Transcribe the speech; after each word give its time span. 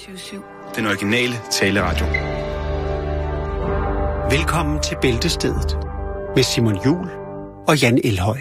24-7. 0.00 0.74
Den 0.76 0.86
originale 0.86 1.34
taleradio. 1.50 2.06
Velkommen 4.36 4.82
til 4.82 4.96
Bæltestedet 5.02 5.78
med 6.36 6.42
Simon 6.42 6.84
Jul 6.86 7.08
og 7.68 7.82
Jan 7.82 8.00
Elhøj. 8.04 8.38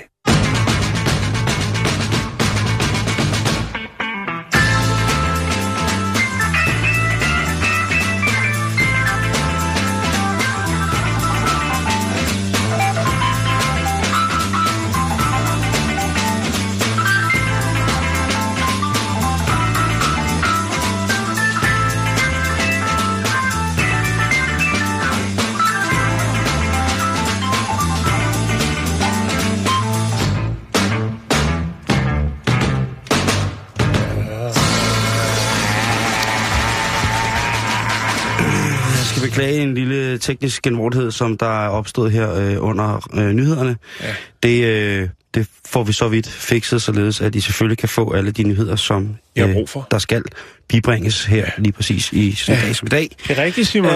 Teknisk 40.19 40.61
genvordighed, 40.61 41.11
som 41.11 41.37
der 41.37 41.65
er 41.65 41.69
opstået 41.69 42.11
her 42.11 42.33
øh, 42.35 42.55
under 42.59 43.07
øh, 43.13 43.31
nyhederne. 43.33 43.77
Ja. 44.01 44.15
Det, 44.43 44.63
øh, 44.65 45.09
det 45.33 45.47
får 45.67 45.83
vi 45.83 45.93
så 45.93 46.07
vidt 46.07 46.27
fikset, 46.29 46.81
således 46.81 47.21
at 47.21 47.35
I 47.35 47.39
selvfølgelig 47.39 47.77
kan 47.77 47.89
få 47.89 48.11
alle 48.13 48.31
de 48.31 48.43
nyheder, 48.43 48.75
som 48.75 49.15
har 49.37 49.53
brug 49.53 49.69
for. 49.69 49.87
der 49.91 49.97
skal 49.99 50.23
bibringes 50.67 51.25
her 51.25 51.37
ja. 51.37 51.45
lige 51.57 51.71
præcis 51.73 52.13
i 52.13 52.31
sådan 52.35 52.55
en 52.55 52.61
Ja. 52.61 52.67
dag 52.67 52.75
som 52.75 52.85
i 52.85 52.89
dag. 52.89 53.09
Det 53.27 53.39
er 53.39 53.43
rigtigt, 53.43 53.67
Simon. 53.67 53.91
Øh, 53.91 53.95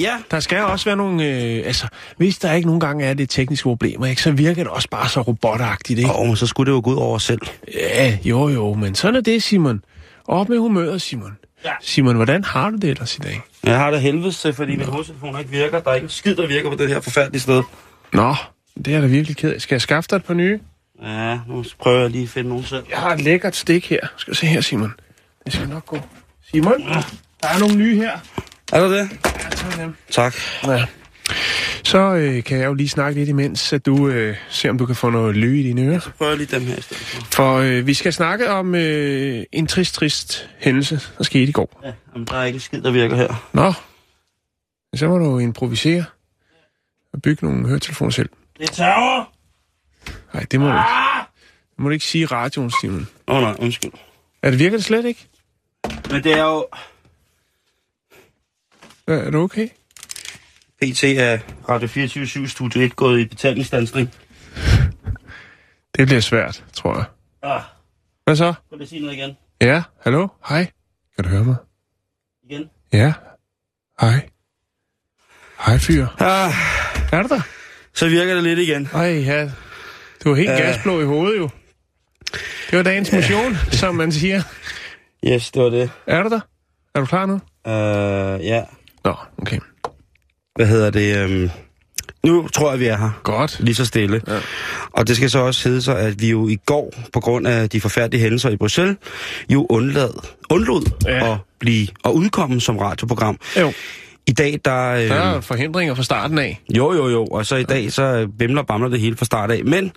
ja, 0.00 0.16
Der 0.30 0.40
skal 0.40 0.58
også 0.58 0.84
være 0.84 0.96
nogle... 0.96 1.24
Øh, 1.24 1.62
altså, 1.66 1.86
hvis 2.16 2.38
der 2.38 2.52
ikke 2.52 2.66
nogle 2.66 2.80
gange 2.80 3.04
er 3.04 3.14
det 3.14 3.30
tekniske 3.30 3.62
problemer, 3.64 4.06
ikke, 4.06 4.22
så 4.22 4.30
virker 4.30 4.62
det 4.62 4.72
også 4.72 4.88
bare 4.90 5.08
så 5.08 5.20
robotagtigt, 5.20 5.98
ikke? 5.98 6.12
og 6.12 6.38
så 6.38 6.46
skulle 6.46 6.70
det 6.72 6.76
jo 6.76 6.80
gå 6.84 6.90
ud 6.90 6.96
over 6.96 7.14
os 7.14 7.22
selv. 7.22 7.40
Ja, 7.74 8.18
jo, 8.24 8.48
jo, 8.48 8.74
men 8.74 8.94
sådan 8.94 9.16
er 9.16 9.20
det, 9.20 9.42
Simon. 9.42 9.80
Op 10.28 10.48
med 10.48 10.58
humøret, 10.58 11.02
Simon. 11.02 11.32
Ja. 11.66 11.72
Simon, 11.80 12.16
hvordan 12.16 12.44
har 12.44 12.70
du 12.70 12.76
det 12.76 12.90
ellers 12.90 13.16
i 13.16 13.20
dag? 13.20 13.42
Jeg 13.64 13.76
har 13.78 13.90
det 13.90 14.00
helvedes 14.00 14.40
til, 14.40 14.52
fordi 14.54 14.76
min 14.76 14.86
hovedtelefon 14.86 15.38
ikke 15.38 15.50
virker. 15.50 15.80
Der 15.80 15.90
er 15.90 15.94
ikke 15.94 16.04
en 16.04 16.10
skid, 16.10 16.36
der 16.36 16.46
virker 16.46 16.70
på 16.70 16.76
det 16.76 16.88
her 16.88 17.00
forfærdelige 17.00 17.40
sted. 17.42 17.62
Nå, 18.12 18.34
det 18.84 18.94
er 18.94 19.00
da 19.00 19.06
virkelig 19.06 19.36
ked 19.36 19.52
af. 19.54 19.60
Skal 19.60 19.74
jeg 19.74 19.80
skaffe 19.82 20.08
dig 20.10 20.16
et 20.16 20.24
par 20.24 20.34
nye? 20.34 20.60
Ja, 21.02 21.38
nu 21.48 21.64
prøver 21.80 22.00
jeg 22.00 22.10
lige 22.10 22.22
at 22.22 22.28
finde 22.28 22.48
nogen 22.48 22.64
selv. 22.64 22.84
Jeg 22.90 22.98
har 22.98 23.10
et 23.12 23.20
lækkert 23.20 23.56
stik 23.56 23.90
her. 23.90 23.98
Skal 24.16 24.34
se 24.34 24.46
her, 24.46 24.60
Simon. 24.60 24.92
Det 25.44 25.52
skal 25.52 25.68
nok 25.68 25.86
gå. 25.86 26.00
Simon, 26.50 26.80
der 27.42 27.48
er 27.48 27.58
nogle 27.58 27.76
nye 27.76 27.96
her. 27.96 28.12
Er 28.72 28.80
der 28.80 28.88
det? 28.88 29.08
Ja, 29.24 29.50
tag 29.50 29.84
dem. 29.84 29.94
Tak. 30.10 30.34
Ja. 30.66 30.84
Så 31.84 31.98
øh, 31.98 32.44
kan 32.44 32.58
jeg 32.58 32.66
jo 32.66 32.74
lige 32.74 32.88
snakke 32.88 33.18
lidt 33.18 33.28
imens, 33.28 33.72
at 33.72 33.86
du 33.86 34.08
øh, 34.08 34.36
ser, 34.48 34.70
om 34.70 34.78
du 34.78 34.86
kan 34.86 34.96
få 34.96 35.10
noget 35.10 35.36
lø 35.36 35.60
i 35.60 35.62
dine 35.62 35.82
ører. 35.82 36.00
Så 36.00 36.10
prøver 36.10 36.30
jeg 36.30 36.38
lige 36.38 36.56
dem 36.56 36.66
her 36.66 36.76
i 36.76 36.80
stedet 36.80 37.02
for. 37.02 37.26
For 37.32 37.56
øh, 37.56 37.86
vi 37.86 37.94
skal 37.94 38.12
snakke 38.12 38.50
om 38.50 38.74
øh, 38.74 39.44
en 39.52 39.66
trist, 39.66 39.94
trist 39.94 40.50
hændelse, 40.58 41.00
der 41.18 41.24
skete 41.24 41.44
i 41.44 41.52
går. 41.52 41.80
Ja, 41.84 41.92
jamen, 42.14 42.26
der 42.26 42.34
er 42.34 42.44
ikke 42.44 42.56
en 42.56 42.60
skid, 42.60 42.82
der 42.82 42.90
virker 42.90 43.16
her. 43.16 43.48
Nå, 43.52 43.72
så 44.94 45.08
må 45.08 45.18
du 45.18 45.38
improvisere 45.38 46.04
og 47.12 47.22
bygge 47.22 47.46
nogle 47.46 47.68
høretelefoner 47.68 48.10
selv. 48.10 48.28
Det 48.58 48.68
er 48.68 48.72
terror! 48.72 49.32
Nej, 50.34 50.46
det 50.50 50.60
må 50.60 50.66
du 50.66 50.72
ikke. 50.72 50.82
Det 51.70 51.82
må 51.82 51.88
du 51.88 51.92
ikke 51.92 52.04
sige 52.04 52.22
i 52.22 52.26
radioen, 52.26 52.72
Simon. 52.80 53.08
Åh 53.28 53.36
oh, 53.36 53.42
nej, 53.42 53.56
undskyld. 53.58 53.92
Er 54.42 54.50
det 54.50 54.58
virker 54.58 54.76
det 54.76 54.84
slet 54.84 55.04
ikke? 55.04 55.26
Men 56.10 56.24
det 56.24 56.32
er 56.32 56.44
jo... 56.44 56.66
Er, 59.06 59.14
er 59.14 59.30
du 59.30 59.38
okay? 59.38 59.68
PT 60.82 61.04
er 61.04 61.38
Radio 61.68 61.88
24 61.88 62.48
Studio 62.48 62.80
1 62.82 62.96
gået 62.96 63.20
i 63.20 63.24
betalingsstandsning. 63.28 64.14
Det 65.96 66.06
bliver 66.06 66.20
svært, 66.20 66.64
tror 66.72 66.96
jeg. 66.96 67.04
Ah, 67.42 67.62
Hvad 68.24 68.36
så? 68.36 68.54
kan 68.70 68.78
du 68.78 68.86
sige 68.86 69.00
noget 69.00 69.14
igen? 69.16 69.36
Ja, 69.60 69.82
hallo? 70.04 70.28
Hej. 70.48 70.66
Kan 71.14 71.24
du 71.24 71.30
høre 71.30 71.44
mig? 71.44 71.56
Igen? 72.50 72.70
Ja. 72.92 73.12
Hej. 74.00 74.28
Hej, 75.66 75.78
fyr. 75.78 76.06
Ah, 76.18 76.52
Er 77.12 77.22
du 77.22 77.28
der? 77.28 77.40
så 77.94 78.08
virker 78.08 78.34
det 78.34 78.42
lidt 78.44 78.58
igen. 78.58 78.88
Ej, 78.94 79.22
ja. 79.26 79.50
Du 80.24 80.30
er 80.30 80.34
helt 80.36 80.50
Øh. 80.50 80.56
gasblå 80.58 81.00
i 81.00 81.04
hovedet, 81.04 81.38
jo. 81.38 81.48
Det 82.70 82.76
var 82.76 82.82
dagens 82.82 83.12
motion, 83.12 83.54
som 83.72 83.94
man 83.94 84.12
siger. 84.12 84.42
Yes, 85.26 85.50
det 85.50 85.62
var 85.62 85.68
det. 85.70 85.90
Er 86.06 86.22
du 86.22 86.28
der? 86.28 86.40
Er 86.94 87.00
du 87.00 87.06
klar 87.06 87.26
nu? 87.26 87.34
Uh, 87.34 88.44
ja, 88.46 88.64
Nå, 89.04 89.14
okay. 89.38 89.58
Hvad 90.56 90.66
hedder 90.66 90.90
det? 90.90 91.24
Um... 91.24 91.50
Nu 92.24 92.48
tror 92.48 92.70
jeg, 92.70 92.80
vi 92.80 92.86
er 92.86 92.96
her. 92.96 93.10
Godt. 93.22 93.56
Lige 93.60 93.74
så 93.74 93.84
stille. 93.84 94.20
Ja. 94.28 94.38
Og 94.92 95.08
det 95.08 95.16
skal 95.16 95.30
så 95.30 95.38
også 95.38 95.68
hedde 95.68 95.82
sig, 95.82 95.98
at 95.98 96.20
vi 96.20 96.30
jo 96.30 96.48
i 96.48 96.56
går, 96.66 96.94
på 97.12 97.20
grund 97.20 97.46
af 97.46 97.70
de 97.70 97.80
forfærdelige 97.80 98.22
hændelser 98.22 98.50
i 98.50 98.56
Bruxelles, 98.56 98.96
jo 99.50 99.66
undlad, 99.70 100.10
undlod 100.50 100.82
Ja. 101.06 101.32
at, 101.32 101.38
blive, 101.58 101.88
at 102.04 102.10
udkomme 102.10 102.60
som 102.60 102.78
radioprogram. 102.78 103.38
Jo, 103.60 103.72
I 104.26 104.32
dag, 104.32 104.60
der... 104.64 104.88
Øh, 104.90 105.08
der 105.08 105.14
er 105.14 105.40
forhindringer 105.40 105.94
fra 105.94 106.02
starten 106.02 106.38
af. 106.38 106.60
Jo, 106.76 106.92
jo, 106.94 107.08
jo. 107.08 107.24
Og 107.26 107.46
så 107.46 107.56
i 107.56 107.62
dag, 107.64 107.92
så 107.92 108.28
bimler 108.38 108.60
og 108.60 108.66
bamler 108.66 108.88
det 108.88 109.00
hele 109.00 109.16
fra 109.16 109.24
start 109.24 109.50
af. 109.50 109.64
Men 109.64 109.92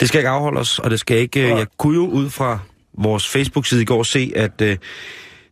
det 0.00 0.08
skal 0.08 0.18
ikke 0.18 0.28
afholde 0.28 0.60
os, 0.60 0.78
og 0.78 0.90
det 0.90 1.00
skal 1.00 1.16
ikke... 1.16 1.40
Øh, 1.40 1.48
jeg 1.48 1.66
kunne 1.78 1.94
jo 1.94 2.06
ud 2.06 2.30
fra 2.30 2.58
vores 2.98 3.28
Facebook-side 3.28 3.82
i 3.82 3.84
går 3.84 4.02
se, 4.02 4.32
at 4.36 4.60
øh, 4.62 4.76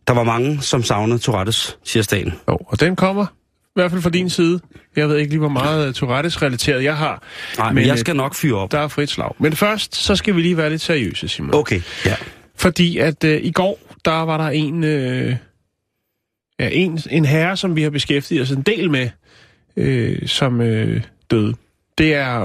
der 0.07 0.13
var 0.13 0.23
mange, 0.23 0.61
som 0.61 0.83
savnede 0.83 1.19
Tourettes 1.19 1.77
tirsdagen. 1.85 2.33
Jo, 2.49 2.57
og 2.67 2.79
den 2.79 2.95
kommer 2.95 3.25
hvert 3.81 3.91
fald 3.91 4.01
fra 4.01 4.09
din 4.09 4.29
side. 4.29 4.59
Jeg 4.95 5.09
ved 5.09 5.17
ikke 5.17 5.29
lige, 5.29 5.39
hvor 5.39 5.49
meget 5.49 5.87
uh, 5.87 5.93
Tourettes-relateret 5.93 6.83
jeg 6.83 6.97
har. 6.97 7.23
Nej, 7.57 7.67
men, 7.67 7.75
men 7.75 7.85
jeg 7.85 7.91
øh, 7.91 7.97
skal 7.97 8.15
nok 8.15 8.35
fyre 8.35 8.57
op. 8.57 8.71
Der 8.71 8.79
er 8.79 8.87
frit 8.87 9.09
slag. 9.09 9.35
Men 9.39 9.53
først, 9.53 9.95
så 9.95 10.15
skal 10.15 10.35
vi 10.35 10.41
lige 10.41 10.57
være 10.57 10.69
lidt 10.69 10.81
seriøse, 10.81 11.27
Simon. 11.27 11.55
Okay, 11.55 11.81
ja. 12.05 12.15
Fordi 12.55 12.97
at 12.97 13.23
uh, 13.23 13.29
i 13.29 13.51
går, 13.51 13.79
der 14.05 14.11
var 14.11 14.37
der 14.37 14.49
en, 14.49 14.83
uh, 14.83 15.35
ja, 16.59 16.69
en, 16.71 16.99
en 17.09 17.25
herre, 17.25 17.57
som 17.57 17.75
vi 17.75 17.83
har 17.83 17.89
beskæftiget 17.89 18.41
os 18.41 18.51
en 18.51 18.61
del 18.61 18.91
med, 18.91 19.09
uh, 19.77 20.27
som 20.27 20.59
uh, 20.59 21.01
døde. 21.31 21.55
Det 21.97 22.13
er 22.13 22.39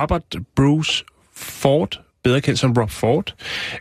Robert 0.00 0.36
Bruce 0.56 1.04
Ford, 1.36 2.00
bedre 2.24 2.40
kendt 2.40 2.58
som 2.58 2.72
Rob 2.72 2.90
Ford, 2.90 3.34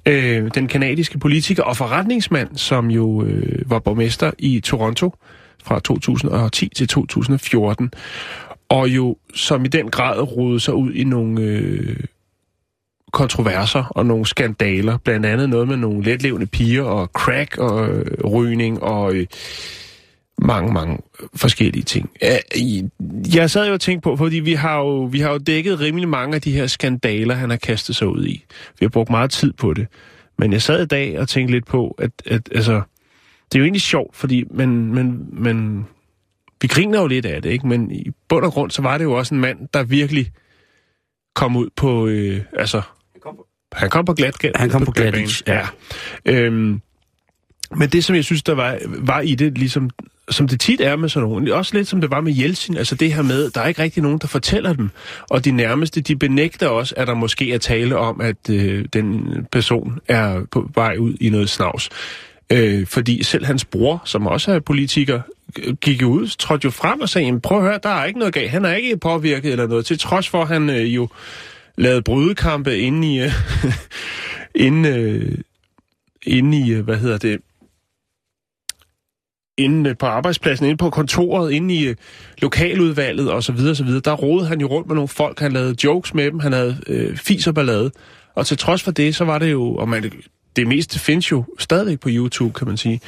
øh, 0.05 0.51
den 0.55 0.67
kanadiske 0.67 1.19
politiker 1.19 1.63
og 1.63 1.77
forretningsmand, 1.77 2.57
som 2.57 2.91
jo 2.91 3.23
øh, 3.23 3.69
var 3.69 3.79
borgmester 3.79 4.31
i 4.39 4.59
Toronto 4.59 5.16
fra 5.65 5.79
2010 5.79 6.69
til 6.75 6.87
2014, 6.87 7.91
og 8.69 8.89
jo 8.89 9.17
som 9.33 9.65
i 9.65 9.67
den 9.67 9.91
grad 9.91 10.37
rodede 10.37 10.59
sig 10.59 10.73
ud 10.73 10.93
i 10.93 11.03
nogle 11.03 11.41
øh, 11.41 11.97
kontroverser 13.13 13.83
og 13.89 14.05
nogle 14.05 14.25
skandaler, 14.25 14.97
blandt 14.97 15.25
andet 15.25 15.49
noget 15.49 15.67
med 15.67 15.77
nogle 15.77 16.03
letlevende 16.03 16.45
piger 16.45 16.83
og 16.83 17.07
crack 17.07 17.57
og 17.57 17.89
øh, 17.89 18.23
rygning 18.23 18.83
og 18.83 19.15
øh, 19.15 19.25
mange, 20.37 20.73
mange 20.73 20.97
forskellige 21.35 21.83
ting. 21.83 22.09
Jeg 23.35 23.49
sad 23.49 23.67
jo 23.67 23.73
og 23.73 23.81
tænkte 23.81 24.03
på, 24.03 24.15
fordi 24.15 24.39
vi 24.39 24.53
har, 24.53 24.77
jo, 24.77 25.03
vi 25.03 25.19
har 25.19 25.31
jo 25.31 25.37
dækket 25.37 25.79
rimelig 25.79 26.09
mange 26.09 26.35
af 26.35 26.41
de 26.41 26.51
her 26.51 26.67
skandaler, 26.67 27.35
han 27.35 27.49
har 27.49 27.57
kastet 27.57 27.95
sig 27.95 28.07
ud 28.07 28.25
i. 28.25 28.45
Vi 28.79 28.85
har 28.85 28.89
brugt 28.89 29.09
meget 29.09 29.31
tid 29.31 29.53
på 29.53 29.73
det. 29.73 29.87
Men 30.37 30.53
jeg 30.53 30.61
sad 30.61 30.83
i 30.83 30.85
dag 30.85 31.19
og 31.19 31.27
tænkte 31.27 31.53
lidt 31.53 31.65
på, 31.65 31.95
at, 31.97 32.11
at 32.25 32.49
altså, 32.55 32.81
det 33.51 33.56
er 33.56 33.59
jo 33.59 33.63
egentlig 33.63 33.81
sjovt, 33.81 34.16
fordi 34.16 34.44
men, 34.51 34.94
men, 34.94 35.29
men, 35.31 35.85
vi 36.61 36.67
griner 36.67 37.01
jo 37.01 37.07
lidt 37.07 37.25
af 37.25 37.41
det, 37.41 37.50
ikke? 37.50 37.67
Men 37.67 37.91
i 37.91 38.11
bund 38.29 38.45
og 38.45 38.51
grund, 38.51 38.72
så 38.72 38.81
var 38.81 38.97
det 38.97 39.06
jo 39.06 39.13
også 39.13 39.35
en 39.35 39.41
mand, 39.41 39.59
der 39.73 39.83
virkelig 39.83 40.31
kom 41.35 41.55
ud 41.55 41.69
på, 41.75 42.07
øh, 42.07 42.41
altså, 42.53 42.81
han 43.73 43.89
kom 43.89 44.05
på 44.05 44.13
glat, 44.13 44.35
Han 44.55 44.69
kom 44.69 44.85
på 44.85 44.91
glat 44.91 45.13
glatbanen. 45.13 45.28
is, 45.28 45.44
ja. 45.47 45.67
Øhm, 46.25 46.81
men 47.75 47.90
det, 47.90 48.03
som 48.03 48.16
jeg 48.16 48.23
synes, 48.23 48.43
der 48.43 48.55
var, 48.55 48.78
var 48.85 49.22
i 49.22 49.35
det, 49.35 49.58
ligesom, 49.58 49.90
som 50.29 50.47
det 50.47 50.59
tit 50.59 50.81
er 50.81 50.96
med 50.96 51.09
sådan 51.09 51.29
nogen, 51.29 51.52
også 51.52 51.78
lidt 51.78 51.87
som 51.87 52.02
det 52.02 52.11
var 52.11 52.22
med 52.22 52.34
Jeltsin, 52.34 52.78
altså 52.78 52.96
det 52.96 53.14
her 53.14 53.22
med, 53.22 53.49
der 53.49 53.61
er 53.61 53.67
ikke 53.67 53.84
rigtig 53.84 54.03
nogen, 54.03 54.19
der 54.19 54.28
fortæller 54.28 54.73
dem, 54.73 54.90
og 55.29 55.46
de 55.46 55.52
nærmeste, 55.52 56.02
de 56.02 56.16
benægter 56.16 56.67
også, 56.67 56.93
at 56.97 57.08
der 57.08 57.14
måske 57.14 57.53
er 57.53 57.58
tale 57.58 57.97
om, 57.97 58.22
at 58.22 58.49
øh, 58.49 58.85
den 58.93 59.28
person 59.52 59.99
er 60.08 60.46
på 60.52 60.69
vej 60.75 60.96
ud 60.97 61.14
i 61.22 61.29
noget 61.29 61.49
snavs. 61.49 61.90
Øh, 62.51 62.87
fordi 62.87 63.23
selv 63.23 63.45
hans 63.45 63.65
bror, 63.65 64.01
som 64.05 64.27
også 64.27 64.51
er 64.51 64.59
politiker, 64.59 65.21
gik 65.81 66.01
jo 66.01 66.09
ud, 66.09 66.27
trådte 66.27 66.65
jo 66.65 66.71
frem 66.71 67.01
og 67.01 67.09
sagde, 67.09 67.41
prøv 67.41 67.57
at 67.57 67.63
høre, 67.63 67.79
der 67.83 67.89
er 67.89 68.05
ikke 68.05 68.19
noget 68.19 68.33
galt. 68.33 68.49
Han 68.49 68.65
er 68.65 68.73
ikke 68.73 68.97
påvirket 68.97 69.51
eller 69.51 69.67
noget, 69.67 69.85
til 69.85 69.99
trods 69.99 70.29
for, 70.29 70.41
at 70.41 70.47
han 70.47 70.69
øh, 70.69 70.95
jo 70.95 71.07
lavede 71.77 72.01
brydekampe 72.01 72.77
inde 72.77 73.13
i, 73.13 73.21
øh, 73.21 73.31
inde, 74.67 74.89
øh, 74.89 75.37
inde 76.23 76.57
i, 76.57 76.71
øh, 76.73 76.83
hvad 76.83 76.97
hedder 76.97 77.17
det, 77.17 77.39
inde 79.57 79.89
øh, 79.89 79.97
på 79.97 80.05
arbejdspladsen, 80.05 80.65
inde 80.65 80.77
på 80.77 80.89
kontoret, 80.89 81.51
inde 81.51 81.75
i 81.75 81.87
øh, 81.87 81.95
lokaludvalget 82.37 83.31
og 83.31 83.43
så 83.43 83.51
videre, 83.51 83.75
så 83.75 83.83
videre. 83.83 84.01
Der 84.05 84.13
rodede 84.13 84.47
han 84.47 84.61
jo 84.61 84.67
rundt 84.67 84.87
med 84.87 84.95
nogle 84.95 85.07
folk, 85.07 85.39
han 85.39 85.51
lavede 85.51 85.75
jokes 85.83 86.13
med 86.13 86.31
dem, 86.31 86.39
han 86.39 86.53
havde 86.53 86.77
øh, 86.87 87.17
fis 87.17 87.47
og 87.47 87.55
ballade. 87.55 87.91
Og 88.35 88.45
til 88.45 88.57
trods 88.57 88.83
for 88.83 88.91
det, 88.91 89.15
så 89.15 89.25
var 89.25 89.39
det 89.39 89.51
jo, 89.51 89.75
og 89.75 89.89
man, 89.89 90.11
det 90.55 90.67
meste 90.67 90.99
findes 90.99 91.31
jo 91.31 91.46
stadigvæk 91.59 91.99
på 91.99 92.09
YouTube, 92.11 92.53
kan 92.53 92.67
man 92.67 92.78
sige. 92.78 93.02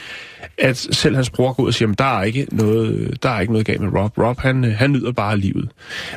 At 0.58 0.78
selv 0.78 1.16
hans 1.16 1.30
bror 1.30 1.54
går 1.54 1.64
ud 1.64 1.68
og 1.68 1.74
siger, 1.74 1.92
at 1.92 2.00
der 2.00 2.20
er 2.20 2.24
ikke 2.24 2.48
noget, 2.52 3.24
der 3.24 3.30
er 3.30 3.40
ikke 3.40 3.54
noget 3.54 3.68
galt 3.68 3.82
med 3.82 3.90
Rob. 3.94 4.18
Rob, 4.18 4.40
han, 4.40 4.66
øh, 4.66 4.72
han 4.72 4.92
nyder 4.92 5.12
bare 5.12 5.38
livet. 5.38 5.72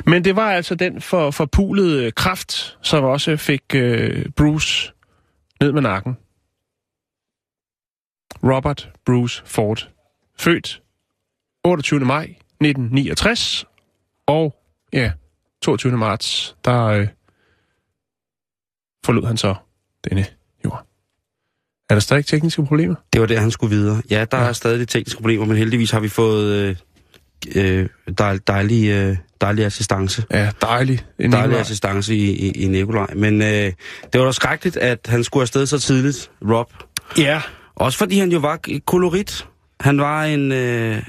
Men 0.05 0.23
det 0.23 0.35
var 0.35 0.51
altså 0.51 0.75
den 0.75 1.01
for, 1.01 1.31
forpulede 1.31 2.05
øh, 2.05 2.11
kraft, 2.11 2.77
som 2.81 3.03
også 3.03 3.37
fik 3.37 3.63
øh, 3.75 4.25
Bruce 4.35 4.91
ned 5.61 5.71
med 5.71 5.81
nakken. 5.81 6.17
Robert 8.43 8.89
Bruce 9.05 9.43
Ford. 9.45 9.89
Født 10.39 10.81
28. 11.63 11.99
maj 11.99 12.23
1969. 12.23 13.65
Og 14.27 14.55
ja, 14.93 15.11
22. 15.61 15.97
marts, 15.97 16.55
der 16.65 16.83
øh, 16.83 17.07
forlod 19.05 19.25
han 19.25 19.37
så 19.37 19.55
denne. 20.09 20.40
Er 21.91 21.95
der 21.95 21.99
stadig 21.99 22.25
tekniske 22.25 22.65
problemer? 22.65 22.95
Det 23.13 23.21
var 23.21 23.27
det, 23.27 23.39
han 23.39 23.51
skulle 23.51 23.75
videre. 23.75 24.01
Ja, 24.09 24.25
der 24.31 24.37
ja. 24.37 24.43
er 24.43 24.53
stadig 24.53 24.87
tekniske 24.87 25.17
problemer, 25.17 25.45
men 25.45 25.57
heldigvis 25.57 25.91
har 25.91 25.99
vi 25.99 26.09
fået 26.09 26.53
øh, 26.53 26.75
øh, 27.55 27.89
dejlig, 28.17 28.47
dejlig, 28.47 28.89
øh, 28.89 29.17
dejlig 29.41 29.65
assistance. 29.65 30.23
Ja, 30.31 30.51
dejlig. 30.61 31.05
En 31.19 31.31
dejlig 31.31 31.59
assistance 31.59 32.15
i, 32.15 32.31
i, 32.31 32.51
i 32.51 32.67
Nikolaj. 32.67 33.07
Men 33.15 33.41
øh, 33.41 33.47
det 33.47 33.73
var 34.13 34.25
da 34.25 34.31
skrækkeligt, 34.31 34.77
at 34.77 34.99
han 35.09 35.23
skulle 35.23 35.41
afsted 35.41 35.65
så 35.65 35.79
tidligt, 35.79 36.31
Rob. 36.49 36.73
Ja. 37.17 37.41
Også 37.75 37.97
fordi 37.97 38.19
han 38.19 38.31
jo 38.31 38.39
var 38.39 38.59
kolorit. 38.85 39.47
Han 39.79 40.01
var 40.01 40.23
en... 40.23 40.51
Øh, 40.51 41.03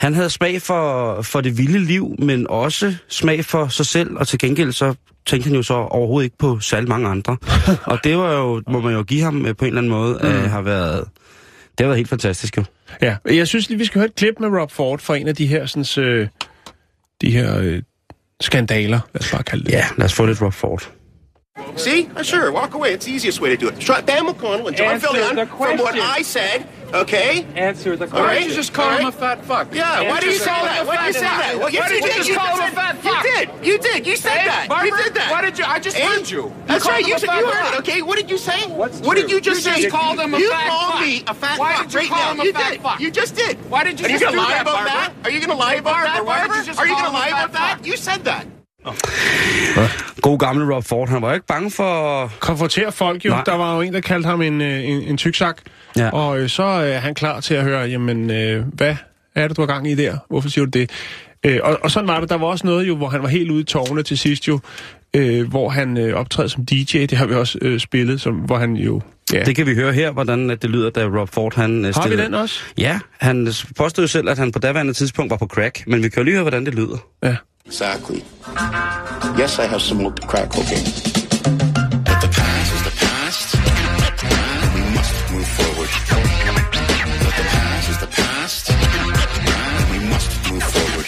han 0.00 0.14
havde 0.14 0.30
smag 0.30 0.62
for, 0.62 1.22
for 1.22 1.40
det 1.40 1.58
vilde 1.58 1.78
liv, 1.78 2.14
men 2.18 2.46
også 2.50 2.94
smag 3.08 3.44
for 3.44 3.68
sig 3.68 3.86
selv, 3.86 4.16
og 4.16 4.28
til 4.28 4.38
gengæld 4.38 4.72
så 4.72 4.94
tænkte 5.26 5.48
han 5.48 5.56
jo 5.56 5.62
så 5.62 5.74
overhovedet 5.74 6.24
ikke 6.24 6.38
på 6.38 6.60
særlig 6.60 6.88
mange 6.88 7.08
andre. 7.08 7.36
og 7.92 7.98
det 8.04 8.16
var 8.16 8.32
jo, 8.32 8.62
må 8.68 8.80
man 8.80 8.92
jo 8.92 9.02
give 9.02 9.22
ham 9.22 9.46
øh, 9.46 9.56
på 9.56 9.64
en 9.64 9.68
eller 9.68 9.80
anden 9.80 9.92
måde, 9.92 10.18
mm. 10.22 10.28
at 10.28 10.50
har 10.50 10.62
været, 10.62 11.08
det 11.78 11.84
har 11.84 11.86
været 11.86 11.96
helt 11.96 12.08
fantastisk 12.08 12.56
jo. 12.56 12.64
Ja, 13.02 13.16
jeg 13.24 13.48
synes 13.48 13.68
lige, 13.68 13.78
vi 13.78 13.84
skal 13.84 13.98
høre 13.98 14.08
et 14.08 14.14
klip 14.14 14.34
med 14.40 14.48
Rob 14.48 14.70
Ford 14.70 14.98
fra 14.98 15.16
en 15.16 15.28
af 15.28 15.36
de 15.36 15.46
her, 15.46 15.66
sådan, 15.66 16.04
øh, 16.04 16.28
de 17.20 17.30
her 17.30 17.58
øh, 17.58 17.82
skandaler, 18.40 19.00
lad 19.14 19.22
os 19.22 19.32
bare 19.32 19.42
kalde 19.42 19.64
det. 19.64 19.72
Ja, 19.72 19.84
lad 19.98 20.04
os 20.04 20.12
få 20.12 20.26
lidt 20.26 20.42
Rob 20.42 20.52
Ford. 20.52 20.90
See? 21.76 22.08
Uh, 22.16 22.22
sure, 22.22 22.50
walk 22.50 22.74
away. 22.74 22.92
It's 22.94 23.06
the 23.06 23.12
easiest 23.12 23.40
way 23.40 23.50
to 23.50 23.56
do 23.56 23.68
it. 23.68 23.78
Try 23.78 24.00
Bam 24.00 24.26
McConnell 24.26 24.66
and 24.66 24.76
John 24.76 24.94
Answer 24.94 25.06
Fillion, 25.08 25.46
from 25.48 25.78
what. 25.78 25.94
I 25.94 26.22
said, 26.22 26.66
okay? 26.92 27.44
Answer 27.54 27.96
the 27.96 28.06
question. 28.08 28.26
right. 28.26 28.40
Why 28.40 28.46
you 28.48 28.52
just 28.54 28.72
call 28.72 28.88
All 28.90 28.98
him 28.98 29.06
a 29.06 29.12
fat 29.12 29.44
fuck? 29.44 29.72
Yeah, 29.72 30.00
why 30.02 30.16
Answer 30.18 30.20
did 30.20 30.32
you 30.32 30.38
the 30.38 30.44
say 30.44 30.50
that? 30.50 30.62
question. 30.62 30.86
Why 30.86 30.96
did 30.96 31.06
you 31.06 31.12
say 31.12 31.20
that? 31.20 31.58
Well, 31.58 31.70
yes, 31.70 31.80
Why 31.82 31.88
did 31.88 32.02
you 32.04 32.10
did. 32.10 32.16
just 32.26 32.38
call 32.38 32.56
him 32.56 32.60
a 32.60 32.74
said- 32.74 32.98
fat 32.98 33.04
You 33.04 33.22
did. 33.22 33.66
You 33.66 33.78
did. 33.78 34.06
You 34.06 34.16
said 34.16 34.30
Hey, 34.32 34.46
that. 34.48 34.68
Barbara, 34.68 34.88
you 34.98 35.04
did 35.04 35.14
that. 35.14 35.30
why 35.30 35.42
did 35.42 35.58
you- 35.58 35.64
I 35.64 35.78
just 35.78 35.96
heard 35.96 36.30
you. 36.30 36.42
You 36.42 36.52
That's 36.66 36.82
called 36.84 36.94
right. 36.94 37.02
him 37.04 37.08
You 37.10 37.14
a 37.14 37.18
fat 37.20 37.38
you 37.38 37.46
heard 37.46 37.64
fuck. 37.66 37.74
it. 37.74 37.78
Okay. 37.88 38.02
What 38.02 38.18
did 38.18 38.30
you 38.30 38.38
say? 38.38 38.60
What's 38.68 39.00
what 39.00 39.16
did 39.16 39.30
you 39.30 39.40
just 39.40 39.64
You 39.64 39.72
say? 39.74 39.82
just 39.82 39.94
called 39.94 40.18
him 40.18 40.34
a 40.34 40.38
you 40.38 40.50
fat 40.50 40.68
called 40.68 40.92
fuck. 40.94 41.00
me 41.02 41.22
a 41.28 41.34
fat 41.34 41.58
Why 41.58 41.72
fuck 41.74 41.88
did 41.88 42.02
you 42.02 42.08
call 42.08 42.32
him 42.34 42.40
a 42.40 42.52
fat 42.52 42.80
fuck? 42.82 43.00
You 43.00 43.10
just 43.12 43.36
did. 43.36 43.70
Why 43.70 43.84
did 43.84 44.00
you 44.00 44.06
Are 44.06 44.10
you 44.10 44.18
just 44.18 44.24
gonna 44.24 44.36
do 44.36 44.42
lie 44.42 44.50
that, 44.54 44.62
about 44.62 44.74
Barbara? 44.74 44.90
that? 44.92 45.12
Are 45.24 45.30
you 45.30 45.40
gonna 45.40 45.54
lie 45.58 45.74
about 45.74 46.02
that, 46.04 46.24
Barbara? 46.24 46.74
Are 46.78 46.86
you 46.86 46.94
gonna 46.94 47.10
lie 47.12 47.28
about 47.28 47.52
that? 47.52 47.78
You 47.86 47.96
said 47.96 48.24
that. 48.24 48.46
God 50.22 50.38
gamle 50.38 50.74
Rob 50.74 50.84
Ford, 50.84 51.08
han 51.08 51.22
var 51.22 51.34
ikke 51.34 51.46
bange 51.46 51.70
for... 51.70 52.26
konfrontere 52.40 52.92
folk 52.92 53.24
jo. 53.24 53.30
Nej. 53.30 53.42
Der 53.46 53.54
var 53.54 53.74
jo 53.74 53.80
en, 53.80 53.94
der 53.94 54.00
kaldte 54.00 54.26
ham 54.26 54.42
en, 54.42 54.60
øh, 54.60 54.84
en, 54.88 55.02
en 55.02 55.16
tyksak. 55.16 55.56
Ja. 55.96 56.08
Og 56.10 56.38
øh, 56.40 56.48
så 56.48 56.62
er 56.62 56.98
han 56.98 57.14
klar 57.14 57.40
til 57.40 57.54
at 57.54 57.64
høre, 57.64 57.80
jamen, 57.80 58.30
øh, 58.30 58.64
hvad 58.72 58.96
er 59.34 59.48
det, 59.48 59.56
du 59.56 59.62
har 59.62 59.66
gang 59.66 59.90
i 59.90 59.94
der? 59.94 60.16
Hvorfor 60.30 60.48
siger 60.48 60.64
du 60.64 60.70
det? 60.78 60.90
Øh, 61.46 61.60
og, 61.62 61.78
og 61.82 61.90
sådan 61.90 62.08
var 62.08 62.20
det. 62.20 62.28
Der 62.30 62.36
var 62.36 62.46
også 62.46 62.66
noget 62.66 62.88
jo, 62.88 62.96
hvor 62.96 63.08
han 63.08 63.22
var 63.22 63.28
helt 63.28 63.50
ude 63.50 63.60
i 63.60 63.64
tårne 63.64 64.02
til 64.02 64.18
sidst 64.18 64.48
jo, 64.48 64.60
øh, 65.16 65.48
hvor 65.48 65.68
han 65.68 65.96
øh, 65.96 66.14
optræder 66.16 66.48
som 66.48 66.66
DJ. 66.66 66.98
Det 67.06 67.12
har 67.12 67.26
vi 67.26 67.34
også 67.34 67.58
øh, 67.62 67.80
spillet, 67.80 68.20
som, 68.20 68.34
hvor 68.34 68.56
han 68.58 68.74
jo... 68.76 69.00
Ja. 69.32 69.44
Det 69.44 69.56
kan 69.56 69.66
vi 69.66 69.74
høre 69.74 69.92
her, 69.92 70.10
hvordan 70.10 70.50
at 70.50 70.62
det 70.62 70.70
lyder, 70.70 70.90
da 70.90 71.04
Rob 71.04 71.28
Ford 71.34 71.54
han 71.56 71.70
øh, 71.84 71.94
har 71.94 72.02
vi 72.02 72.08
stillede- 72.08 72.26
den 72.26 72.34
også? 72.34 72.60
Ja, 72.78 72.98
han 73.18 73.48
påstod 73.76 74.04
jo 74.04 74.08
selv, 74.08 74.28
at 74.28 74.38
han 74.38 74.52
på 74.52 74.58
daværende 74.58 74.92
tidspunkt 74.92 75.30
var 75.30 75.36
på 75.36 75.46
crack, 75.46 75.82
men 75.86 76.02
vi 76.02 76.08
kan 76.08 76.18
jo 76.20 76.24
lige 76.24 76.34
høre, 76.34 76.42
hvordan 76.42 76.66
det 76.66 76.74
lyder. 76.74 77.06
Ja. 77.22 77.36
Exactly. 77.66 78.22
Yes, 79.38 79.58
I 79.58 79.66
have 79.66 79.80
smoked 79.80 80.26
crack 80.28 80.50
cocaine. 80.50 80.84
But 82.08 82.18
the 82.24 82.30
past 82.38 82.74
is 82.76 82.82
the 82.88 82.94
past. 83.04 83.46
We 84.74 84.82
must 84.96 85.14
move 85.32 85.48
forward. 85.58 85.90
But 87.24 87.34
the 87.40 87.46
past 87.54 87.90
is 87.92 87.98
the 88.04 88.10
past. 88.20 88.64
We 89.92 89.98
must 90.12 90.30
move 90.50 90.64
forward. 90.74 91.06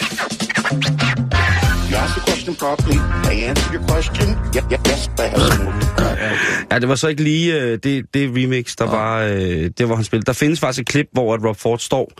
You 1.89 1.95
asked 1.95 2.15
the 2.15 2.23
question 2.29 2.55
properly. 2.55 2.97
I 3.31 3.33
answered 3.49 3.73
your 3.73 3.85
question. 3.87 4.27
Yep, 4.55 4.71
yep, 4.71 4.87
yes, 4.87 5.09
I 5.19 5.27
have 5.27 5.41
smoked 5.53 5.83
crack 5.97 6.17
cocaine. 6.17 6.67
Ja, 6.71 6.79
det 6.79 6.89
var 6.89 6.95
så 6.95 7.07
ikke 7.07 7.23
lige 7.23 7.61
øh, 7.61 7.79
det, 7.83 8.13
det 8.13 8.29
remix, 8.35 8.75
der 8.75 8.85
var, 8.85 9.19
øh, 9.21 9.71
det 9.77 9.85
hvor 9.85 9.95
han 9.95 10.03
spillede. 10.03 10.25
Der 10.25 10.33
findes 10.33 10.59
faktisk 10.59 10.81
et 10.81 10.87
klip, 10.87 11.07
hvor 11.11 11.33
at 11.33 11.43
Rob 11.45 11.57
Ford 11.57 11.79
står, 11.79 12.11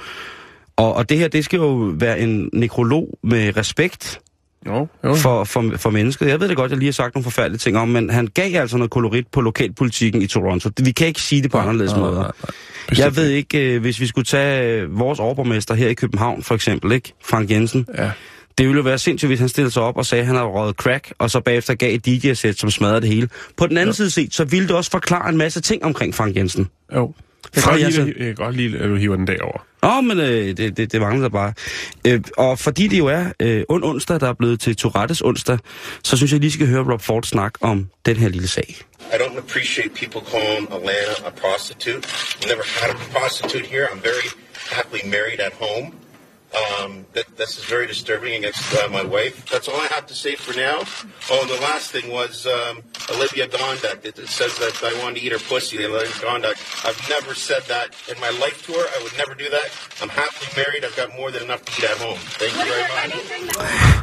og, 0.77 0.93
og 0.93 1.09
det 1.09 1.17
her, 1.17 1.27
det 1.27 1.45
skal 1.45 1.57
jo 1.57 1.93
være 1.99 2.19
en 2.19 2.49
nekrolog 2.53 3.19
med 3.23 3.57
respekt 3.57 4.19
Jo, 4.65 4.87
jo. 5.03 5.15
for, 5.15 5.43
for, 5.43 5.73
for 5.77 5.89
mennesket. 5.89 6.27
Jeg 6.27 6.39
ved 6.39 6.47
det 6.47 6.57
godt, 6.57 6.71
jeg 6.71 6.77
lige 6.77 6.87
har 6.87 6.93
sagt 6.93 7.15
nogle 7.15 7.23
forfærdelige 7.23 7.59
ting 7.59 7.77
om, 7.77 7.87
men 7.87 8.09
han 8.09 8.27
gav 8.27 8.61
altså 8.61 8.77
noget 8.77 8.91
kolorit 8.91 9.27
på 9.27 9.41
lokalpolitikken 9.41 10.21
i 10.21 10.27
Toronto. 10.27 10.69
Vi 10.83 10.91
kan 10.91 11.07
ikke 11.07 11.21
sige 11.21 11.41
det 11.41 11.51
på 11.51 11.57
anderledes 11.57 11.91
nej, 11.91 11.99
måder. 11.99 12.21
nej, 12.21 12.31
nej. 12.91 12.99
Jeg 13.05 13.15
ved 13.15 13.29
ikke, 13.29 13.75
øh, 13.75 13.81
hvis 13.81 13.99
vi 13.99 14.07
skulle 14.07 14.25
tage 14.25 14.81
øh, 14.81 14.99
vores 14.99 15.19
overborgmester 15.19 15.73
her 15.73 15.87
i 15.87 15.93
København, 15.93 16.43
for 16.43 16.55
eksempel, 16.55 16.91
ikke? 16.91 17.13
Frank 17.23 17.51
Jensen. 17.51 17.85
Ja. 17.97 18.11
Det 18.57 18.67
ville 18.67 18.77
jo 18.77 18.83
være 18.83 18.97
sindssygt, 18.97 19.29
hvis 19.29 19.39
han 19.39 19.49
stillede 19.49 19.73
sig 19.73 19.83
op 19.83 19.97
og 19.97 20.05
sagde, 20.05 20.21
at 20.21 20.27
han 20.27 20.35
har 20.35 20.43
røget 20.43 20.75
crack, 20.75 21.13
og 21.17 21.31
så 21.31 21.39
bagefter 21.39 21.73
gav 21.73 21.95
et 21.95 22.05
DJ-sæt, 22.05 22.59
som 22.59 22.69
smadrede 22.69 23.01
det 23.01 23.09
hele. 23.09 23.29
På 23.57 23.67
den 23.67 23.77
anden 23.77 23.87
ja. 23.87 23.93
side 23.93 24.11
set, 24.11 24.33
så 24.33 24.43
ville 24.45 24.67
det 24.67 24.75
også 24.75 24.91
forklare 24.91 25.29
en 25.29 25.37
masse 25.37 25.61
ting 25.61 25.85
omkring 25.85 26.15
Frank 26.15 26.35
Jensen. 26.35 26.67
Jo. 26.95 27.13
Jeg 27.55 27.63
Fra 27.63 27.71
kan, 27.71 27.81
godt 27.81 27.97
jer 27.97 28.05
lide, 28.05 28.15
jeg 28.17 28.25
kan 28.25 28.35
godt 28.35 28.55
lide, 28.55 28.77
at 28.77 28.89
du 28.89 28.95
hiver 28.95 29.15
den 29.15 29.27
derover. 29.27 29.65
Åh, 29.83 30.03
men 30.03 30.19
øh, 30.19 30.57
det, 30.57 30.77
det, 30.77 30.91
det 30.91 31.01
mangler 31.01 31.29
bare. 31.29 31.53
Øh, 32.07 32.21
og 32.37 32.59
fordi 32.59 32.87
det 32.87 32.97
jo 32.97 33.05
er 33.07 33.25
øh, 33.41 33.63
ond 33.69 33.83
onsdag, 33.83 34.19
der 34.19 34.29
er 34.29 34.33
blevet 34.33 34.59
til 34.59 34.75
Tourettes 34.75 35.21
onsdag, 35.21 35.57
så 36.03 36.17
synes 36.17 36.31
jeg 36.31 36.39
lige 36.39 36.51
skal 36.51 36.67
høre 36.67 36.91
Rob 36.91 37.01
Ford 37.01 37.23
snakke 37.23 37.59
om 37.61 37.87
den 38.05 38.15
her 38.15 38.29
lille 38.29 38.47
sag. 38.47 38.75
I 39.13 39.15
don't 39.15 39.37
appreciate 39.37 39.89
people 39.95 40.21
calling 40.31 40.67
Alana 40.71 41.27
a 41.27 41.31
prostitute. 41.43 42.01
I've 42.07 42.47
never 42.51 42.63
had 42.81 42.89
a 42.95 42.97
prostitute 43.19 43.65
here. 43.73 43.85
I'm 43.91 44.01
very 44.11 44.27
happily 44.75 45.03
married 45.15 45.39
at 45.39 45.53
home. 45.63 45.91
Um, 46.57 47.05
that, 47.13 47.27
this 47.37 47.57
is 47.59 47.65
very 47.65 47.87
disturbing 47.87 48.33
against 48.39 48.63
uh, 48.73 48.87
my 48.97 49.03
wife. 49.03 49.35
That's 49.51 49.67
all 49.67 49.79
I 49.87 49.89
have 49.97 50.05
to 50.07 50.15
say 50.23 50.33
for 50.35 50.53
now. 50.67 50.77
Oh, 51.31 51.41
and 51.41 51.49
the 51.55 51.61
last 51.69 51.91
thing 51.91 52.11
was 52.19 52.33
um, 52.47 52.75
Olivia 53.15 53.47
Gondak. 53.47 54.05
It, 54.05 54.17
it 54.25 54.29
says 54.39 54.53
that 54.63 54.75
I 54.89 54.93
want 55.03 55.17
to 55.17 55.21
eat 55.23 55.31
her 55.31 55.43
pussy. 55.51 55.77
Olivia 55.85 56.17
Gondak. 56.25 56.57
I've 56.87 57.01
never 57.15 57.33
said 57.35 57.63
that 57.73 57.87
in 58.11 58.17
my 58.25 58.31
life 58.43 58.57
to 58.65 58.71
her. 58.77 58.85
I 58.95 58.97
would 59.03 59.15
never 59.21 59.33
do 59.43 59.47
that. 59.57 59.69
I'm 60.01 60.09
happily 60.21 60.49
married. 60.61 60.81
I've 60.87 60.97
got 61.01 61.09
more 61.19 61.29
than 61.33 61.43
enough 61.47 61.61
to 61.65 61.71
eat 61.77 61.89
at 61.93 61.97
home. 62.05 62.19
Thank 62.41 62.53
you 62.59 62.65
very 62.73 62.85
much. 62.95 63.11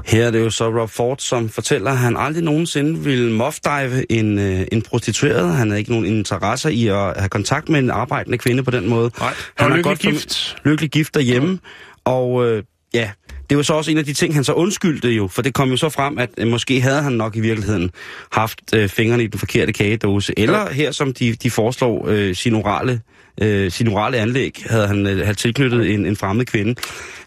Her 0.05 0.27
er 0.27 0.31
det 0.31 0.41
jo 0.41 0.51
så 0.51 0.65
Rob 0.71 0.91
Ford, 0.91 1.19
som 1.19 1.49
fortæller, 1.49 1.91
at 1.91 1.99
han 1.99 2.17
aldrig 2.17 2.45
nogensinde 2.45 2.99
vil 2.99 3.31
moffdive 3.31 4.13
en, 4.13 4.39
øh, 4.39 4.67
en 4.73 4.83
prostitueret. 4.83 5.55
Han 5.55 5.69
havde 5.69 5.79
ikke 5.79 5.91
nogen 5.91 6.07
interesse 6.07 6.73
i 6.73 6.89
at 6.89 7.17
have 7.17 7.29
kontakt 7.29 7.69
med 7.69 7.79
en 7.81 7.91
arbejdende 7.91 8.39
kvinde 8.39 8.63
på 8.63 8.71
den 8.71 8.89
måde. 8.89 9.11
Nej, 9.19 9.35
han 9.55 9.73
er 9.73 9.77
lykkelig 9.77 9.85
godt 9.85 10.15
gift. 10.15 10.57
Lykkelig 10.65 10.91
gift 10.91 11.15
derhjemme. 11.15 11.59
Og 12.05 12.47
øh, 12.47 12.63
ja, 12.95 13.11
det 13.51 13.57
var 13.57 13.63
så 13.63 13.73
også 13.75 13.91
en 13.91 13.99
af 13.99 14.05
de 14.05 14.13
ting, 14.13 14.35
han 14.35 14.45
så 14.45 14.53
undskyldte 14.53 15.09
jo, 15.11 15.29
for 15.29 15.43
det 15.43 15.55
kom 15.55 15.71
jo 15.71 15.77
så 15.77 15.89
frem, 15.89 16.19
at 16.19 16.31
øh, 16.39 16.47
måske 16.47 16.81
havde 16.81 17.03
han 17.03 17.13
nok 17.13 17.37
i 17.37 17.41
virkeligheden 17.41 17.91
haft 18.33 18.61
øh, 18.75 18.89
fingrene 18.89 19.25
i 19.25 19.27
den 19.27 19.39
forkerte 19.39 19.73
kagedåse. 19.73 20.33
Eller 20.37 20.71
her, 20.71 20.91
som 20.91 21.13
de, 21.13 21.35
de 21.35 21.51
foreslår, 21.51 22.09
øh, 22.09 22.35
sin 22.35 22.55
orale 22.55 23.01
øh, 23.41 23.71
sin 23.71 23.89
orale 23.89 24.17
anlæg, 24.17 24.63
havde 24.67 24.87
han 24.87 25.07
øh, 25.07 25.19
havde 25.19 25.35
tilknyttet 25.35 25.91
en, 25.95 26.07
en 26.07 26.17
fremmed 26.17 26.47
kvinde 26.47 26.75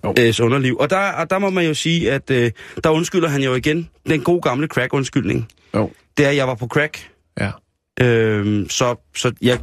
øh, 0.05 0.33
underliv. 0.41 0.77
Og 0.79 0.89
der, 0.89 1.11
og 1.11 1.29
der 1.29 1.39
må 1.39 1.49
man 1.49 1.65
jo 1.65 1.73
sige, 1.73 2.11
at 2.11 2.31
øh, 2.31 2.51
der 2.83 2.89
undskylder 2.89 3.29
han 3.29 3.41
jo 3.41 3.55
igen 3.55 3.89
den 4.09 4.21
gode 4.21 4.41
gamle 4.41 4.67
crack-undskyldning. 4.67 5.47
Jo. 5.75 5.91
Det 6.17 6.25
er, 6.25 6.29
at 6.29 6.35
jeg 6.35 6.47
var 6.47 6.55
på 6.55 6.67
crack. 6.67 7.09
Ja. 7.39 7.51
Øhm, 8.01 8.69
så 8.69 8.95
så 9.15 9.31
jeg, 9.41 9.59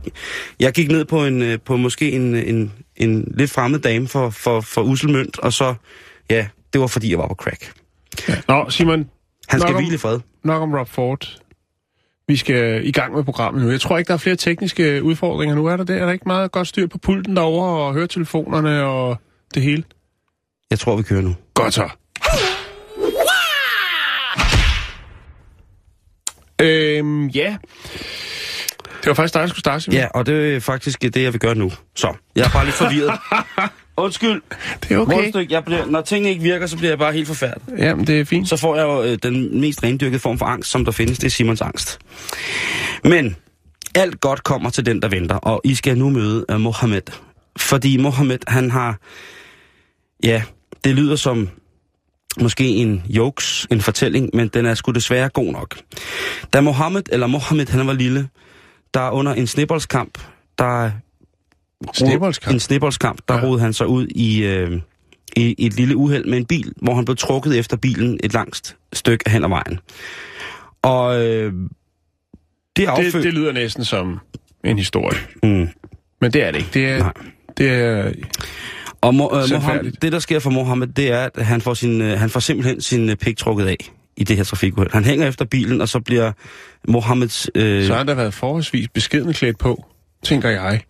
jeg 0.61 0.73
gik 0.73 0.88
ned 0.88 1.04
på 1.04 1.25
en 1.25 1.42
øh, 1.42 1.59
på 1.64 1.76
måske 1.76 2.12
en, 2.12 2.35
en, 2.35 2.73
en 2.96 3.32
lidt 3.36 3.50
fremmed 3.50 3.78
dame 3.78 4.08
for, 4.08 4.30
for, 4.30 4.60
for 4.60 4.82
uselmønt, 4.82 5.38
og 5.38 5.52
så, 5.52 5.74
ja, 6.30 6.46
det 6.72 6.80
var 6.80 6.86
fordi, 6.86 7.10
jeg 7.10 7.18
var 7.18 7.28
på 7.28 7.34
crack. 7.34 7.72
Nå, 8.48 8.70
Simon, 8.70 9.10
Han 9.48 9.60
skal 9.60 9.74
om- 9.74 9.80
hvile 9.82 9.94
i 9.94 9.98
fred. 9.98 10.20
nok 10.44 10.62
om 10.62 10.74
Rob 10.74 10.88
Ford. 10.88 11.38
Vi 12.28 12.36
skal 12.36 12.86
i 12.86 12.92
gang 12.92 13.14
med 13.14 13.24
programmet 13.24 13.62
nu. 13.64 13.70
Jeg 13.70 13.80
tror 13.80 13.98
ikke, 13.98 14.08
der 14.08 14.14
er 14.14 14.18
flere 14.18 14.36
tekniske 14.36 15.02
udfordringer 15.02 15.56
nu. 15.56 15.66
Er 15.66 15.76
der 15.76 15.84
det? 15.84 15.96
Er 16.00 16.04
der 16.04 16.12
ikke 16.12 16.28
meget 16.28 16.52
godt 16.52 16.68
styr 16.68 16.86
på 16.86 16.98
pulten 16.98 17.36
derovre 17.36 17.86
og 17.86 17.94
høretelefonerne 17.94 18.82
og 18.84 19.16
det 19.54 19.62
hele? 19.62 19.84
Jeg 20.70 20.78
tror, 20.78 20.96
vi 20.96 21.02
kører 21.02 21.20
nu. 21.22 21.34
Godt 21.54 21.74
så. 21.74 21.88
Øhm, 26.60 27.26
ja. 27.28 27.56
Det 29.04 29.11
var 29.11 29.14
faktisk 29.14 29.34
dig, 29.34 29.40
der 29.40 29.46
skulle 29.46 29.61
starte, 29.61 29.84
Simon. 29.84 29.96
Ja, 29.96 30.06
og 30.06 30.26
det 30.26 30.56
er 30.56 30.61
faktisk 30.61 31.02
det, 31.02 31.16
jeg 31.16 31.32
vil 31.32 31.40
gøre 31.40 31.54
nu. 31.54 31.73
Så, 31.94 32.14
jeg 32.37 32.44
er 32.44 32.50
bare 32.50 32.64
lidt 32.64 32.76
forvirret. 32.76 33.18
Undskyld. 33.96 34.42
Det 34.82 34.90
er 34.90 34.99
okay. 34.99 35.16
Rundstykke, 35.16 35.52
jeg 35.52 35.64
bliver, 35.64 35.87
når 35.87 36.00
tingene 36.00 36.30
ikke 36.30 36.42
virker, 36.42 36.66
så 36.66 36.76
bliver 36.76 36.90
jeg 36.90 36.99
bare 36.99 37.12
helt 37.12 37.26
forfærdet. 37.26 37.62
Jamen, 37.78 38.06
det 38.06 38.20
er 38.20 38.25
fint. 38.25 38.49
Så 38.49 38.56
får 38.56 38.76
jeg 38.76 38.82
jo 38.82 39.02
øh, 39.02 39.18
den 39.23 39.61
mest 39.61 39.82
rendyrkede 39.82 40.20
form 40.20 40.38
for 40.38 40.46
angst, 40.46 40.70
som 40.70 40.84
der 40.84 40.92
findes, 40.92 41.18
det 41.18 41.26
er 41.26 41.30
Simons 41.30 41.61
angst. 41.61 41.99
Men, 43.04 43.37
Alt 43.94 44.20
godt 44.20 44.44
kommer 44.44 44.70
til 44.70 44.87
den, 44.87 45.02
der 45.02 45.08
venter, 45.08 45.34
og 45.34 45.61
I 45.64 45.75
skal 45.75 45.99
nu 45.99 46.11
møde 46.11 46.44
uh, 46.52 46.61
Mohammed. 46.61 47.02
Fordi 47.56 47.96
Mohammed, 47.96 48.38
han 48.49 48.70
har... 48.70 48.99
Ja, 50.25 50.42
det 50.84 50.94
lyder 50.94 51.16
som 51.16 51.49
måske 52.40 52.68
en 52.68 53.02
jokes, 53.08 53.66
en 53.70 53.80
fortælling, 53.80 54.30
men 54.32 54.49
den 54.49 54.66
er 54.66 54.75
sgu 54.75 54.92
desværre 54.92 55.28
god 55.28 55.52
nok. 55.52 55.78
Da 56.52 56.61
Mohammed, 56.61 57.02
eller 57.12 57.26
Mohammed, 57.26 57.66
han 57.66 57.87
var 57.87 57.92
lille, 57.92 58.28
der 58.94 59.10
under 59.10 59.34
en 59.34 59.46
snibboldskamp, 59.46 60.18
der... 60.58 60.90
Snibboldskamp? 61.94 62.54
En 62.54 62.60
snibboldskamp, 62.60 63.20
der 63.28 63.34
Ja. 63.34 63.42
rodede 63.42 63.60
han 63.60 63.72
sig 63.72 63.86
ud 63.86 64.06
i, 64.06 64.44
øh, 64.44 64.80
i, 65.36 65.66
et 65.66 65.72
lille 65.74 65.96
uheld 65.96 66.24
med 66.24 66.38
en 66.38 66.46
bil, 66.46 66.72
hvor 66.76 66.94
han 66.94 67.04
blev 67.04 67.16
trukket 67.16 67.58
efter 67.58 67.76
bilen 67.76 68.20
et 68.22 68.32
langt 68.32 68.76
stykke 68.92 69.30
hen 69.30 69.44
ad 69.44 69.48
vejen. 69.48 69.78
Og 70.82 71.20
øh, 71.26 71.52
det 72.76 72.84
er 72.84 72.94
Det, 72.94 73.12
det 73.12 73.34
lyder 73.34 73.52
næsten 73.52 73.84
som 73.84 74.20
en 74.64 74.78
historie. 74.78 75.18
Mm. 75.42 75.68
Men 76.20 76.32
det 76.32 76.42
er 76.42 76.50
det 76.50 76.58
ikke. 76.58 76.70
Det 76.74 76.86
er, 76.86 76.98
Nej. 76.98 77.12
det 77.56 77.70
er 77.70 78.12
Og 79.00 79.14
Mo, 79.14 79.28
øh, 79.32 79.42
Mohammed, 79.52 79.92
det, 79.92 80.12
der 80.12 80.18
sker 80.18 80.38
for 80.38 80.50
Mohammed, 80.50 80.86
det 80.86 81.12
er, 81.12 81.28
at 81.34 81.46
han 81.46 81.60
får, 81.60 81.74
sin, 81.74 82.00
øh, 82.00 82.18
han 82.18 82.30
får 82.30 82.40
simpelthen 82.40 82.80
sin 82.80 83.10
øh, 83.10 83.16
pik 83.16 83.36
trukket 83.36 83.66
af 83.66 83.92
i 84.16 84.25
det 84.25 84.37
her 84.37 84.44
trafikuheld. 84.44 84.92
Han 84.92 85.04
hænger 85.04 85.28
efter 85.28 85.44
bilen, 85.44 85.80
og 85.80 85.88
så 85.88 86.00
bliver 86.00 86.33
Mohammeds... 86.88 87.49
Øh, 87.54 87.85
Så 87.85 87.90
har 87.92 87.99
han 87.99 88.06
da 88.06 88.14
været 88.14 88.35
forholdsvis 88.35 88.88
beskeden 88.88 89.33
klædt 89.33 89.59
på, 89.59 89.85
tænker 90.23 90.49
jeg. 90.49 90.80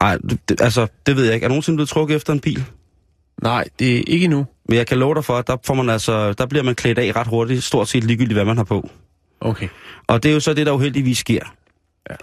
ej, 0.00 0.16
det, 0.16 0.38
det, 0.48 0.60
altså, 0.60 0.86
det 1.06 1.16
ved 1.16 1.24
jeg 1.24 1.34
ikke. 1.34 1.44
Er 1.44 1.48
nogensinde 1.48 1.76
blevet 1.76 1.88
trukket 1.88 2.16
efter 2.16 2.32
en 2.32 2.40
bil? 2.40 2.64
Nej, 3.42 3.64
det 3.78 3.96
er 3.96 4.02
ikke 4.06 4.24
endnu. 4.24 4.46
Men 4.68 4.78
jeg 4.78 4.86
kan 4.86 4.98
love 4.98 5.14
dig 5.14 5.24
for, 5.24 5.36
at 5.36 5.46
der, 5.46 5.56
får 5.64 5.74
man 5.74 5.90
altså, 5.90 6.32
der 6.32 6.46
bliver 6.46 6.62
man 6.62 6.74
klædt 6.74 6.98
af 6.98 7.12
ret 7.16 7.26
hurtigt, 7.26 7.64
stort 7.64 7.88
set 7.88 8.04
ligegyldigt, 8.04 8.34
hvad 8.34 8.44
man 8.44 8.56
har 8.56 8.64
på. 8.64 8.90
Okay. 9.40 9.68
Og 10.06 10.22
det 10.22 10.28
er 10.28 10.32
jo 10.32 10.40
så 10.40 10.54
det, 10.54 10.66
der 10.66 10.72
uheldigvis 10.72 11.18
sker. 11.18 11.54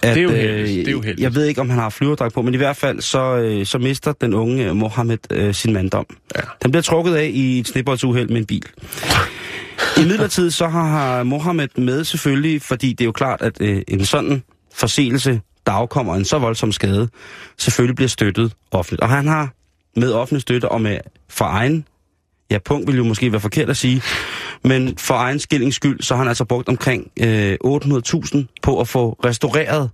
Ja, 0.03 0.09
det 0.13 0.17
er 0.17 0.21
jo 0.21 0.29
heldigt. 0.29 0.85
Det 0.85 0.87
er 0.87 0.91
jo 0.91 1.01
heldigt. 1.01 1.23
Jeg 1.23 1.35
ved 1.35 1.45
ikke, 1.45 1.61
om 1.61 1.69
han 1.69 1.79
har 1.79 1.89
flyverdragt 1.89 2.33
på, 2.33 2.41
men 2.41 2.53
i 2.53 2.57
hvert 2.57 2.75
fald 2.77 3.01
så, 3.01 3.35
øh, 3.35 3.65
så 3.65 3.77
mister 3.77 4.13
den 4.13 4.33
unge 4.33 4.65
øh, 4.69 4.75
Mohammed 4.75 5.17
øh, 5.31 5.53
sin 5.53 5.73
manddom. 5.73 6.05
Ja. 6.35 6.41
Den 6.63 6.71
bliver 6.71 6.81
trukket 6.81 7.15
af 7.15 7.29
i 7.33 7.59
et 7.59 7.67
snibboldsuheld 7.67 8.29
med 8.29 8.37
en 8.37 8.45
bil. 8.45 8.63
I 9.97 10.05
midlertid 10.05 10.51
så 10.51 10.67
har, 10.67 11.23
Mohammed 11.23 11.67
med 11.77 12.03
selvfølgelig, 12.03 12.61
fordi 12.61 12.89
det 12.89 13.01
er 13.01 13.05
jo 13.05 13.11
klart, 13.11 13.41
at 13.41 13.61
øh, 13.61 13.81
en 13.87 14.05
sådan 14.05 14.43
forseelse, 14.75 15.41
der 15.65 15.71
afkommer 15.71 16.15
en 16.15 16.25
så 16.25 16.39
voldsom 16.39 16.71
skade, 16.71 17.09
selvfølgelig 17.57 17.95
bliver 17.95 18.09
støttet 18.09 18.53
offentligt. 18.71 19.01
Og 19.01 19.09
han 19.09 19.27
har 19.27 19.49
med 19.95 20.13
offentlig 20.13 20.41
støtte 20.41 20.69
og 20.69 20.81
med 20.81 20.97
for 21.29 21.45
egen, 21.45 21.87
ja 22.51 22.57
punkt 22.65 22.87
vil 22.87 22.97
jo 22.97 23.03
måske 23.03 23.31
være 23.31 23.41
forkert 23.41 23.69
at 23.69 23.77
sige, 23.77 24.01
men 24.63 24.97
for 24.97 25.13
egen 25.13 25.39
skillings 25.39 25.75
skyld, 25.75 26.01
så 26.01 26.13
har 26.13 26.21
han 26.23 26.27
altså 26.27 26.45
brugt 26.45 26.69
omkring 26.69 27.11
øh, 27.21 27.57
800.000 27.65 28.37
på 28.61 28.79
at 28.81 28.87
få 28.87 29.19
restaureret 29.25 29.89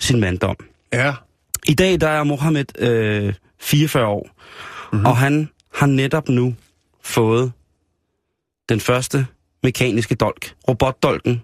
sin 0.00 0.20
manddom. 0.20 0.56
Ja. 0.92 1.14
I 1.68 1.74
dag 1.74 2.00
der 2.00 2.08
er 2.08 2.24
Mohammed 2.24 2.64
øh, 2.78 3.34
44 3.60 4.06
år, 4.06 4.30
mm-hmm. 4.92 5.06
og 5.06 5.16
han 5.16 5.48
har 5.74 5.86
netop 5.86 6.28
nu 6.28 6.54
fået 7.02 7.52
den 8.68 8.80
første 8.80 9.26
mekaniske 9.62 10.14
dolk, 10.14 10.52
robotdolken, 10.68 11.42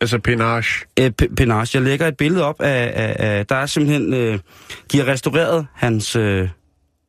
Altså 0.00 0.18
penage. 0.18 0.84
øh, 1.00 1.12
P- 1.22 1.34
Penage. 1.34 1.70
Jeg 1.78 1.82
lægger 1.82 2.06
et 2.06 2.16
billede 2.16 2.44
op 2.44 2.60
af, 2.60 2.92
af, 2.94 3.16
af 3.38 3.46
der 3.46 3.56
er 3.56 3.66
simpelthen, 3.66 4.14
øh, 4.14 4.38
de 4.92 4.98
har 4.98 5.06
restaureret 5.08 5.66
hans, 5.74 6.16
øh, 6.16 6.48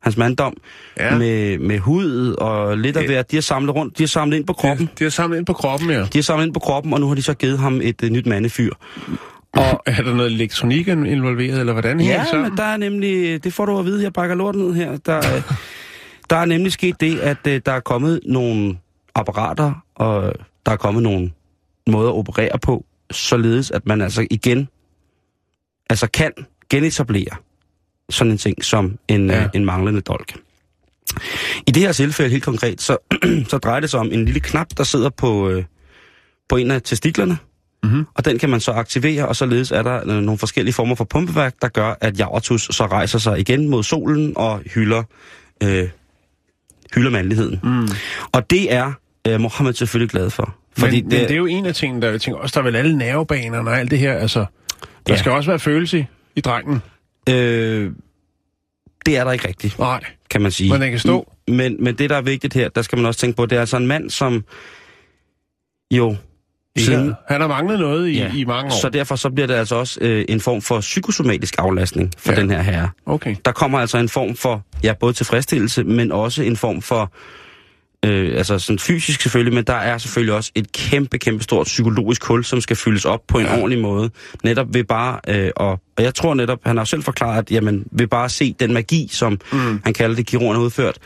hans 0.02 0.16
manddom 0.16 0.56
Ja. 0.98 1.18
med, 1.18 1.58
med 1.58 1.78
hud 1.78 2.34
og 2.38 2.78
lidt 2.78 2.96
af 2.96 3.00
Ja. 3.02 3.06
hvert. 3.06 3.30
De 3.30 3.36
har 3.36 3.40
samlet 3.40 3.74
rundt, 3.74 3.98
de 3.98 4.02
har 4.02 4.08
samlet 4.08 4.36
ind 4.36 4.46
på 4.46 4.52
kroppen. 4.52 4.86
Det, 4.86 4.98
det 4.98 5.04
er 5.06 5.10
samlet 5.10 5.36
ind 5.38 5.46
på 5.46 5.52
kroppen, 5.52 5.90
ja. 5.90 6.00
De 6.00 6.08
har 6.14 6.22
samlet 6.22 6.46
ind 6.46 6.54
på 6.54 6.60
kroppen, 6.60 6.92
og 6.92 7.00
nu 7.00 7.08
har 7.08 7.14
de 7.14 7.22
så 7.22 7.34
givet 7.34 7.58
ham 7.58 7.80
et 7.82 8.02
øh, 8.04 8.10
nyt 8.10 8.26
mandefyr. 8.26 8.72
Og 9.52 9.82
er 9.86 10.02
der 10.02 10.14
noget 10.14 10.32
elektronik 10.32 10.88
involveret, 10.88 11.60
eller 11.60 11.72
hvordan 11.72 12.00
hænger 12.00 12.16
det 12.18 12.24
Ja, 12.24 12.30
sammen? 12.30 12.48
men 12.48 12.58
der 12.58 12.64
er 12.64 12.76
nemlig, 12.76 13.44
det 13.44 13.52
får 13.52 13.66
du 13.66 13.78
at 13.78 13.84
vide, 13.84 14.02
jeg 14.02 14.12
bakker 14.12 14.36
lort 14.36 14.54
ned 14.54 14.74
her. 14.74 14.96
Der, 15.06 15.16
øh, 15.18 15.42
der 16.30 16.36
er 16.36 16.44
nemlig 16.44 16.72
sket 16.72 17.00
det, 17.00 17.18
at 17.18 17.46
øh, 17.48 17.60
der 17.66 17.72
er 17.72 17.80
kommet 17.80 18.20
nogle 18.26 18.76
apparater, 19.14 19.84
og 19.94 20.32
der 20.66 20.72
er 20.72 20.76
kommet 20.76 21.02
nogle 21.02 21.30
måder 21.86 22.10
at 22.10 22.14
operere 22.16 22.58
på, 22.58 22.84
således 23.10 23.70
at 23.70 23.86
man 23.86 24.00
altså 24.00 24.26
igen 24.30 24.68
altså 25.90 26.06
kan 26.06 26.32
genetablere 26.70 27.36
sådan 28.10 28.30
en 28.30 28.38
ting 28.38 28.64
som 28.64 28.98
en, 29.08 29.30
Ja. 29.30 29.42
øh, 29.42 29.48
en 29.54 29.64
manglende 29.64 30.00
dolk. 30.00 30.36
I 31.66 31.70
det 31.70 31.82
her 31.82 31.92
tilfælde 31.92 32.30
helt 32.30 32.44
konkret, 32.44 32.80
så, 32.82 32.96
så 33.50 33.58
drejer 33.58 33.80
det 33.80 33.90
sig 33.90 34.00
om 34.00 34.12
en 34.12 34.24
lille 34.24 34.40
knap, 34.40 34.66
der 34.76 34.84
sidder 34.84 35.10
på, 35.10 35.48
øh, 35.50 35.64
på 36.48 36.56
en 36.56 36.70
af 36.70 36.82
testiklerne, 36.82 37.38
Mhm. 37.84 38.06
og 38.14 38.24
den 38.24 38.38
kan 38.38 38.50
man 38.50 38.60
så 38.60 38.72
aktivere, 38.72 39.28
og 39.28 39.36
således 39.36 39.70
er 39.70 39.82
der 39.82 40.00
øh, 40.00 40.22
nogle 40.22 40.38
forskellige 40.38 40.74
former 40.74 40.94
for 40.94 41.04
pumpeværk, 41.04 41.54
der 41.62 41.68
gør, 41.68 41.94
at 42.00 42.18
Javertus 42.18 42.62
så 42.70 42.86
rejser 42.86 43.18
sig 43.18 43.40
igen 43.40 43.68
mod 43.68 43.82
solen 43.82 44.32
og 44.36 44.58
hylder, 44.74 45.02
øh, 45.62 45.88
hylder 46.94 47.10
mandligheden. 47.10 47.60
Mm. 47.62 47.88
Og 48.32 48.50
det 48.50 48.72
er 48.72 48.92
øh, 49.28 49.40
Mohammed 49.40 49.72
selvfølgelig 49.74 50.10
glad 50.10 50.30
for. 50.30 50.54
Fordi 50.78 51.02
men, 51.02 51.10
det, 51.10 51.18
men 51.18 51.28
det 51.28 51.34
er 51.34 51.38
jo 51.38 51.46
en 51.46 51.66
af 51.66 51.74
tingene, 51.74 52.02
der 52.02 52.10
jeg 52.10 52.20
tænker, 52.20 52.40
også 52.40 52.52
der 52.54 52.60
er 52.60 52.64
vel 52.64 52.76
alle 52.76 52.98
nervebanerne 52.98 53.70
og 53.70 53.78
alt 53.78 53.90
det 53.90 53.98
her, 53.98 54.12
altså, 54.14 54.38
der 54.40 54.46
ja. 55.08 55.12
Ja. 55.12 55.18
skal 55.18 55.32
også 55.32 55.50
være 55.50 55.58
følelse 55.58 55.98
i, 55.98 56.04
i 56.36 56.40
drengen. 56.40 56.82
øh, 57.28 57.92
det 59.06 59.16
er 59.16 59.24
der 59.24 59.32
ikke 59.32 59.48
rigtigt, 59.48 59.78
Nej, 59.78 60.04
kan 60.30 60.42
man 60.42 60.50
sige. 60.52 60.72
men 60.72 60.80
den 60.80 60.90
kan 60.90 60.98
stå. 60.98 61.32
Men, 61.48 61.76
men 61.84 61.94
det, 61.98 62.10
der 62.10 62.16
er 62.16 62.20
vigtigt 62.22 62.54
her, 62.54 62.68
der 62.68 62.82
skal 62.82 62.98
man 62.98 63.06
også 63.06 63.20
tænke 63.20 63.36
på, 63.36 63.46
det 63.46 63.56
er 63.56 63.60
altså 63.60 63.76
en 63.76 63.86
mand, 63.86 64.10
som 64.10 64.44
jo 65.90 66.16
siden... 66.78 67.14
Han 67.28 67.40
har 67.40 67.48
manglet 67.48 67.78
noget 67.80 68.08
i, 68.08 68.12
Ja. 68.18 68.32
i 68.34 68.44
mange 68.44 68.66
år. 68.72 68.80
Så 68.80 68.88
derfor 68.88 69.16
så 69.16 69.30
bliver 69.30 69.46
det 69.46 69.54
altså 69.54 69.74
også 69.74 69.98
øh, 70.02 70.24
en 70.28 70.40
form 70.40 70.62
for 70.62 70.80
psykosomatisk 70.80 71.54
aflastning 71.58 72.12
for 72.18 72.32
Ja. 72.32 72.36
ja. 72.36 72.42
den 72.42 72.50
her 72.50 72.62
herre. 72.62 72.90
Okay. 73.06 73.36
Der 73.44 73.52
kommer 73.52 73.78
altså 73.78 73.98
en 73.98 74.08
form 74.08 74.36
for, 74.36 74.62
ja, 74.82 74.92
både 75.00 75.12
tilfredsstillelse, 75.12 75.84
men 75.84 76.12
også 76.12 76.42
en 76.42 76.56
form 76.56 76.82
for, 76.82 77.12
øh, 78.04 78.36
altså 78.36 78.58
sådan 78.58 78.78
fysisk 78.78 79.20
selvfølgelig, 79.22 79.54
men 79.54 79.64
der 79.64 79.74
er 79.74 79.98
selvfølgelig 79.98 80.34
også 80.34 80.52
et 80.54 80.72
kæmpe, 80.72 81.18
kæmpe 81.18 81.44
stort 81.44 81.66
psykologisk 81.66 82.24
hul, 82.24 82.44
som 82.44 82.60
skal 82.60 82.76
fyldes 82.76 83.04
op 83.04 83.20
på 83.28 83.38
en 83.38 83.46
Ja. 83.46 83.56
ordentlig 83.56 83.78
måde. 83.82 84.10
Netop 84.44 84.66
ved 84.74 84.84
bare, 84.84 85.20
øh, 85.28 85.50
og, 85.56 85.80
og 85.96 86.04
jeg 86.04 86.14
tror 86.14 86.34
netop, 86.34 86.58
han 86.66 86.76
har 86.76 86.84
selv 86.84 87.02
forklaret, 87.02 87.38
at 87.38 87.50
jamen, 87.50 87.84
ved 87.92 88.06
bare 88.06 88.24
at 88.24 88.30
se 88.30 88.54
den 88.60 88.72
magi, 88.72 89.08
som 89.12 89.40
mm. 89.52 89.80
han 89.84 89.92
kalder 89.94 90.16
det, 90.16 90.26
kirurgen 90.26 90.56
har 90.56 90.62
udført, 90.62 90.98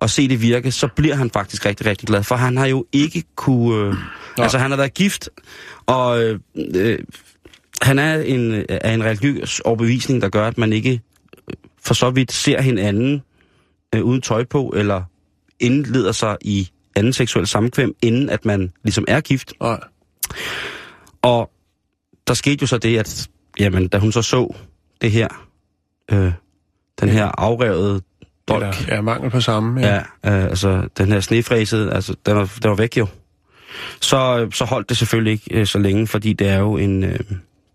og 0.00 0.10
se 0.10 0.28
det 0.28 0.42
virke, 0.42 0.70
så 0.72 0.88
bliver 0.96 1.14
han 1.14 1.30
faktisk 1.30 1.66
rigtig, 1.66 1.86
rigtig 1.86 2.08
glad. 2.08 2.22
For 2.22 2.34
han 2.34 2.56
har 2.56 2.66
jo 2.66 2.86
ikke 2.92 3.22
kunne... 3.36 3.88
Øh, 3.88 3.94
altså, 4.38 4.58
han 4.58 4.70
har 4.70 4.76
været 4.76 4.94
gift, 4.94 5.28
og 5.86 6.22
øh, 6.22 6.38
øh, 6.74 6.98
han 7.82 7.98
er 7.98 8.20
en, 8.20 8.64
er 8.68 8.94
en 8.94 9.04
religiøs 9.04 9.60
overbevisning, 9.60 10.22
der 10.22 10.28
gør, 10.28 10.46
at 10.46 10.58
man 10.58 10.72
ikke 10.72 10.90
øh, 11.48 11.54
for 11.84 11.94
så 11.94 12.10
vidt 12.10 12.32
ser 12.32 12.60
hinanden 12.60 13.22
øh, 13.94 14.02
uden 14.02 14.22
tøj 14.22 14.44
på, 14.44 14.72
eller 14.76 15.02
indleder 15.60 16.12
sig 16.12 16.36
i 16.40 16.68
anden 16.96 17.12
seksuel 17.12 17.46
samkvem, 17.46 17.94
inden 18.02 18.30
at 18.30 18.44
man 18.44 18.72
ligesom 18.84 19.04
er 19.08 19.20
gift. 19.20 19.52
Nej. 19.60 19.80
Og 21.22 21.50
der 22.26 22.34
skete 22.34 22.58
jo 22.60 22.66
så 22.66 22.78
det, 22.78 22.98
at 22.98 23.28
jamen, 23.60 23.88
da 23.88 23.98
hun 23.98 24.12
så 24.12 24.22
så 24.22 24.54
det 25.00 25.10
her, 25.10 25.28
øh, 26.12 26.32
den 27.00 27.08
her 27.08 27.26
afrevede 27.26 28.00
dolk, 28.48 28.62
Eller, 28.62 28.94
ja, 28.94 29.00
mangel 29.00 29.30
på 29.30 29.40
samme. 29.40 29.80
Ja. 29.80 30.02
Ja, 30.24 30.38
øh, 30.38 30.44
altså 30.44 30.88
den 30.98 31.12
her 31.12 31.20
snefræsede, 31.20 31.92
altså 31.92 32.14
den 32.26 32.36
var, 32.36 32.52
den 32.62 32.70
var 32.70 32.76
væk 32.76 32.96
jo. 32.98 33.06
Så, 34.00 34.38
øh, 34.38 34.52
så 34.52 34.64
holdt 34.64 34.88
det 34.88 34.96
selvfølgelig 34.96 35.32
ikke 35.32 35.60
øh, 35.60 35.66
så 35.66 35.78
længe, 35.78 36.06
fordi 36.06 36.32
det 36.32 36.48
er 36.48 36.58
jo 36.58 36.76
en... 36.76 37.04
Øh, 37.04 37.20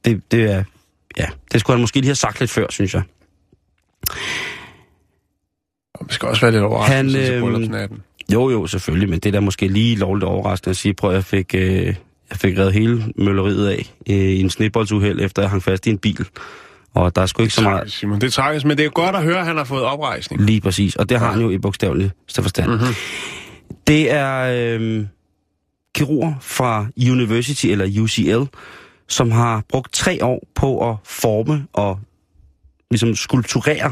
det, 0.06 0.32
det 0.32 0.52
er... 0.52 0.64
Ja, 1.18 1.28
det 1.52 1.60
skulle 1.60 1.76
han 1.76 1.82
måske 1.82 1.96
lige 1.96 2.08
have 2.08 2.16
sagt 2.16 2.40
lidt 2.40 2.52
før, 2.52 2.66
synes 2.70 2.94
jeg. 2.94 3.04
Og 6.04 6.08
det 6.08 6.16
skal 6.16 6.28
også 6.28 6.42
være 6.42 6.52
lidt 6.52 6.64
overraskelse 6.64 6.96
Han, 6.96 7.10
til 7.10 7.34
øhm, 7.34 7.42
bryllupsnatten. 7.42 8.02
Jo, 8.34 8.50
jo, 8.50 8.68
selvfølgelig, 8.68 9.10
men 9.10 9.20
det 9.20 9.26
er 9.26 9.32
da 9.32 9.40
måske 9.40 9.68
lige 9.68 9.96
lovligt 9.96 10.24
overraskende 10.24 10.70
at 10.70 10.78
sige, 10.78 10.94
prøv 10.94 11.10
at 11.10 11.16
jeg 11.16 11.24
fik, 11.24 11.56
øh, 11.56 11.86
jeg 11.86 11.96
fik 12.36 12.58
reddet 12.58 12.74
hele 12.74 13.04
mølleriet 13.16 13.68
af 13.68 13.94
øh, 14.10 14.16
i 14.16 14.40
en 14.40 14.50
snibboldsuheld, 14.50 15.20
efter 15.22 15.42
jeg 15.42 15.50
hang 15.50 15.64
fast 15.64 15.88
i 15.88 15.90
en 15.90 15.98
bil. 15.98 16.26
Og 16.94 17.16
der 17.16 17.22
er 17.22 17.26
sgu 17.26 17.42
ikke 17.42 17.54
så 17.54 17.62
meget 17.62 17.92
Simon. 17.92 18.22
Det 18.22 18.28
er 18.28 18.32
tragisk, 18.32 18.66
men 18.66 18.78
det 18.78 18.86
er 18.86 18.90
godt 18.90 19.16
at 19.16 19.24
høre, 19.24 19.40
at 19.40 19.46
han 19.46 19.58
har 19.58 19.64
fået 19.64 19.84
oprejsning. 19.84 20.42
lige 20.42 20.62
præcis, 20.62 20.96
og 20.96 21.10
det 21.10 21.20
har 21.20 21.32
han 21.32 21.42
jo 21.42 21.50
i 21.50 21.58
bogstavelig 21.58 22.12
forstand. 22.36 22.72
Mm-hmm. 22.72 22.94
Det 23.88 24.12
er 24.12 24.78
øh, 24.80 25.06
kirurger 25.96 26.34
fra 26.42 26.86
University 27.12 27.66
eller 27.66 28.02
UCL, 28.02 28.58
som 29.08 29.32
har 29.32 29.64
brugt 29.70 29.94
tre 29.94 30.26
år 30.26 30.48
på 30.56 30.90
at 30.90 30.96
forme 31.06 31.68
og 31.74 32.00
ligesom 32.92 33.16
skulpturere 33.16 33.92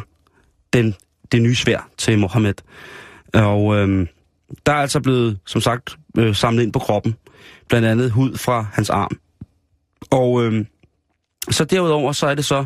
den, 0.73 0.95
det 1.31 1.41
nye 1.41 1.55
svær 1.55 1.89
til 1.97 2.19
Mohammed. 2.19 2.53
Og 3.33 3.75
øh, 3.75 4.07
der 4.65 4.71
er 4.71 4.81
altså 4.81 4.99
blevet, 4.99 5.39
som 5.45 5.61
sagt, 5.61 5.97
øh, 6.17 6.35
samlet 6.35 6.63
ind 6.63 6.73
på 6.73 6.79
kroppen. 6.79 7.15
Blandt 7.69 7.87
andet 7.87 8.11
hud 8.11 8.37
fra 8.37 8.65
hans 8.73 8.89
arm. 8.89 9.17
Og 10.11 10.45
øh, 10.45 10.65
så 11.51 11.65
derudover, 11.65 12.11
så 12.11 12.27
er 12.27 12.35
det 12.35 12.45
så 12.45 12.65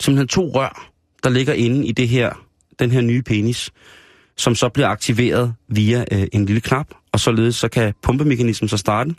simpelthen 0.00 0.28
to 0.28 0.50
rør, 0.54 0.90
der 1.22 1.30
ligger 1.30 1.52
inde 1.52 1.86
i 1.86 1.92
det 1.92 2.08
her, 2.08 2.46
den 2.78 2.90
her 2.90 3.00
nye 3.00 3.22
penis, 3.22 3.70
som 4.36 4.54
så 4.54 4.68
bliver 4.68 4.88
aktiveret 4.88 5.54
via 5.68 6.04
øh, 6.12 6.26
en 6.32 6.46
lille 6.46 6.60
knap, 6.60 6.86
og 7.12 7.20
således 7.20 7.56
så 7.56 7.68
kan 7.68 7.94
pumpemekanismen 8.02 8.68
så 8.68 8.76
starte, 8.76 9.14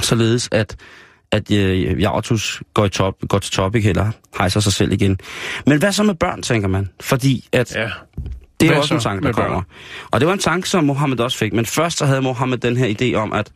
således 0.00 0.48
at, 0.52 0.76
at 1.34 1.50
øh, 1.50 2.00
Javertus 2.00 2.62
går, 2.74 2.84
i 2.84 2.88
top, 2.88 3.14
går 3.28 3.38
til 3.38 3.52
top, 3.52 3.74
ikke 3.76 3.86
heller 3.86 4.10
hejser 4.38 4.60
sig 4.60 4.72
selv 4.72 4.92
igen. 4.92 5.18
Men 5.66 5.78
hvad 5.78 5.92
så 5.92 6.02
med 6.02 6.14
børn, 6.14 6.42
tænker 6.42 6.68
man? 6.68 6.88
Fordi 7.00 7.48
at 7.52 7.74
Ja. 7.76 7.88
det 8.60 8.70
er 8.70 8.76
også 8.76 8.88
så 8.88 8.94
en 8.94 9.00
tanke, 9.00 9.20
der 9.22 9.28
med 9.28 9.34
børn? 9.34 9.46
kommer. 9.46 9.62
Og 10.10 10.20
det 10.20 10.26
var 10.26 10.32
en 10.32 10.38
tanke, 10.38 10.68
som 10.68 10.84
Mohammed 10.84 11.20
også 11.20 11.38
fik. 11.38 11.52
Men 11.52 11.66
først 11.66 11.98
så 11.98 12.06
havde 12.06 12.22
Mohammed 12.22 12.58
den 12.58 12.76
her 12.76 12.94
idé 13.00 13.14
om, 13.16 13.32
at 13.32 13.52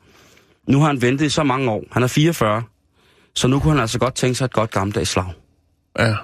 nu 0.68 0.80
har 0.80 0.87
han 0.87 1.02
ventet 1.02 1.26
i 1.26 1.28
så 1.28 1.42
mange 1.42 1.70
år. 1.70 1.85
Han 1.92 2.02
er 2.02 2.06
44, 2.06 2.62
så 3.35 3.49
nu 3.49 3.58
kunne 3.61 3.73
han 3.73 3.80
altså 3.80 3.99
godt 3.99 4.14
tænke 4.14 4.35
sig 4.35 4.44
et 4.44 4.52
godt 4.52 4.70
gammeldags 4.70 5.11
slag. 5.11 5.32
Ja. 5.99 6.14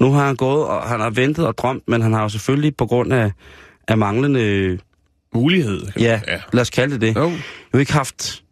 Nu 0.00 0.12
har 0.12 0.26
han 0.26 0.36
gået, 0.36 0.66
og 0.66 0.82
han 0.82 1.00
har 1.00 1.10
ventet 1.10 1.46
og 1.46 1.58
drømt, 1.58 1.82
men 1.88 2.02
han 2.02 2.12
har 2.12 2.22
jo 2.22 2.28
selvfølgelig 2.28 2.76
på 2.76 2.86
grund 2.86 3.12
af, 3.12 3.32
af 3.88 3.98
manglende, 3.98 4.78
Mulighed. 5.34 5.86
ja, 5.98 6.20
ja. 6.28 6.40
lad 6.52 6.60
os 6.60 6.70
kalde 6.70 6.92
det 6.92 7.00
det, 7.00 7.16
Jo. 7.16 7.32
jo 7.74 7.78
ikke 7.78 7.92
haft... 7.92 8.42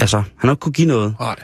Altså, 0.00 0.16
han 0.16 0.48
har 0.48 0.50
ikke 0.50 0.60
kunne 0.60 0.72
give 0.72 0.88
noget. 0.88 1.16
Nej. 1.20 1.36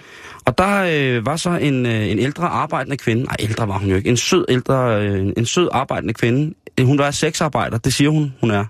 Og 0.45 0.59
der 0.59 0.87
øh, 0.91 1.27
var 1.27 1.37
så 1.37 1.51
en, 1.51 1.87
øh, 1.87 2.11
en 2.11 2.19
ældre 2.19 2.49
arbejdende 2.49 2.97
kvinde, 2.97 3.23
nej 3.23 3.37
ældre 3.39 3.69
var 3.69 3.79
hun 3.79 3.89
jo 3.89 3.97
ikke, 3.97 4.09
en 4.09 4.17
sød 4.17 4.45
ældre, 4.49 5.03
øh, 5.03 5.33
en 5.37 5.47
sød 5.47 5.69
arbejdende 5.73 6.15
kvinde. 6.15 6.55
Hun 6.81 6.99
var 6.99 7.11
sexarbejder, 7.11 7.79
det 7.79 7.93
siger 7.93 8.11
hun, 8.11 8.35
hun 8.41 8.51
er. 8.51 8.65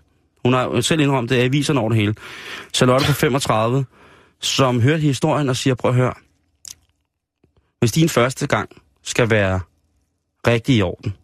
Hun 0.45 0.52
har 0.52 0.81
selv 0.81 1.00
indrømt 1.00 1.31
det, 1.31 1.40
er 1.40 1.45
aviserne 1.45 1.81
over 1.81 1.88
det 1.88 1.99
hele. 1.99 2.14
Charlotte 2.75 3.07
på 3.07 3.12
35, 3.12 3.85
som 4.40 4.81
hørte 4.81 5.00
historien 5.00 5.49
og 5.49 5.57
siger, 5.57 5.75
prøv 5.75 5.90
at 5.90 5.97
høre, 5.97 6.14
hvis 7.78 7.93
din 7.93 8.09
første 8.09 8.47
gang 8.47 8.69
skal 9.02 9.31
være 9.31 9.61
rigtig 10.47 10.76
i 10.76 10.83
orden, 10.83 11.14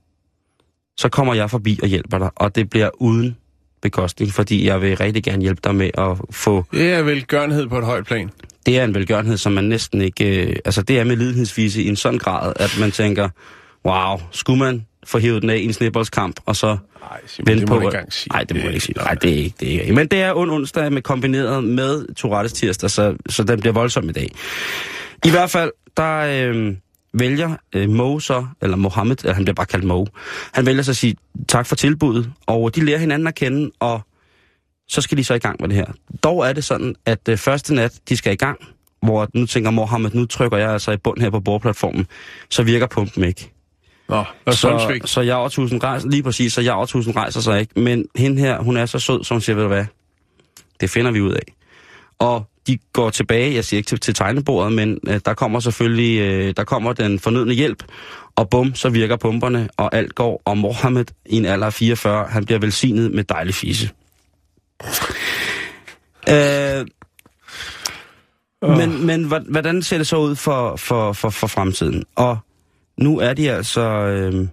så 0.97 1.09
kommer 1.09 1.35
jeg 1.35 1.51
forbi 1.51 1.79
og 1.83 1.89
hjælper 1.89 2.19
dig, 2.19 2.31
og 2.35 2.55
det 2.55 2.71
bliver 2.71 2.91
uden 2.95 3.37
bekostning, 3.83 4.33
fordi 4.33 4.67
jeg 4.67 4.81
vil 4.81 4.97
rigtig 4.97 5.25
gerne 5.25 5.43
hjælpe 5.43 5.61
dig 5.65 5.75
med 5.75 5.91
at 5.99 6.19
få 6.31 6.65
Det 6.73 6.93
er 6.93 7.03
velgørenhed 7.03 7.69
på 7.69 7.79
et 7.79 7.85
højt 7.85 8.07
plan. 8.07 8.31
Det 8.67 8.79
er 8.79 8.85
en 8.85 8.95
velgørenhed, 8.95 9.37
som 9.37 9.53
man 9.53 9.65
næsten 9.65 10.01
ikke... 10.01 10.47
Øh, 10.49 10.57
altså, 10.65 10.83
det 10.83 10.99
er 10.99 11.05
med 11.05 11.17
lidenhedsvise 11.17 11.83
i 11.83 11.89
en 11.89 11.97
sådan 11.97 12.19
grad, 12.19 12.53
at 12.57 12.77
man 12.81 12.91
tænker, 12.93 13.29
wow, 13.87 14.21
skulle 14.31 14.59
man 14.59 14.87
få 15.07 15.19
hævet 15.19 15.43
den 15.43 15.51
af 15.51 15.57
i 15.57 15.65
en 15.65 15.73
snibboldskamp, 15.73 16.41
og 16.47 16.57
så 16.57 16.67
Nej, 17.01 17.19
vente 17.47 17.61
det 17.61 17.69
på... 17.69 17.75
må 17.81 17.89
at- 17.89 17.95
ikke 18.01 18.15
sige. 18.17 18.29
Nej, 18.33 18.45
det 18.45 18.57
må 18.57 18.63
jeg 18.63 18.73
ikke 18.75 18.85
sige. 18.87 18.95
Nej, 18.99 19.15
det 19.15 19.31
er 19.31 19.35
ikke 19.37 19.57
det. 19.61 19.75
Er 19.77 19.81
ikke. 19.81 19.93
Men 19.95 20.07
det 20.07 20.23
er 20.23 20.33
ond 20.35 20.51
onsdag 20.51 20.93
med 20.93 21.03
kombineret 21.03 21.65
med 21.65 22.15
Tourettes 22.15 22.53
tirsdag, 22.53 22.91
så, 22.91 23.15
så 23.29 23.43
den 23.45 23.61
bliver 23.61 23.73
voldsom 23.73 24.09
i 24.09 24.13
dag. 24.13 24.31
I 25.25 25.31
hvert 25.31 25.51
fald, 25.51 25.71
der 25.97 26.19
øh, 26.51 26.75
vælger 27.15 27.57
øh, 27.75 27.89
Mo 27.91 28.19
så, 28.19 28.47
eller 28.63 28.77
Mohammed, 28.77 29.17
eller 29.25 29.35
han 29.35 29.45
bliver 29.45 29.55
bare 29.55 29.67
kaldt 29.67 29.85
Mo, 29.85 30.05
han 30.53 30.67
vælger 30.67 30.83
så 30.83 30.91
at 30.91 30.97
sige 30.97 31.17
tak 31.49 31.67
for 31.67 31.77
tilbuddet, 31.77 32.31
og 32.47 32.75
de 32.77 32.85
lærer 32.85 32.99
hinanden 32.99 33.29
at 33.29 33.35
kende, 33.35 33.71
og 33.81 34.01
så 34.93 35.01
skal 35.01 35.19
de 35.19 35.25
så 35.25 35.35
i 35.35 35.39
gang 35.39 35.57
med 35.61 35.69
det 35.69 35.77
her. 35.77 35.87
Dog 36.25 36.49
er 36.49 36.53
det 36.53 36.65
sådan, 36.65 36.95
at 37.07 37.29
øh, 37.29 37.39
første 37.39 37.75
nat, 37.75 37.93
de 38.09 38.17
skal 38.17 38.33
i 38.33 38.37
gang, 38.37 38.59
hvor 39.03 39.29
nu 39.35 39.47
tænker 39.47 39.71
Mohammed, 39.71 40.11
nu 40.15 40.27
trykker 40.27 40.59
jeg 40.59 40.71
altså 40.71 40.93
i 40.93 40.97
bund 40.97 41.21
her 41.21 41.31
på 41.31 41.41
bordplatformen, 41.41 42.07
så 42.51 42.63
virker 42.63 42.87
pumpen 42.87 43.25
ikke. 43.25 43.53
Nå, 44.09 44.25
og 44.45 44.55
Så, 44.55 45.01
så 45.05 45.21
jeg 45.21 45.37
over 45.37 45.49
tusind 45.49 45.85
rejser, 45.85 46.09
lige 46.09 46.23
præcis, 46.23 46.53
så 46.53 46.61
jeg 46.61 46.73
over 46.73 46.87
tusind 46.87 47.17
rejser 47.17 47.41
sig 47.41 47.61
ikke. 47.61 47.81
Men 47.81 48.07
hende 48.17 48.41
her, 48.41 48.63
hun 48.63 48.77
er 48.77 48.87
så 48.87 48.99
sød, 48.99 49.25
som 49.25 49.35
hun 49.35 49.41
siger, 49.41 49.57
ved 49.57 49.63
du 49.63 49.69
hvad, 49.69 49.85
det 50.81 50.91
finder 50.91 51.11
vi 51.11 51.21
ud 51.21 51.33
af. 51.33 51.55
Og 52.19 52.47
de 52.67 52.79
går 52.93 53.11
tilbage, 53.11 53.55
jeg 53.55 53.65
siger 53.65 53.79
ikke 53.79 53.89
til, 53.89 54.01
til 54.01 54.15
tegnebordet, 54.15 54.73
men 54.73 54.99
øh, 55.09 55.21
der 55.27 55.35
kommer 55.35 55.61
selvfølgelig, 55.61 56.21
øh, 56.21 56.55
der 56.57 56.65
kommer 56.65 56.93
den 56.93 57.19
fornødne 57.19 57.55
hjælp, 57.55 57.85
og 58.37 58.51
bum, 58.51 58.75
så 58.75 58.89
virker 58.89 59.17
pumperne, 59.17 59.69
og 59.77 59.95
alt 59.95 60.15
går, 60.15 60.43
og 60.45 60.59
Mohammed 60.59 61.05
i 61.27 61.37
en 61.37 61.45
alder 61.45 61.67
af 61.67 61.73
44, 61.73 62.27
han 62.29 62.45
bliver 62.45 62.59
velsignet 62.59 63.13
med 63.13 63.25
dejlig 63.25 63.55
fisse. 63.55 63.91
Øh, 66.29 66.87
men, 68.77 69.07
men 69.07 69.25
hvordan 69.49 69.83
ser 69.83 69.99
det 69.99 70.07
så 70.07 70.17
ud 70.17 70.37
for, 70.37 70.77
for, 70.77 71.13
for, 71.13 71.31
for 71.31 71.47
fremtiden? 71.47 72.05
Og 72.17 72.39
nu 72.99 73.19
er 73.19 73.35
de 73.35 73.51
altså... 73.51 73.81
Øh, 73.81 74.49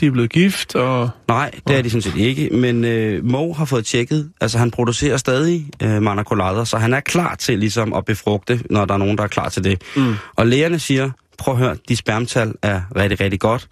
De 0.00 0.06
er 0.06 0.10
blevet 0.10 0.30
gift, 0.30 0.74
og... 0.74 1.10
Nej, 1.28 1.50
det 1.68 1.76
er 1.76 1.82
de 1.82 1.90
sådan 1.90 2.02
set 2.02 2.16
ikke. 2.16 2.50
Men 2.52 2.84
øh, 2.84 3.24
Mo 3.24 3.52
har 3.52 3.64
fået 3.64 3.86
tjekket, 3.86 4.32
altså 4.40 4.58
han 4.58 4.70
producerer 4.70 5.16
stadig 5.16 5.70
øh, 5.82 6.02
manacolader, 6.02 6.64
så 6.64 6.78
han 6.78 6.94
er 6.94 7.00
klar 7.00 7.34
til 7.34 7.58
ligesom 7.58 7.92
at 7.94 8.04
befrugte, 8.04 8.60
når 8.70 8.84
der 8.84 8.94
er 8.94 8.98
nogen, 8.98 9.18
der 9.18 9.24
er 9.24 9.28
klar 9.28 9.48
til 9.48 9.64
det. 9.64 9.82
Mm. 9.96 10.14
Og 10.36 10.46
lægerne 10.46 10.78
siger, 10.78 11.10
prøv 11.38 11.54
at 11.54 11.60
høre, 11.60 11.76
de 11.88 11.96
spermtal 11.96 12.54
er 12.62 12.82
rigtig, 12.96 13.20
rigtig 13.20 13.40
godt. 13.40 13.68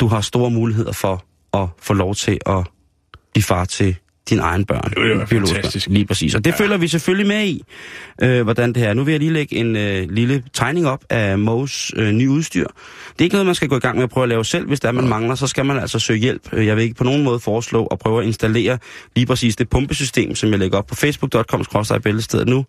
Du 0.00 0.06
har 0.06 0.20
store 0.20 0.50
muligheder 0.50 0.92
for 0.92 1.24
at 1.54 1.68
få 1.82 1.94
lov 1.94 2.14
til 2.14 2.38
at 2.46 2.66
blive 3.32 3.42
far 3.42 3.64
til 3.64 3.96
din 4.30 4.38
egen 4.38 4.64
børn. 4.64 4.90
Det 4.90 4.98
er 4.98 5.06
jo 5.20 5.26
Biologiske 5.26 5.54
fantastisk. 5.54 5.86
Børn. 5.88 5.94
Lige 5.94 6.06
præcis. 6.06 6.34
Og 6.34 6.44
det 6.44 6.50
ja. 6.50 6.56
følger 6.56 6.76
vi 6.76 6.88
selvfølgelig 6.88 7.26
med 7.26 7.44
i, 7.44 7.62
øh, 8.22 8.42
hvordan 8.42 8.68
det 8.68 8.76
her 8.76 8.88
er. 8.88 8.94
Nu 8.94 9.04
vil 9.04 9.12
jeg 9.12 9.18
lige 9.20 9.32
lægge 9.32 9.56
en 9.56 9.76
øh, 9.76 10.10
lille 10.10 10.42
tegning 10.52 10.86
op 10.86 11.04
af 11.10 11.38
Moes 11.38 11.92
øh, 11.96 12.12
nye 12.12 12.30
udstyr. 12.30 12.66
Det 13.12 13.20
er 13.20 13.22
ikke 13.24 13.34
noget, 13.34 13.46
man 13.46 13.54
skal 13.54 13.68
gå 13.68 13.76
i 13.76 13.80
gang 13.80 13.96
med 13.96 14.04
at 14.04 14.10
prøve 14.10 14.22
at 14.22 14.28
lave 14.28 14.44
selv. 14.44 14.66
Hvis 14.66 14.80
der 14.80 14.92
man 14.92 15.08
mangler, 15.08 15.34
så 15.34 15.46
skal 15.46 15.66
man 15.66 15.78
altså 15.78 15.98
søge 15.98 16.18
hjælp. 16.18 16.42
Øh, 16.52 16.66
Jeg 16.66 16.76
vil 16.76 16.82
ikke 16.82 16.94
på 16.94 17.04
nogen 17.04 17.24
måde 17.24 17.40
foreslå 17.40 17.86
at 17.86 17.98
prøve 17.98 18.20
at 18.20 18.26
installere 18.26 18.78
lige 19.16 19.26
præcis 19.26 19.56
det 19.56 19.68
pumpesystem, 19.70 20.34
som 20.34 20.50
jeg 20.50 20.58
lægger 20.58 20.78
op 20.78 20.86
på 20.86 20.94
facebook.com 20.94 21.64
bæltestedet 22.02 22.48
nu. 22.48 22.56
Der 22.56 22.62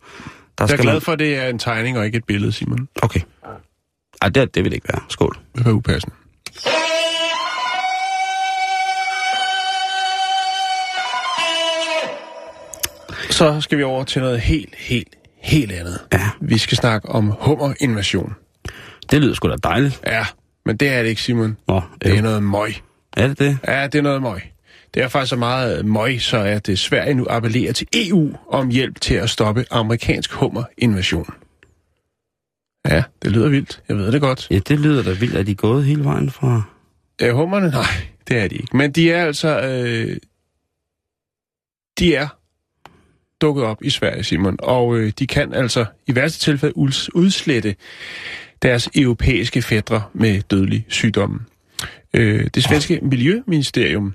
Jeg 0.60 0.64
er 0.64 0.68
skal 0.68 0.80
glad 0.80 0.94
man... 0.94 1.02
for, 1.02 1.12
at 1.12 1.20
det 1.20 1.36
er 1.38 1.48
en 1.48 1.60
tegning 1.60 1.98
og 1.98 2.06
ikke 2.06 2.18
et 2.18 2.24
billede, 2.28 2.52
Simon. 2.52 2.88
Okay. 3.02 3.20
Ej, 4.22 4.30
det, 4.30 4.56
det 4.56 4.64
vil 4.64 4.72
det 4.72 4.76
ikke 4.76 4.88
være. 4.94 5.02
Skål. 5.10 5.38
Det 5.58 5.66
var 5.66 5.72
upassende. 5.72 6.16
Så 13.34 13.62
skal 13.62 13.78
vi 13.78 13.84
over 13.84 14.04
til 14.04 14.22
noget 14.22 14.40
helt, 14.40 14.76
helt, 14.76 15.16
helt 15.38 15.72
andet. 15.72 16.00
Ja. 16.14 16.30
Vi 16.42 16.58
skal 16.58 16.78
snakke 16.78 17.10
om 17.10 17.34
hummerinvasion. 17.40 18.34
Det 19.12 19.22
lyder 19.22 19.34
sgu 19.34 19.50
da 19.50 19.56
dejligt. 19.56 20.02
Ja, 20.06 20.26
men 20.66 20.78
det 20.78 20.90
er 20.90 21.02
det 21.04 21.10
ikke, 21.10 21.22
Simon. 21.22 21.58
Nå, 21.68 21.82
Det 22.02 22.12
er 22.12 22.18
øh, 22.18 22.24
noget 22.24 22.44
møg. 22.44 22.74
er 23.18 23.28
det 23.28 23.40
det? 23.40 23.58
Ja, 23.68 23.88
det 23.88 23.96
er 23.96 24.02
noget 24.02 24.22
møg. 24.22 24.42
Det 24.94 25.04
er 25.04 25.08
faktisk 25.08 25.30
så 25.30 25.36
meget 25.36 25.86
møg, 25.86 26.22
så 26.22 26.38
at 26.38 26.70
øh, 26.70 26.78
Sverige 26.78 27.14
nu 27.14 27.28
appellerer 27.30 27.74
til 27.74 27.88
EU 27.94 28.38
om 28.50 28.70
hjælp 28.70 29.02
til 29.02 29.16
at 29.16 29.30
stoppe 29.30 29.66
amerikansk 29.72 30.32
hummerinvasion. 30.34 31.34
Ja, 32.88 33.04
det 33.22 33.32
lyder 33.32 33.50
vildt. 33.50 33.82
Jeg 33.90 33.98
ved 33.98 34.12
det 34.12 34.22
godt. 34.22 34.48
Ja, 34.52 34.60
det 34.60 34.80
lyder 34.80 35.04
da 35.04 35.12
vildt. 35.12 35.36
Er 35.36 35.44
de 35.44 35.56
gået 35.56 35.86
hele 35.86 36.04
vejen 36.04 36.30
fra... 36.32 36.62
Ja, 37.22 37.32
hummerne? 37.32 37.70
Nej, 37.70 37.86
det 38.28 38.38
er 38.38 38.48
de 38.48 38.56
ikke. 38.56 38.78
Men 38.78 38.92
de 38.92 39.12
er 39.12 39.26
altså... 39.26 39.60
Øh, 39.60 40.18
de 42.00 42.16
er 42.16 42.28
dukket 43.42 43.64
op 43.64 43.78
i 43.84 43.90
Sverige, 43.90 44.24
Simon. 44.24 44.58
Og 44.60 44.98
øh, 44.98 45.12
de 45.20 45.28
kan 45.28 45.54
altså 45.54 45.86
i 46.08 46.16
værste 46.16 46.40
tilfælde 46.40 46.78
udslette 47.16 47.76
deres 48.62 48.90
europæiske 48.96 49.62
fædre 49.62 50.04
med 50.14 50.42
dødelig 50.42 50.86
sygdomme. 50.90 51.40
Øh, 52.14 52.48
det 52.56 52.64
svenske 52.64 53.00
Miljøministerium 53.02 54.14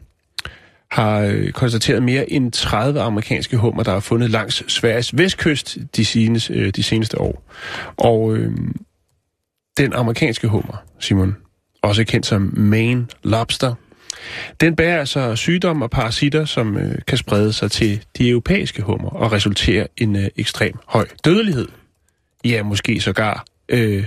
har 0.91 1.21
øh, 1.21 1.53
konstateret 1.53 2.03
mere 2.03 2.33
end 2.33 2.53
30 2.53 3.01
amerikanske 3.01 3.57
hummer, 3.57 3.83
der 3.83 3.93
er 3.93 4.01
fundet 4.01 4.31
langs 4.31 4.73
Sveriges 4.73 5.19
vestkyst 5.19 5.79
de 5.97 6.05
seneste, 6.05 6.55
øh, 6.55 6.71
de 6.71 6.83
seneste 6.83 7.21
år. 7.21 7.43
Og 7.97 8.37
øh, 8.37 8.53
den 9.79 9.93
amerikanske 9.93 10.49
hummer, 10.49 10.77
Simon, 10.99 11.37
også 11.83 12.05
kendt 12.05 12.27
som 12.27 12.53
Maine 12.57 13.07
lobster, 13.23 13.75
den 14.61 14.77
bærer 14.77 14.99
altså 15.01 15.37
sygdomme 15.37 15.85
og 15.85 15.91
parasitter, 15.91 16.45
som 16.45 16.77
øh, 16.77 16.95
kan 17.07 17.19
sprede 17.19 17.53
sig 17.53 17.71
til 17.71 18.05
de 18.19 18.29
europæiske 18.29 18.83
hummer 18.83 19.11
og 19.11 19.33
resultere 19.33 19.87
i 19.97 20.03
en 20.03 20.17
øh, 20.17 20.29
ekstrem 20.37 20.75
høj 20.87 21.07
dødelighed. 21.25 21.69
Ja, 22.45 22.63
måske 22.63 23.01
sågar, 23.01 23.45
øh, 23.69 24.05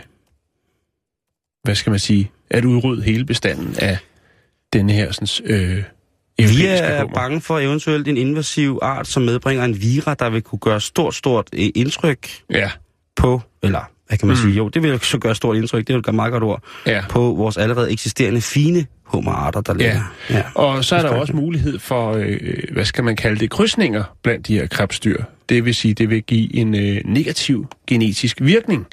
hvad 1.63 1.75
skal 1.75 1.89
man 1.89 1.99
sige, 1.99 2.31
at 2.49 2.65
udrydde 2.65 3.03
hele 3.03 3.25
bestanden 3.25 3.75
af 3.79 3.97
denne 4.73 4.93
her 4.93 5.11
sådan, 5.11 5.51
øh, 5.53 5.83
Vi 6.37 6.65
er 6.65 7.01
hummer. 7.01 7.15
bange 7.15 7.41
for 7.41 7.59
eventuelt 7.59 8.07
en 8.07 8.17
invasiv 8.17 8.79
art, 8.81 9.07
som 9.07 9.23
medbringer 9.23 9.65
en 9.65 9.81
vira, 9.81 10.13
der 10.13 10.29
vil 10.29 10.41
kunne 10.41 10.59
gøre 10.59 10.81
stort, 10.81 11.15
stort 11.15 11.49
øh, 11.53 11.69
indtryk 11.75 12.29
Ja, 12.49 12.71
på, 13.15 13.41
eller 13.63 13.90
hvad 14.11 14.17
kan 14.17 14.27
man 14.27 14.37
mm. 14.37 14.41
sige, 14.41 14.53
jo, 14.53 14.67
det 14.67 14.83
vil 14.83 14.99
så 14.99 15.17
gøre 15.17 15.35
stort 15.35 15.57
indtryk, 15.57 15.87
det 15.87 15.93
jo 15.93 15.99
et 15.99 16.15
meget 16.15 16.31
godt 16.31 16.43
ord, 16.43 16.63
ja. 16.85 17.03
på 17.09 17.19
vores 17.19 17.57
allerede 17.57 17.91
eksisterende 17.91 18.41
fine 18.41 18.85
hummerarter, 19.03 19.61
der 19.61 19.73
ligger. 19.73 20.13
Ja. 20.29 20.43
Og 20.55 20.85
så 20.85 20.95
er 20.95 21.01
der 21.01 21.09
også 21.09 21.33
mulighed 21.33 21.79
for, 21.79 22.11
øh, 22.11 22.37
hvad 22.71 22.85
skal 22.85 23.03
man 23.03 23.15
kalde 23.15 23.39
det, 23.39 23.49
krydsninger 23.49 24.03
blandt 24.23 24.47
de 24.47 24.55
her 24.55 24.67
krebsdyr. 24.67 25.23
Det 25.49 25.65
vil 25.65 25.75
sige, 25.75 25.93
det 25.93 26.09
vil 26.09 26.23
give 26.23 26.55
en 26.55 26.75
øh, 26.75 27.01
negativ 27.05 27.67
genetisk 27.87 28.37
virkning. 28.41 28.87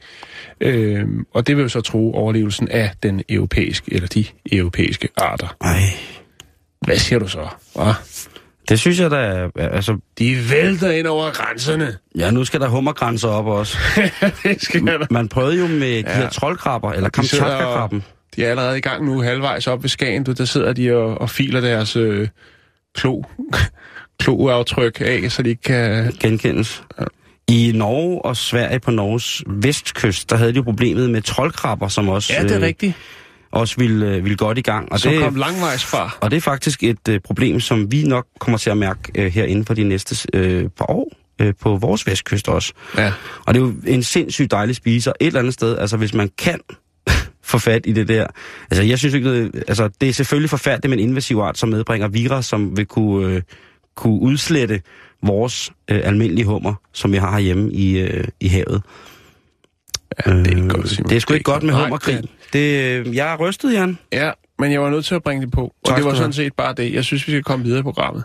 Øh, 0.61 1.05
og 1.35 1.47
det 1.47 1.57
vil 1.57 1.63
jo 1.63 1.69
så 1.69 1.81
tro 1.81 2.15
overlevelsen 2.15 2.69
af 2.69 2.91
den 3.03 3.23
europæiske, 3.29 3.95
eller 3.95 4.09
de 4.09 4.25
europæiske 4.53 5.09
arter. 5.17 5.57
Ej, 5.61 5.81
Hvad 6.81 6.97
siger 6.97 7.19
du 7.19 7.29
så? 7.29 7.49
Hva? 7.75 7.93
Det 8.69 8.81
synes 8.81 9.01
jeg 9.01 9.11
da, 9.11 9.49
altså, 9.57 9.99
De 10.19 10.51
vælter 10.51 10.91
ind 10.91 11.07
over 11.07 11.31
grænserne. 11.31 11.97
ja, 12.19 12.31
nu 12.31 12.45
skal 12.45 12.61
der 12.61 12.69
hummergrænser 12.69 13.29
op 13.29 13.47
også. 13.47 13.79
det 14.43 14.63
skal 14.63 14.87
der. 14.87 15.07
Man 15.11 15.29
prøvede 15.29 15.59
jo 15.59 15.67
med 15.67 15.93
ja. 15.93 16.01
de 16.01 16.15
her 16.15 16.29
troldkrabber, 16.29 16.93
eller 16.93 17.09
kamchatka-krabben. 17.09 18.05
De 18.37 18.45
er 18.45 18.51
allerede 18.51 18.79
i 18.79 18.81
gang 18.81 19.05
nu, 19.05 19.23
halvvejs 19.23 19.67
op 19.67 19.83
ved 19.83 19.89
Skagen. 19.89 20.25
Du, 20.25 20.33
der 20.33 20.45
sidder 20.45 20.73
de 20.73 20.97
og, 20.97 21.21
og 21.21 21.31
filer 21.31 21.61
deres 21.61 21.97
øh, 21.97 22.29
klo, 22.95 23.23
kloaftryk 24.21 25.01
af, 25.01 25.33
så 25.33 25.43
de 25.43 25.49
ikke 25.49 25.63
kan... 25.63 26.13
Genkendes. 26.21 26.83
I 27.49 27.73
Norge 27.75 28.25
og 28.25 28.37
Sverige 28.37 28.81
på 28.81 28.91
Norges 28.91 29.43
vestkyst, 29.47 30.31
der 30.31 30.37
havde 30.37 30.53
de 30.53 30.57
jo 30.57 30.63
problemet 30.63 31.11
med 31.11 31.23
troldkrabber, 31.23 31.89
som 31.89 32.09
også, 32.09 32.33
Ja, 32.33 32.43
det 32.43 32.51
er 32.51 32.57
øh, 32.57 32.63
rigtigt. 32.63 32.95
Også 33.51 33.75
ville, 33.79 34.07
øh, 34.07 34.25
ville 34.25 34.37
godt 34.37 34.59
i 34.59 34.61
gang. 34.61 34.93
Og 34.93 35.01
Som 35.01 35.13
det, 35.13 35.21
kom 35.23 35.35
langvejs 35.35 35.85
fra. 35.85 36.17
og 36.21 36.31
det 36.31 36.37
er 36.37 36.41
faktisk 36.41 36.83
et 36.83 37.09
øh, 37.09 37.21
problem, 37.21 37.61
som 37.61 37.93
vi 37.93 38.03
nok 38.03 38.27
kommer 38.41 38.59
til 38.59 38.71
at 38.71 38.77
mærke 38.77 39.01
øh, 39.15 39.33
her 39.33 39.45
inden 39.45 39.65
for 39.65 39.75
de 39.75 39.85
næste 39.85 40.29
øh, 40.35 40.69
par 40.79 40.91
år 40.91 41.13
øh, 41.41 41.55
på 41.63 41.77
vores 41.77 42.07
vestkyst 42.07 42.49
også. 42.49 42.73
Ja. 42.97 43.13
Og 43.47 43.55
det 43.55 43.61
er 43.61 43.65
jo 43.67 43.75
en 43.87 44.03
sindssygt 44.03 44.51
dejlig 44.51 44.77
spise, 44.77 45.11
og 45.13 45.17
et 45.21 45.27
eller 45.27 45.41
andet 45.41 45.55
sted, 45.55 45.79
altså 45.79 45.97
hvis 45.97 46.15
man 46.15 46.31
kan 46.39 46.61
få 47.45 47.59
fat 47.59 47.83
i 47.87 47.93
det 47.93 48.09
der. 48.09 48.27
Altså 48.71 48.83
jeg 48.83 48.99
synes 48.99 49.15
ikke, 49.15 49.43
det, 49.43 49.65
altså 49.69 49.89
det 50.01 50.09
er 50.09 50.13
selvfølgelig 50.13 50.51
forfærdeligt 50.51 50.91
med 50.91 50.99
en 50.99 51.09
invasiv 51.09 51.39
art, 51.39 51.59
som 51.59 51.69
medbringer 51.69 52.09
virus, 52.09 52.45
som 52.47 52.77
vil 52.77 52.87
kunne, 52.87 53.29
øh, 53.35 53.43
kunne 53.97 54.21
udslette 54.21 54.81
vores 55.23 55.71
øh, 55.91 56.01
almindelige 56.05 56.45
hummer, 56.45 56.75
som 56.93 57.13
vi 57.13 57.17
har 57.17 57.31
herhjemme 57.33 57.73
i, 57.73 57.99
øh, 57.99 58.25
i 58.41 58.49
havet. 58.49 58.83
ja, 60.27 60.31
det 60.33 60.47
er 60.47 60.51
ikke 60.51 60.63
Øh, 60.63 60.69
godt, 60.71 60.89
Simon. 60.89 61.09
Det 61.09 61.17
er 61.17 61.21
sgu 61.21 61.35
ikke 61.35 61.45
godt 61.45 61.63
med 61.63 61.75
hummerkrig. 61.75 62.23
Det- 62.53 63.07
øh, 63.07 63.17
jeg 63.17 63.33
er 63.33 63.37
rystet, 63.37 63.73
Jan. 63.73 63.99
Ja, 64.13 64.31
men 64.59 64.73
jeg 64.73 64.83
var 64.83 64.91
nødt 64.91 65.05
til 65.05 65.15
at 65.15 65.23
bringe 65.23 65.43
det 65.47 65.53
på. 65.53 65.63
Og 65.65 65.73
Tak 65.87 65.97
det 65.97 66.05
var 66.05 66.15
sådan 66.15 66.33
set 66.33 66.53
bare 66.55 66.75
det. 66.75 66.95
Jeg 66.95 67.05
synes, 67.05 67.27
vi 67.27 67.33
skal 67.33 67.43
komme 67.43 67.65
videre 67.65 67.81
i 67.81 67.83
programmet. 67.83 68.25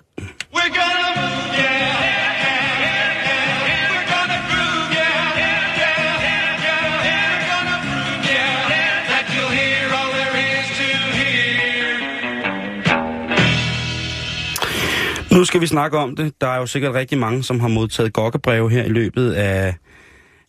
Nu 15.31 15.45
skal 15.45 15.61
vi 15.61 15.67
snakke 15.67 15.97
om 15.97 16.15
det. 16.15 16.41
Der 16.41 16.47
er 16.47 16.57
jo 16.57 16.65
sikkert 16.65 16.93
rigtig 16.93 17.17
mange, 17.17 17.43
som 17.43 17.59
har 17.59 17.67
modtaget 17.67 18.13
gokkebreve 18.13 18.69
her 18.69 18.83
i 18.83 18.89
løbet 18.89 19.31
af, 19.33 19.75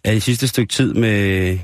af 0.05 0.13
det 0.13 0.23
sidste 0.23 0.49
stykke 0.49 0.73
tid 0.73 0.95
med, 0.95 1.59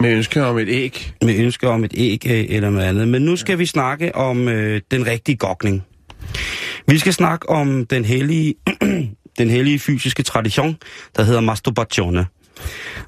Med 0.00 0.10
ønske 0.10 0.44
om 0.44 0.58
et 0.58 0.68
æg. 0.68 1.12
med 1.24 1.38
ønsker 1.38 1.68
om 1.68 1.84
et 1.84 1.94
æg 1.96 2.26
øh, 2.26 2.44
eller 2.48 2.70
noget 2.70 2.86
andet. 2.86 3.08
Men 3.08 3.22
nu 3.22 3.36
skal 3.36 3.58
vi 3.58 3.66
snakke 3.66 4.14
om 4.14 4.48
øh, 4.48 4.80
den 4.90 5.06
rigtige 5.06 5.36
gokning. 5.36 5.84
Vi 6.86 6.98
skal 6.98 7.12
snakke 7.12 7.48
om 7.48 7.86
den 7.86 8.04
hellige, 8.04 8.54
den 9.38 9.50
hellige 9.50 9.78
fysiske 9.78 10.22
tradition, 10.22 10.76
der 11.16 11.22
hedder 11.22 11.40
masturbatione. 11.40 12.26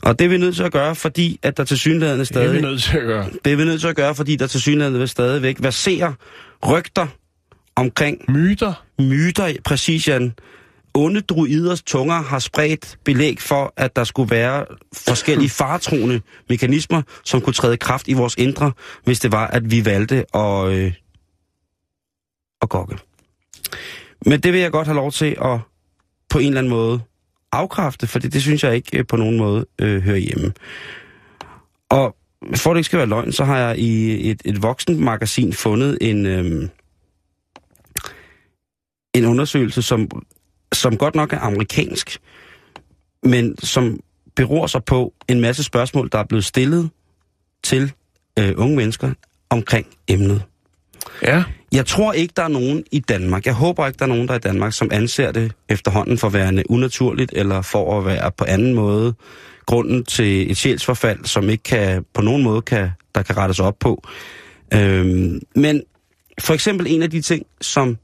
Og 0.02 0.18
det 0.18 0.24
er 0.24 0.28
vi 0.28 0.38
nødt 0.38 0.56
til 0.56 0.62
at 0.62 0.72
gøre, 0.72 0.94
fordi 0.94 1.38
at 1.42 1.56
der 1.56 1.64
til 1.64 1.78
synligheden 1.78 2.20
Det 2.20 2.30
er 2.30 2.34
stadig... 2.34 2.56
vi 2.56 2.60
nødt 2.60 2.82
til 2.82 2.98
at 2.98 3.06
gøre. 3.06 3.26
Det 3.44 3.52
er 3.52 3.56
vi 3.56 3.64
nødt 3.64 3.80
til 3.80 3.88
at 3.88 3.96
gøre, 3.96 4.14
fordi 4.14 4.36
der 4.36 4.46
til 4.46 4.60
synligheden 4.60 5.08
stadigvæk 5.08 5.56
verserer 5.60 6.12
rygter 6.68 7.06
omkring 7.76 8.24
Myter. 8.28 8.84
myter, 8.98 9.52
præcis 9.64 10.08
Jan. 10.08 10.32
Onde 10.94 11.20
druiders 11.20 11.82
tunger 11.82 12.14
har 12.14 12.38
spredt 12.38 12.98
belæg 13.04 13.40
for, 13.40 13.72
at 13.76 13.96
der 13.96 14.04
skulle 14.04 14.30
være 14.30 14.66
forskellige 14.92 15.50
faretroende 15.50 16.20
mekanismer, 16.48 17.02
som 17.24 17.40
kunne 17.40 17.54
træde 17.54 17.76
kraft 17.76 18.08
i 18.08 18.12
vores 18.12 18.34
indre, 18.38 18.72
hvis 19.04 19.20
det 19.20 19.32
var, 19.32 19.46
at 19.46 19.70
vi 19.70 19.84
valgte 19.84 20.36
at, 20.36 20.68
øh, 20.68 20.92
at 22.62 22.68
gokke. 22.68 22.98
Men 24.26 24.40
det 24.40 24.52
vil 24.52 24.60
jeg 24.60 24.70
godt 24.70 24.86
have 24.86 24.96
lov 24.96 25.12
til 25.12 25.36
at 25.44 25.58
på 26.28 26.38
en 26.38 26.46
eller 26.46 26.58
anden 26.58 26.70
måde 26.70 27.00
afkræfte, 27.52 28.06
for 28.06 28.18
det, 28.18 28.32
det 28.32 28.42
synes 28.42 28.64
jeg 28.64 28.74
ikke 28.74 28.98
øh, 28.98 29.06
på 29.06 29.16
nogen 29.16 29.36
måde 29.36 29.66
øh, 29.78 30.02
hører 30.02 30.16
hjemme. 30.16 30.52
Og 31.88 32.16
for 32.54 32.70
at 32.70 32.74
det 32.74 32.78
ikke 32.78 32.86
skal 32.86 32.98
være 32.98 33.08
løgn, 33.08 33.32
så 33.32 33.44
har 33.44 33.58
jeg 33.58 33.78
i 33.78 34.30
et, 34.30 34.42
et 34.44 34.62
voksenmagasin 34.62 35.52
fundet 35.52 35.98
en... 36.00 36.26
Øh, 36.26 36.68
en 39.14 39.24
undersøgelse, 39.24 39.82
som, 39.82 40.08
som 40.72 40.96
godt 40.96 41.14
nok 41.14 41.32
er 41.32 41.38
amerikansk, 41.38 42.18
men 43.22 43.58
som 43.58 44.00
beror 44.36 44.66
sig 44.66 44.84
på 44.84 45.14
en 45.28 45.40
masse 45.40 45.64
spørgsmål, 45.64 46.08
der 46.12 46.18
er 46.18 46.24
blevet 46.24 46.44
stillet 46.44 46.90
til 47.64 47.92
øh, 48.38 48.52
unge 48.56 48.76
mennesker 48.76 49.12
omkring 49.50 49.86
emnet. 50.08 50.42
Ja. 51.22 51.44
Jeg 51.72 51.86
tror 51.86 52.12
ikke, 52.12 52.32
der 52.36 52.42
er 52.42 52.48
nogen 52.48 52.84
i 52.92 52.98
Danmark, 52.98 53.46
jeg 53.46 53.54
håber 53.54 53.86
ikke, 53.86 53.98
der 53.98 54.04
er 54.04 54.08
nogen, 54.08 54.28
der 54.28 54.34
er 54.34 54.38
i 54.38 54.40
Danmark, 54.40 54.72
som 54.72 54.88
anser 54.92 55.32
det 55.32 55.52
efterhånden 55.68 56.18
for 56.18 56.28
værende 56.28 56.70
unaturligt, 56.70 57.32
eller 57.34 57.62
for 57.62 57.98
at 57.98 58.04
være 58.04 58.30
på 58.30 58.44
anden 58.48 58.74
måde 58.74 59.14
grunden 59.66 60.04
til 60.04 60.50
et 60.50 60.56
sjælsforfald, 60.56 61.24
som 61.24 61.50
ikke 61.50 61.62
kan, 61.62 62.04
på 62.14 62.22
nogen 62.22 62.42
måde 62.42 62.62
kan, 62.62 62.90
der 63.14 63.22
kan 63.22 63.36
rettes 63.36 63.60
op 63.60 63.78
på. 63.80 64.02
Øhm, 64.74 65.40
men 65.56 65.82
for 66.40 66.54
eksempel 66.54 66.86
en 66.90 67.02
af 67.02 67.10
de 67.10 67.20
ting, 67.20 67.46
som 67.60 67.98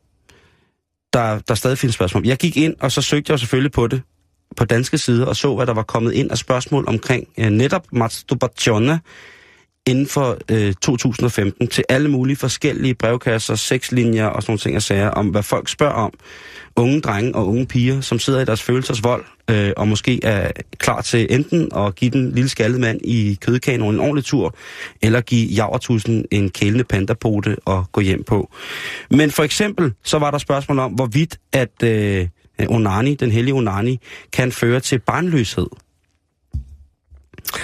der, 1.17 1.39
der 1.49 1.55
stadig 1.55 1.79
findes 1.79 1.95
spørgsmål. 1.95 2.27
Jeg 2.27 2.37
gik 2.37 2.57
ind, 2.57 2.75
og 2.81 2.93
så 2.93 3.03
søgte 3.03 3.31
jeg 3.31 3.39
selvfølgelig 3.39 3.73
på 3.73 3.87
det 3.87 4.03
på 4.57 4.65
danske 4.65 4.99
side, 4.99 5.29
og 5.29 5.37
så, 5.37 5.55
hvad 5.55 5.67
der 5.67 5.75
var 5.75 5.83
kommet 5.83 6.13
ind 6.13 6.31
af 6.31 6.39
spørgsmål 6.39 6.85
omkring 6.89 7.29
øh, 7.39 7.51
netop 7.51 7.87
masturbatione 7.93 9.01
inden 9.87 10.07
for 10.07 10.39
øh, 10.51 10.75
2015 10.75 11.69
til 11.69 11.85
alle 11.89 12.09
mulige 12.09 12.37
forskellige 12.37 12.95
brevkasser, 12.95 13.55
sexlinjer 13.55 14.27
og 14.27 14.43
sådan 14.43 14.51
nogle 14.51 14.59
ting 14.59 14.77
og 14.77 14.83
sager, 14.83 15.09
om 15.09 15.27
hvad 15.27 15.43
folk 15.43 15.69
spørger 15.69 15.95
om. 15.95 16.13
Unge 16.77 17.01
drenge 17.01 17.35
og 17.35 17.49
unge 17.49 17.67
piger, 17.67 18.01
som 18.01 18.19
sidder 18.19 18.41
i 18.41 18.45
deres 18.45 18.63
følelsers 18.63 19.05
vold, 19.05 19.25
øh, 19.51 19.73
og 19.77 19.89
måske 19.89 20.25
er 20.25 20.51
klar 20.79 21.01
til 21.01 21.27
enten 21.31 21.69
at 21.77 21.95
give 21.95 22.11
den 22.11 22.33
lille 22.33 22.49
skaldede 22.49 22.81
mand 22.81 23.01
i 23.05 23.39
kødkanonen 23.41 23.95
en 23.95 24.01
ordentlig 24.01 24.25
tur, 24.25 24.55
eller 25.03 25.21
give 25.21 25.47
javertusen 25.49 26.25
en 26.31 26.51
kælende 26.51 26.85
pandapote 26.85 27.57
og 27.65 27.85
gå 27.93 28.01
hjem 28.01 28.25
på. 28.25 28.51
Men 29.11 29.31
for 29.31 29.43
eksempel, 29.43 29.93
så 30.05 30.19
var 30.19 30.31
der 30.31 30.39
spørgsmål 30.39 30.79
om, 30.79 30.93
hvorvidt 30.93 31.39
at 31.53 31.83
øh, 31.83 32.29
onani, 32.69 33.15
den 33.15 33.31
hellige 33.31 33.55
onani, 33.55 34.01
kan 34.33 34.53
føre 34.53 34.81
til 34.81 34.99
barnløshed. 34.99 35.67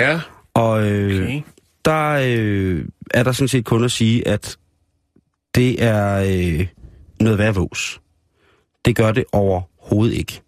Ja. 0.01 0.21
Og 0.55 0.91
øh, 0.91 1.23
Okay 1.23 1.43
der 1.85 2.21
øh, 2.25 2.85
er 3.11 3.23
der 3.23 3.33
sådan 3.33 3.49
set 3.49 3.65
kun 3.65 3.85
at 3.85 3.91
sige, 3.91 4.29
at 4.29 4.59
det 5.55 5.83
er 5.83 6.17
øh, 6.17 6.67
noget 7.21 7.39
værd 7.39 7.55
vås. 7.55 8.01
Det 8.85 8.97
gør 8.97 9.13
det 9.13 9.25
overhovedet 9.33 10.15
ikke. 10.15 10.43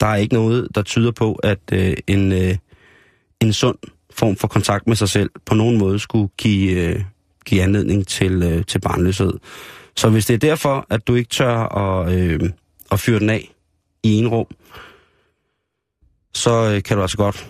Der 0.00 0.06
er 0.06 0.16
ikke 0.16 0.34
noget, 0.34 0.68
der 0.74 0.82
tyder 0.82 1.10
på, 1.10 1.34
at 1.34 1.58
øh, 1.72 1.96
en, 2.06 2.32
øh, 2.32 2.56
en 3.40 3.52
sund 3.52 3.78
form 4.10 4.36
for 4.36 4.48
kontakt 4.48 4.86
med 4.86 4.96
sig 4.96 5.08
selv 5.08 5.30
på 5.46 5.54
nogen 5.54 5.78
måde 5.78 5.98
skulle 5.98 6.28
give, 6.38 6.72
øh, 6.72 7.02
give 7.44 7.62
anledning 7.62 8.06
til, 8.06 8.42
øh, 8.42 8.64
til 8.66 8.80
barnløshed. 8.80 9.32
Så 9.96 10.10
hvis 10.10 10.26
det 10.26 10.34
er 10.34 10.38
derfor, 10.38 10.86
at 10.90 11.06
du 11.06 11.14
ikke 11.14 11.28
tør 11.28 11.58
at, 11.58 12.12
øh, 12.12 12.50
at 12.92 13.00
fyre 13.00 13.18
den 13.18 13.30
af 13.30 13.54
i 14.02 14.14
en 14.14 14.28
rum, 14.28 14.46
så 16.34 16.72
øh, 16.74 16.82
kan 16.82 16.96
du 16.96 17.02
altså 17.02 17.16
godt 17.16 17.48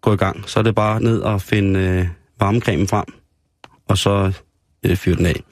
gå 0.00 0.12
i 0.12 0.16
gang. 0.16 0.48
Så 0.48 0.58
er 0.58 0.62
det 0.62 0.74
bare 0.74 1.02
ned 1.02 1.20
og 1.20 1.42
finde 1.42 1.80
øh, 1.80 2.06
varmecremen 2.40 2.88
frem, 2.88 3.04
og 3.88 3.98
så 3.98 4.32
øh, 4.86 4.96
fyre 4.96 5.16
den 5.16 5.26
af. 5.26 5.42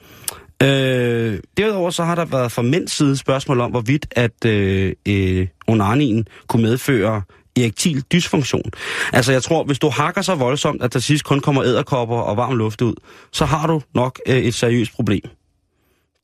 Øh, 0.63 1.39
derudover 1.57 1.89
så 1.89 2.03
har 2.03 2.15
der 2.15 2.25
været 2.25 2.51
fra 2.51 2.61
mænds 2.61 2.91
side 2.91 3.17
spørgsmål 3.17 3.59
om, 3.59 3.71
hvorvidt 3.71 4.05
at 4.11 4.45
øh, 4.45 4.93
øh, 5.07 5.47
onanien 5.67 6.27
kunne 6.47 6.61
medføre 6.61 7.21
erektil 7.57 8.03
dysfunktion. 8.13 8.71
Altså 9.13 9.31
jeg 9.31 9.43
tror, 9.43 9.63
hvis 9.63 9.79
du 9.79 9.89
hakker 9.89 10.21
så 10.21 10.35
voldsomt, 10.35 10.83
at 10.83 10.93
der 10.93 10.99
sidst 10.99 11.23
kun 11.23 11.39
kommer 11.39 11.63
æderkopper 11.63 12.17
og 12.17 12.37
varm 12.37 12.55
luft 12.55 12.81
ud, 12.81 12.93
så 13.31 13.45
har 13.45 13.67
du 13.67 13.81
nok 13.95 14.19
øh, 14.27 14.37
et 14.37 14.53
seriøst 14.53 14.93
problem. 14.93 15.21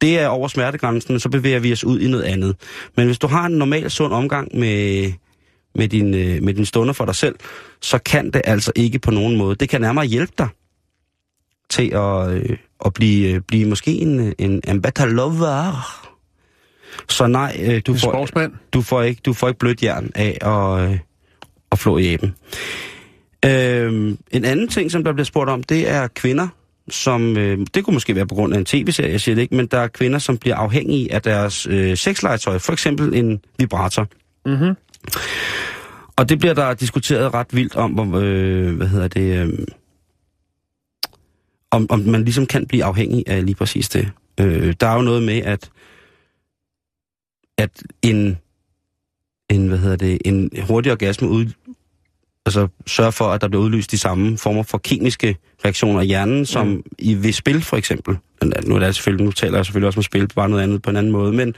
Det 0.02 0.20
er 0.20 0.28
over 0.28 0.48
smertegrænsen, 0.48 1.20
så 1.20 1.30
bevæger 1.30 1.60
vi 1.60 1.72
os 1.72 1.84
ud 1.84 2.00
i 2.00 2.08
noget 2.08 2.24
andet. 2.24 2.56
Men 2.98 3.06
hvis 3.06 3.20
du 3.20 3.28
har 3.28 3.46
en 3.46 3.58
normal 3.58 3.92
sund 3.92 4.14
omgang 4.14 4.58
med, 4.58 5.12
med, 5.76 5.88
din, 5.88 6.14
øh, 6.14 6.44
med 6.44 6.54
din 6.54 6.66
stunder 6.66 6.94
for 6.94 7.06
dig 7.06 7.16
selv, 7.16 7.36
så 7.82 7.98
kan 7.98 8.32
det 8.32 8.42
altså 8.46 8.72
ikke 8.76 9.00
på 9.00 9.12
nogen 9.12 9.38
måde. 9.38 9.56
Det 9.56 9.70
kan 9.70 9.82
nærmere 9.82 10.06
hjælpe 10.06 10.34
dig 10.38 10.48
til 11.70 11.92
at, 11.94 12.30
øh, 12.30 12.58
at 12.86 12.94
blive, 12.94 13.34
øh, 13.34 13.42
blive 13.42 13.70
måske 13.70 13.92
en, 13.92 14.34
en, 14.40 14.84
lover. 15.00 15.86
Så 17.10 17.28
nej, 17.28 17.58
øh, 17.64 17.82
du, 17.88 17.94
får, 17.94 18.12
sportsmand. 18.12 18.54
du, 18.74 18.82
får 18.82 19.02
ikke, 19.02 19.22
du 19.26 19.34
får 19.34 19.48
ikke 19.48 19.60
blødt 19.60 19.84
jern 19.84 20.12
af 20.16 20.38
at, 20.42 20.90
øh, 20.90 21.00
at 21.72 21.80
flå 21.80 21.98
i 21.98 22.06
æben. 22.06 22.36
Øh, 23.46 24.18
en 24.32 24.46
anden 24.46 24.68
ting, 24.68 24.92
som 24.92 25.04
der 25.04 25.14
bliver 25.14 25.26
spurgt 25.26 25.50
om, 25.50 25.64
det 25.64 25.90
er 25.90 26.08
kvinder, 26.08 26.48
som, 26.90 27.38
øh, 27.38 27.60
det 27.74 27.84
kunne 27.84 27.94
måske 27.94 28.16
være 28.16 28.28
på 28.28 28.36
grund 28.36 28.54
af 28.54 28.58
en 28.58 28.66
tv-serie, 28.66 29.12
jeg 29.12 29.22
siger 29.22 29.36
det 29.36 29.42
ikke, 29.42 29.56
men 29.56 29.66
der 29.68 29.80
er 29.80 29.88
kvinder, 29.88 30.20
som 30.20 30.38
bliver 30.38 30.56
afhængige 30.56 31.14
af 31.14 31.22
deres 31.22 31.68
øh, 31.68 31.98
sexlegetøj, 31.98 32.60
for 32.60 32.74
eksempel 32.74 33.14
en 33.14 33.42
vibrator. 33.60 34.08
Mhm. 34.46 34.74
Og 36.16 36.30
det 36.30 36.40
bliver 36.40 36.54
der 36.54 36.74
diskuteret 36.74 37.34
ret 37.34 37.48
vildt 37.56 37.76
om, 37.76 37.92
hvor, 37.92 38.20
øh, 38.20 38.76
hvad 38.76 38.88
hedder 38.88 39.08
det, 39.08 39.48
øh, 39.48 39.68
om, 41.72 41.88
om 41.90 42.00
man 42.00 42.24
ligesom 42.24 42.46
kan 42.46 42.68
blive 42.68 42.84
afhængig 42.84 43.24
af 43.28 43.46
lige 43.46 43.56
præcis 43.56 43.90
det. 43.90 44.12
Øh, 44.40 44.74
der 44.80 44.88
er 44.88 44.96
jo 44.96 45.02
noget 45.02 45.24
med, 45.24 45.38
at, 45.38 45.70
at 47.58 47.84
en, 48.02 48.38
en, 49.50 49.68
hvad 49.68 49.78
hedder 49.78 49.96
det, 49.96 50.18
en 50.26 50.50
hurtig 50.68 50.92
orgasme 50.92 51.30
ud, 51.30 51.46
altså 52.46 52.68
sørger 52.88 53.12
for, 53.12 53.26
at 53.26 53.42
der 53.42 53.48
bliver 53.48 53.64
udløst 53.64 53.92
de 53.92 53.98
samme 53.98 54.38
former 54.38 54.64
for 54.64 54.78
kemiske 54.78 55.38
reaktioner 55.66 56.02
i 56.02 56.06
hjernen, 56.06 56.46
som 56.46 56.68
mm. 56.68 56.84
i 57.00 57.16
ved 57.16 57.32
spil 57.32 57.62
for 57.62 57.78
eksempel. 57.78 58.18
Nu, 58.66 58.76
er 58.76 58.80
det 58.80 58.96
selvfølgelig, 58.96 59.26
nu 59.26 59.32
taler 59.32 59.58
jeg 59.58 59.66
selvfølgelig 59.66 59.88
også 59.88 60.00
om 60.00 60.04
spil, 60.04 60.28
bare 60.36 60.50
noget 60.50 60.64
andet 60.64 60.82
på 60.82 60.90
en 60.90 60.96
anden 60.96 61.12
måde, 61.12 61.34
men 61.34 61.56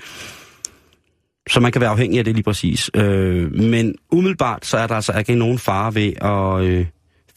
så 1.50 1.60
man 1.60 1.72
kan 1.72 1.82
være 1.82 1.90
afhængig 1.90 2.20
af 2.20 2.26
det 2.26 2.34
lige 2.34 2.44
præcis. 2.44 2.90
Øh, 2.94 3.54
men 3.54 3.96
umiddelbart, 4.12 4.66
så 4.66 4.78
er 4.78 4.88
der 4.88 4.96
altså 4.96 5.14
ikke 5.20 5.36
nogen 5.36 5.60
fare 5.60 5.96
ved 5.96 6.14
at 6.22 6.66
øh, 6.66 6.86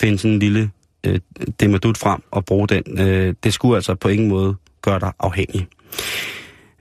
finde 0.00 0.18
sådan 0.18 0.32
en 0.32 0.38
lille 0.38 0.70
øh, 1.06 1.20
demadut 1.60 1.98
frem 1.98 2.22
og 2.30 2.44
bruge 2.44 2.68
den. 2.68 3.00
Øh, 3.00 3.34
det 3.44 3.54
skulle 3.54 3.76
altså 3.76 3.94
på 3.94 4.08
ingen 4.08 4.28
måde 4.28 4.56
gøre 4.82 5.00
dig 5.00 5.12
afhængig. 5.18 5.68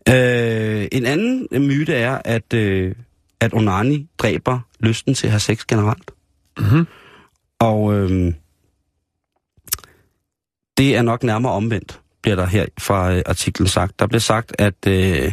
Øh, 0.10 0.88
en 0.92 1.06
anden 1.06 1.48
myte 1.52 1.94
er, 1.94 2.22
at, 2.26 2.54
øh, 2.54 2.96
at 3.40 3.54
onani 3.54 4.08
dræber 4.18 4.60
lysten 4.80 5.14
til 5.14 5.28
at 5.28 5.32
have 5.32 5.40
sex 5.40 5.66
generelt. 5.68 6.12
Mhm. 6.60 6.88
Og 7.60 7.94
øh, 7.94 8.34
det 10.78 10.96
er 10.96 11.02
nok 11.02 11.24
nærmere 11.24 11.54
omvendt, 11.54 12.00
bliver 12.22 12.36
der 12.36 12.46
her 12.46 12.66
fra 12.80 13.14
øh, 13.14 13.22
artiklen 13.26 13.68
sagt. 13.68 14.00
Der 14.00 14.08
bliver 14.08 14.20
sagt, 14.20 14.56
at 14.60 14.88
øh, 14.88 15.32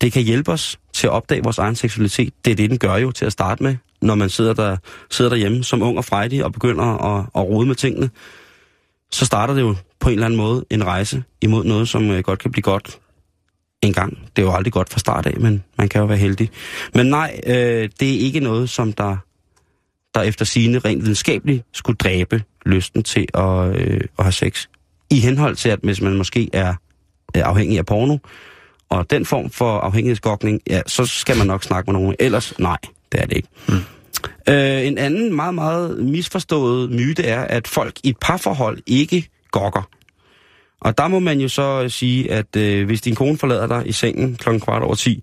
det 0.00 0.12
kan 0.12 0.22
hjælpe 0.22 0.52
os 0.52 0.78
til 0.92 1.06
at 1.06 1.10
opdage 1.10 1.42
vores 1.42 1.58
egen 1.58 1.74
seksualitet. 1.74 2.34
Det 2.44 2.50
er 2.50 2.54
det, 2.54 2.70
den 2.70 2.78
gør 2.78 2.96
jo 2.96 3.10
til 3.10 3.24
at 3.24 3.32
starte 3.32 3.62
med, 3.62 3.76
når 4.02 4.14
man 4.14 4.28
sidder, 4.28 4.54
der, 4.54 4.76
sidder 5.10 5.28
derhjemme 5.28 5.64
som 5.64 5.82
ung 5.82 5.98
og 5.98 6.04
frejdig 6.04 6.44
og 6.44 6.52
begynder 6.52 6.84
at, 6.84 7.26
at 7.36 7.42
rode 7.42 7.66
med 7.66 7.74
tingene. 7.74 8.10
Så 9.10 9.24
starter 9.24 9.54
det 9.54 9.60
jo 9.60 9.76
på 10.00 10.08
en 10.08 10.14
eller 10.14 10.26
anden 10.26 10.36
måde 10.36 10.64
en 10.70 10.84
rejse 10.86 11.24
imod 11.40 11.64
noget, 11.64 11.88
som 11.88 12.10
øh, 12.10 12.22
godt 12.22 12.38
kan 12.38 12.50
blive 12.50 12.62
godt 12.62 12.98
en 13.82 13.92
gang. 13.92 14.18
Det 14.36 14.42
er 14.42 14.46
jo 14.46 14.52
aldrig 14.52 14.72
godt 14.72 14.90
fra 14.90 14.98
start 14.98 15.26
af, 15.26 15.40
men 15.40 15.64
man 15.78 15.88
kan 15.88 16.00
jo 16.00 16.06
være 16.06 16.18
heldig. 16.18 16.50
Men 16.94 17.06
nej, 17.06 17.40
øh, 17.46 17.88
det 18.00 18.14
er 18.14 18.18
ikke 18.18 18.40
noget, 18.40 18.70
som 18.70 18.92
der, 18.92 19.16
der 20.14 20.22
efter 20.22 20.44
sine 20.44 20.78
rent 20.78 21.02
videnskabeligt 21.02 21.64
skulle 21.72 21.96
dræbe 21.96 22.42
lysten 22.66 23.02
til 23.02 23.26
at, 23.34 23.76
øh, 23.76 24.00
at 24.18 24.24
have 24.24 24.32
sex. 24.32 24.66
I 25.10 25.20
henhold 25.20 25.56
til, 25.56 25.68
at 25.68 25.78
hvis 25.82 26.00
man 26.00 26.16
måske 26.16 26.50
er 26.52 26.74
øh, 27.36 27.42
afhængig 27.44 27.78
af 27.78 27.86
porno, 27.86 28.18
og 28.88 29.10
den 29.10 29.26
form 29.26 29.50
for 29.50 29.78
afhængighedsgokning, 29.78 30.60
ja, 30.70 30.82
så 30.86 31.06
skal 31.06 31.36
man 31.36 31.46
nok 31.46 31.64
snakke 31.64 31.92
med 31.92 32.00
nogen. 32.00 32.16
Ellers, 32.18 32.58
nej, 32.58 32.78
det 33.12 33.20
er 33.20 33.26
det 33.26 33.36
ikke. 33.36 33.48
Mm. 33.68 33.74
Øh, 34.48 34.86
en 34.86 34.98
anden 34.98 35.36
meget, 35.36 35.54
meget 35.54 35.98
misforstået 35.98 36.90
myte 36.90 37.22
er, 37.22 37.40
at 37.40 37.68
folk 37.68 37.94
i 38.02 38.08
et 38.08 38.16
parforhold 38.20 38.78
ikke 38.86 39.28
gokker. 39.50 39.88
Og 40.80 40.98
der 40.98 41.08
må 41.08 41.18
man 41.18 41.40
jo 41.40 41.48
så 41.48 41.88
sige, 41.88 42.32
at 42.32 42.56
øh, 42.56 42.86
hvis 42.86 43.00
din 43.00 43.14
kone 43.14 43.38
forlader 43.38 43.66
dig 43.66 43.82
i 43.86 43.92
sengen 43.92 44.36
klokken 44.36 44.60
kvart 44.60 44.82
over 44.82 44.94
10, 44.94 45.22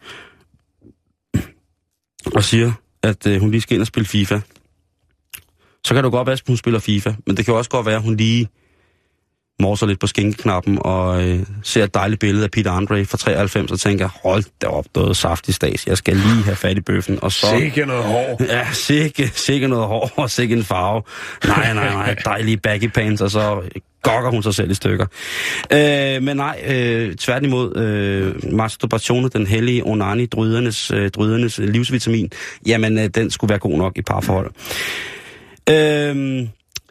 og 2.35 2.43
siger, 2.43 2.71
at 3.03 3.27
øh, 3.27 3.39
hun 3.39 3.51
lige 3.51 3.61
skal 3.61 3.75
ind 3.75 3.81
og 3.81 3.87
spille 3.87 4.07
FIFA, 4.07 4.39
så 5.85 5.93
kan 5.93 6.03
jo 6.03 6.09
godt 6.09 6.27
være, 6.27 6.33
at 6.33 6.43
hun 6.47 6.57
spiller 6.57 6.79
FIFA, 6.79 7.13
men 7.27 7.37
det 7.37 7.45
kan 7.45 7.53
også 7.53 7.69
godt 7.69 7.85
være, 7.85 7.95
at 7.95 8.01
hun 8.01 8.17
lige 8.17 8.47
morser 9.61 9.87
lidt 9.87 9.99
på 9.99 10.07
skænkeknappen 10.07 10.77
og 10.81 11.23
øh, 11.23 11.39
ser 11.63 11.83
et 11.83 11.93
dejligt 11.93 12.19
billede 12.19 12.43
af 12.43 12.51
Peter 12.51 12.71
Andre 12.71 13.05
fra 13.05 13.17
93 13.17 13.71
og 13.71 13.79
tænker, 13.79 14.09
hold 14.23 14.43
da 14.61 14.67
op, 14.67 14.85
noget 14.95 15.17
saftig 15.17 15.55
stas, 15.55 15.87
jeg 15.87 15.97
skal 15.97 16.15
lige 16.15 16.43
have 16.43 16.55
fat 16.55 16.77
i 16.77 16.81
bøffen. 16.81 17.19
Og 17.21 17.31
så, 17.31 17.47
Sikke 17.59 17.85
noget 17.85 18.03
hår. 18.03 18.41
Ja, 18.49 18.67
sikke, 18.71 19.31
sikke 19.35 19.67
noget 19.67 19.87
hår 19.87 20.11
og 20.15 20.29
sikke 20.29 20.55
en 20.55 20.63
farve. 20.63 21.01
Nej, 21.45 21.73
nej, 21.73 21.93
nej, 21.93 22.15
dejlige 22.25 22.57
baggy 22.57 22.87
pants, 22.87 23.21
og 23.21 23.31
så 23.31 23.61
gokker 24.03 24.31
hun 24.31 24.43
sig 24.43 24.53
selv 24.55 24.71
i 24.71 24.73
stykker. 24.73 25.05
Øh, 25.73 26.23
men 26.23 26.37
nej, 26.37 26.63
øh, 26.67 27.15
tværtimod, 27.15 27.77
øh, 27.77 28.53
masturbation, 28.53 29.29
den 29.29 29.47
hellige 29.47 29.85
onani, 29.85 30.25
drydernes, 30.25 30.91
øh, 30.91 31.09
drydernes 31.09 31.57
livsvitamin, 31.57 32.31
jamen, 32.65 32.97
øh, 32.97 33.07
den 33.07 33.31
skulle 33.31 33.49
være 33.49 33.59
god 33.59 33.77
nok 33.77 33.97
i 33.97 34.01
parforhold. 34.01 34.51
Øh, 35.69 36.47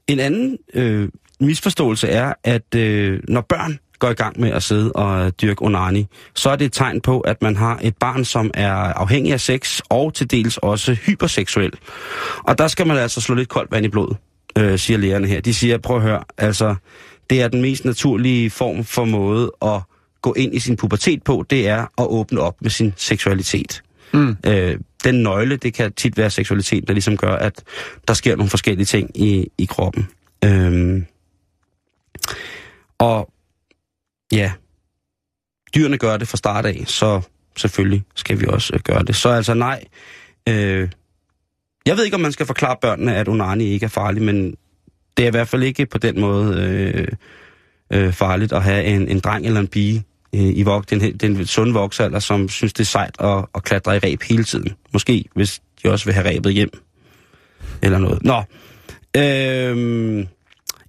en 0.06 0.20
anden 0.20 0.58
øh, 0.74 1.08
misforståelse 1.40 2.08
er, 2.08 2.32
at 2.44 2.74
øh, 2.74 3.20
når 3.28 3.40
børn 3.40 3.78
går 3.98 4.10
i 4.10 4.14
gang 4.14 4.40
med 4.40 4.50
at 4.50 4.62
sidde 4.62 4.92
og 4.92 5.40
dyrke 5.40 5.62
onani, 5.62 6.06
så 6.34 6.50
er 6.50 6.56
det 6.56 6.64
et 6.64 6.72
tegn 6.72 7.00
på, 7.00 7.20
at 7.20 7.42
man 7.42 7.56
har 7.56 7.78
et 7.82 7.96
barn, 7.96 8.24
som 8.24 8.50
er 8.54 8.72
afhængig 8.72 9.32
af 9.32 9.40
sex, 9.40 9.80
og 9.88 10.14
til 10.14 10.30
dels 10.30 10.56
også 10.56 10.94
hyperseksuel. 10.94 11.72
Og 12.38 12.58
der 12.58 12.68
skal 12.68 12.86
man 12.86 12.96
altså 12.96 13.20
slå 13.20 13.34
lidt 13.34 13.48
koldt 13.48 13.72
vand 13.72 13.86
i 13.86 13.88
blodet, 13.88 14.16
øh, 14.58 14.78
siger 14.78 14.98
lægerne 14.98 15.26
her. 15.26 15.40
De 15.40 15.54
siger, 15.54 15.78
prøv 15.78 15.96
at 15.96 16.02
høre, 16.02 16.24
altså, 16.38 16.74
det 17.30 17.42
er 17.42 17.48
den 17.48 17.62
mest 17.62 17.84
naturlige 17.84 18.50
form 18.50 18.84
for 18.84 19.04
måde 19.04 19.52
at 19.62 19.80
gå 20.22 20.32
ind 20.32 20.54
i 20.54 20.58
sin 20.58 20.76
pubertet 20.76 21.22
på, 21.22 21.44
det 21.50 21.68
er 21.68 21.80
at 21.80 22.06
åbne 22.06 22.40
op 22.40 22.62
med 22.62 22.70
sin 22.70 22.92
seksualitet. 22.96 23.82
Mm. 24.12 24.36
Øh, 24.46 24.78
den 25.04 25.22
nøgle, 25.22 25.56
det 25.56 25.74
kan 25.74 25.92
tit 25.92 26.18
være 26.18 26.30
seksualitet, 26.30 26.88
der 26.88 26.92
ligesom 26.92 27.16
gør, 27.16 27.32
at 27.32 27.62
der 28.08 28.14
sker 28.14 28.36
nogle 28.36 28.50
forskellige 28.50 28.86
ting 28.86 29.10
i, 29.14 29.46
i 29.58 29.64
kroppen. 29.64 30.08
Øhm, 30.44 31.06
og 32.98 33.32
ja, 34.32 34.52
dyrene 35.74 35.98
gør 35.98 36.16
det 36.16 36.28
fra 36.28 36.36
start 36.36 36.66
af, 36.66 36.84
så 36.86 37.20
selvfølgelig 37.56 38.04
skal 38.14 38.40
vi 38.40 38.46
også 38.48 38.74
øh, 38.74 38.80
gøre 38.80 39.02
det. 39.02 39.16
Så 39.16 39.28
altså 39.28 39.54
nej, 39.54 39.84
øh, 40.48 40.88
jeg 41.86 41.96
ved 41.96 42.04
ikke, 42.04 42.14
om 42.14 42.20
man 42.20 42.32
skal 42.32 42.46
forklare 42.46 42.76
børnene, 42.80 43.16
at 43.16 43.28
onani 43.28 43.64
ikke 43.64 43.84
er 43.84 43.90
farlig, 43.90 44.22
men 44.22 44.56
det 45.16 45.22
er 45.22 45.26
i 45.26 45.30
hvert 45.30 45.48
fald 45.48 45.62
ikke 45.62 45.86
på 45.86 45.98
den 45.98 46.20
måde 46.20 46.60
øh, 46.62 47.08
øh, 47.90 48.12
farligt 48.12 48.52
at 48.52 48.62
have 48.62 48.84
en, 48.84 49.08
en 49.08 49.20
dreng 49.20 49.46
eller 49.46 49.60
en 49.60 49.68
pige 49.68 50.04
øh, 50.34 50.40
i 50.40 50.62
vok, 50.62 50.90
den, 50.90 51.18
den 51.18 51.46
sunde 51.46 51.72
voksalder, 51.72 52.18
som 52.18 52.48
synes, 52.48 52.72
det 52.72 52.80
er 52.80 52.86
sejt 52.86 53.20
at, 53.20 53.44
at 53.54 53.62
klatre 53.62 53.96
i 53.96 53.98
ræb 53.98 54.22
hele 54.22 54.44
tiden. 54.44 54.74
Måske, 54.92 55.24
hvis 55.34 55.62
de 55.82 55.90
også 55.90 56.04
vil 56.04 56.14
have 56.14 56.28
ræbet 56.28 56.52
hjem. 56.52 56.70
Eller 57.82 57.98
noget. 57.98 58.22
Nå. 58.22 58.42
Øh, 59.16 60.26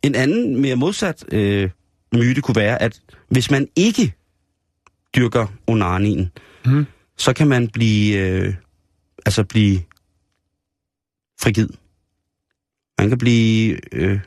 en 0.04 0.16
anden, 0.16 0.62
mere 0.62 0.76
modsat 0.76 1.26
øh, 1.32 1.70
myte 2.14 2.42
kunne 2.42 2.56
være, 2.56 2.82
at 2.82 3.02
hvis 3.30 3.52
man 3.52 3.68
ikke 3.76 4.14
dyrker 5.16 5.48
onanien, 5.68 6.32
Mhm. 6.66 6.86
så 7.18 7.34
kan 7.34 7.48
man 7.48 7.68
blive, 7.70 8.18
øh, 8.18 8.54
altså 9.26 9.44
blive 9.44 9.80
frigid. 11.42 11.70
Man 13.00 13.10
kan 13.10 13.18
blive, 13.18 13.78
øh, 13.92 14.20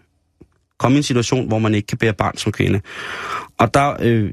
komme 0.78 0.96
i 0.96 0.98
en 0.98 1.02
situation, 1.02 1.48
hvor 1.48 1.58
man 1.58 1.74
ikke 1.74 1.86
kan 1.86 1.98
bære 1.98 2.14
barn 2.14 2.36
som 2.36 2.52
kvinde. 2.52 2.80
Og 3.58 3.74
der 3.74 3.96
øh, 4.00 4.32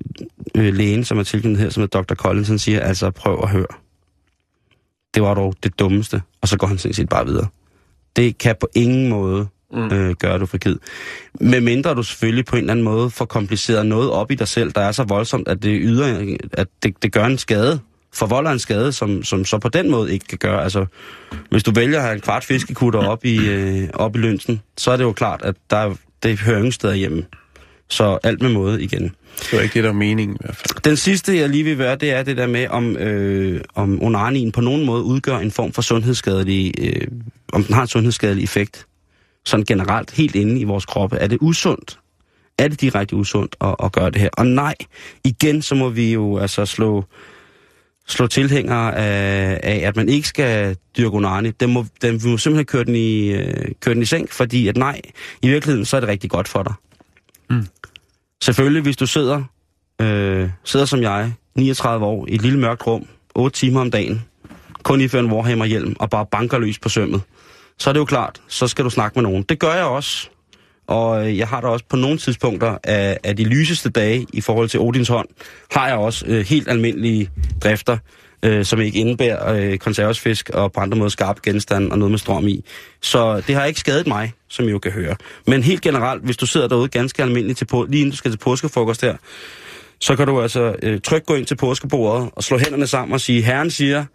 øh, 0.55 0.73
lægen, 0.73 1.03
som 1.03 1.19
er 1.19 1.23
tilknyttet 1.23 1.59
her, 1.59 1.69
som 1.69 1.83
er 1.83 1.87
Dr. 1.87 2.15
Collins, 2.15 2.47
han 2.47 2.59
siger, 2.59 2.79
altså 2.79 3.11
prøv 3.11 3.39
at 3.43 3.49
høre. 3.49 3.67
Det 5.13 5.23
var 5.23 5.33
dog 5.33 5.55
det 5.63 5.79
dummeste. 5.79 6.21
Og 6.41 6.47
så 6.47 6.57
går 6.57 6.67
han 6.67 6.77
sådan 6.77 6.93
set 6.93 7.09
bare 7.09 7.25
videre. 7.25 7.47
Det 8.15 8.37
kan 8.37 8.55
på 8.59 8.67
ingen 8.75 9.09
måde 9.09 9.47
mm. 9.73 9.91
øh, 9.91 10.15
gøre 10.15 10.39
du 10.39 10.45
frigid. 10.45 10.75
Med 11.39 11.61
mindre 11.61 11.93
du 11.93 12.03
selvfølgelig 12.03 12.45
på 12.45 12.55
en 12.55 12.59
eller 12.59 12.73
anden 12.73 12.83
måde 12.83 13.09
får 13.09 13.25
kompliceret 13.25 13.85
noget 13.85 14.09
op 14.09 14.31
i 14.31 14.35
dig 14.35 14.47
selv, 14.47 14.71
der 14.71 14.81
er 14.81 14.91
så 14.91 15.03
voldsomt, 15.03 15.47
at 15.47 15.63
det 15.63 15.79
yder, 15.83 16.35
at 16.53 16.67
det, 16.83 17.03
det 17.03 17.11
gør 17.11 17.25
en 17.25 17.37
skade, 17.37 17.79
forvolder 18.13 18.51
en 18.51 18.59
skade, 18.59 18.91
som, 18.91 19.23
som 19.23 19.45
så 19.45 19.57
på 19.57 19.69
den 19.69 19.91
måde 19.91 20.13
ikke 20.13 20.25
kan 20.25 20.37
gøre. 20.37 20.63
Altså, 20.63 20.85
hvis 21.49 21.63
du 21.63 21.71
vælger 21.71 21.97
at 21.97 22.03
have 22.03 22.15
en 22.15 22.21
kvart 22.21 22.43
fiskekutter 22.43 22.99
op 22.99 23.25
i, 23.25 23.49
øh, 23.49 23.89
op 23.93 24.15
i 24.15 24.19
lønsen, 24.19 24.61
så 24.77 24.91
er 24.91 24.97
det 24.97 25.03
jo 25.03 25.11
klart, 25.11 25.41
at 25.43 25.55
der 25.69 25.77
er, 25.77 25.95
det 26.23 26.39
hører 26.39 26.57
ingen 26.57 26.71
steder 26.71 26.93
hjemme. 26.93 27.25
Så 27.89 28.17
alt 28.23 28.41
med 28.41 28.49
måde 28.49 28.83
igen. 28.83 29.15
Det 29.39 29.53
var 29.53 29.59
ikke 29.59 29.73
det, 29.73 29.83
der 29.83 29.89
var 29.89 29.97
meningen 29.97 30.35
i 30.35 30.37
hvert 30.39 30.55
fald. 30.55 30.81
Den 30.83 30.97
sidste, 30.97 31.37
jeg 31.37 31.49
lige 31.49 31.63
vil 31.63 31.77
være, 31.77 31.95
det 31.95 32.11
er 32.11 32.23
det 32.23 32.37
der 32.37 32.47
med, 32.47 32.67
om, 32.67 32.97
øh, 32.97 33.61
om 33.75 34.03
onanien 34.03 34.51
på 34.51 34.61
nogen 34.61 34.85
måde 34.85 35.03
udgør 35.03 35.37
en 35.37 35.51
form 35.51 35.73
for 35.73 35.81
sundhedsskadelig, 35.81 36.73
øh, 36.79 37.07
om 37.53 37.63
den 37.63 37.75
har 37.75 37.81
en 37.81 37.87
sundhedsskadelig 37.87 38.43
effekt. 38.43 38.85
Sådan 39.45 39.65
generelt, 39.65 40.11
helt 40.11 40.35
inde 40.35 40.59
i 40.59 40.63
vores 40.63 40.85
kroppe. 40.85 41.17
Er 41.17 41.27
det 41.27 41.37
usundt? 41.41 41.99
Er 42.57 42.67
det 42.67 42.81
direkte 42.81 43.15
usundt 43.15 43.55
at, 43.61 43.75
at 43.83 43.91
gøre 43.91 44.11
det 44.11 44.21
her? 44.21 44.29
Og 44.33 44.47
nej, 44.47 44.75
igen 45.23 45.61
så 45.61 45.75
må 45.75 45.89
vi 45.89 46.13
jo 46.13 46.37
altså 46.37 46.65
slå, 46.65 47.05
slå 48.07 48.27
tilhængere 48.27 48.95
af, 48.95 49.59
af, 49.63 49.87
at 49.87 49.95
man 49.95 50.09
ikke 50.09 50.27
skal 50.27 50.77
dyrke 50.97 51.15
onani. 51.15 51.51
Den 51.51 51.73
må, 51.73 51.85
den, 52.01 52.23
vi 52.23 52.29
må 52.29 52.37
simpelthen 52.37 52.65
køre 52.65 52.83
den, 52.83 52.95
i, 52.95 53.27
øh, 53.27 53.71
køre 53.79 53.93
den 53.93 54.01
i 54.01 54.05
seng, 54.05 54.29
fordi 54.29 54.67
at 54.67 54.77
nej, 54.77 55.01
i 55.41 55.47
virkeligheden 55.47 55.85
så 55.85 55.95
er 55.95 55.99
det 55.99 56.09
rigtig 56.09 56.29
godt 56.29 56.47
for 56.47 56.63
dig. 56.63 56.73
Selvfølgelig, 58.43 58.83
hvis 58.83 58.97
du 58.97 59.07
sidder, 59.07 59.43
øh, 60.01 60.49
sidder 60.63 60.85
som 60.85 61.01
jeg, 61.01 61.33
39 61.55 62.05
år, 62.05 62.25
i 62.27 62.35
et 62.35 62.41
lille 62.41 62.59
mørkt 62.59 62.87
rum, 62.87 63.07
8 63.35 63.59
timer 63.59 63.81
om 63.81 63.91
dagen, 63.91 64.25
kun 64.83 65.01
ifører 65.01 65.23
en 65.23 65.31
Warhammer-hjelm 65.31 65.95
og 65.99 66.09
bare 66.09 66.25
banker 66.25 66.59
løs 66.59 66.79
på 66.79 66.89
sømmet, 66.89 67.21
så 67.77 67.89
er 67.89 67.93
det 67.93 67.99
jo 67.99 68.05
klart, 68.05 68.41
så 68.47 68.67
skal 68.67 68.85
du 68.85 68.89
snakke 68.89 69.19
med 69.19 69.29
nogen. 69.29 69.43
Det 69.43 69.59
gør 69.59 69.73
jeg 69.73 69.85
også. 69.85 70.29
Og 70.87 71.27
øh, 71.27 71.37
jeg 71.37 71.47
har 71.47 71.61
da 71.61 71.67
også 71.67 71.85
på 71.89 71.95
nogle 71.95 72.17
tidspunkter 72.17 72.77
af, 72.83 73.17
af 73.23 73.35
de 73.35 73.43
lyseste 73.43 73.89
dage 73.89 74.27
i 74.33 74.41
forhold 74.41 74.69
til 74.69 74.79
Odins 74.79 75.07
hånd, 75.07 75.27
har 75.71 75.87
jeg 75.87 75.97
også 75.97 76.25
øh, 76.27 76.45
helt 76.45 76.69
almindelige 76.69 77.29
drifter, 77.63 77.97
øh, 78.43 78.65
som 78.65 78.81
ikke 78.81 78.99
indebærer 78.99 79.53
øh, 79.53 79.77
konservesfisk 79.77 80.49
og 80.49 80.71
på 80.71 80.79
andre 80.79 80.97
måder 80.97 81.09
skarpe 81.09 81.39
genstande 81.43 81.91
og 81.91 81.97
noget 81.97 82.11
med 82.11 82.19
strøm 82.19 82.47
i. 82.47 82.65
Så 83.01 83.41
det 83.47 83.55
har 83.55 83.65
ikke 83.65 83.79
skadet 83.79 84.07
mig, 84.07 84.33
som 84.47 84.67
I 84.67 84.71
jo 84.71 84.79
kan 84.79 84.91
høre. 84.91 85.15
Men 85.47 85.63
helt 85.63 85.81
generelt, 85.81 86.23
hvis 86.23 86.37
du 86.37 86.45
sidder 86.45 86.67
derude 86.67 86.87
ganske 86.87 87.23
almindeligt 87.23 87.57
til 87.57 87.65
på, 87.65 87.85
lige 87.89 88.01
inden 88.01 88.11
du 88.11 88.17
skal 88.17 88.31
til 88.31 88.37
påskefrokost 88.37 89.01
her, 89.01 89.15
så 89.99 90.15
kan 90.15 90.27
du 90.27 90.41
altså 90.41 90.75
øh, 90.83 91.01
trygt 91.01 91.25
gå 91.25 91.35
ind 91.35 91.45
til 91.45 91.55
påskebordet 91.55 92.29
og 92.35 92.43
slå 92.43 92.57
hænderne 92.57 92.87
sammen 92.87 93.13
og 93.13 93.21
sige, 93.21 93.41
Herren 93.41 93.71
siger, 93.71 94.05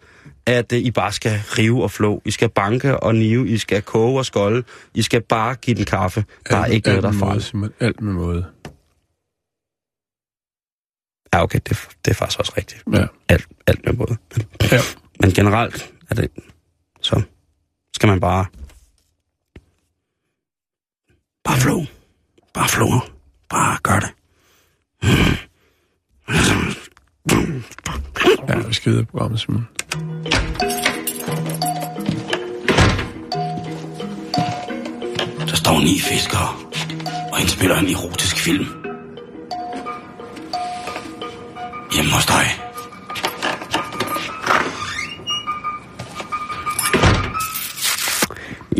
at 0.45 0.73
øh, 0.73 0.79
I 0.79 0.91
bare 0.91 1.11
skal 1.11 1.31
rive 1.57 1.83
og 1.83 1.91
flå. 1.91 2.21
I 2.25 2.31
skal 2.31 2.49
banke 2.49 2.99
og 2.99 3.15
nive, 3.15 3.47
I 3.49 3.57
skal 3.57 3.81
koge 3.81 4.19
og 4.19 4.25
skolde. 4.25 4.63
I 4.93 5.01
skal 5.01 5.21
bare 5.21 5.55
give 5.55 5.75
den 5.75 5.85
kaffe. 5.85 6.25
Der 6.49 6.57
er 6.57 6.63
Alt- 6.63 6.73
ikke 6.73 6.87
noget, 6.87 7.03
der 7.03 7.09
er 7.09 7.13
måde, 7.13 7.41
farligt. 7.41 7.73
Alt 7.79 8.01
med 8.01 8.13
måde. 8.13 8.45
Ja, 11.33 11.43
okay, 11.43 11.59
det, 11.69 11.77
det 12.05 12.11
er 12.11 12.15
faktisk 12.15 12.39
også 12.39 12.53
rigtigt. 12.57 12.83
Ja. 12.93 13.05
Alt, 13.29 13.47
alt 13.67 13.85
med 13.85 13.93
både. 13.93 14.17
ja. 14.71 14.79
Men 15.19 15.31
generelt 15.31 15.93
er 16.09 16.15
det, 16.15 16.31
så 17.01 17.21
skal 17.95 18.09
man 18.09 18.19
bare... 18.19 18.45
Bare 21.43 21.57
flow. 21.57 21.85
Bare 22.53 22.69
flow. 22.69 22.89
Bare 23.49 23.77
gør 23.83 23.99
det. 23.99 24.09
Ja, 28.49 28.71
skal 28.71 28.91
videre 28.91 29.03
i 29.03 29.05
programmet, 29.05 29.39
Simon. 29.39 29.67
Der 35.49 35.55
står 35.55 35.79
ni 35.79 35.99
fiskere 35.99 36.49
og 37.31 37.41
indspiller 37.41 37.75
en 37.77 37.87
erotisk 37.87 38.37
film. 38.39 38.65
Hjemme 41.95 42.11
hos 42.11 42.25
dig. 42.25 42.45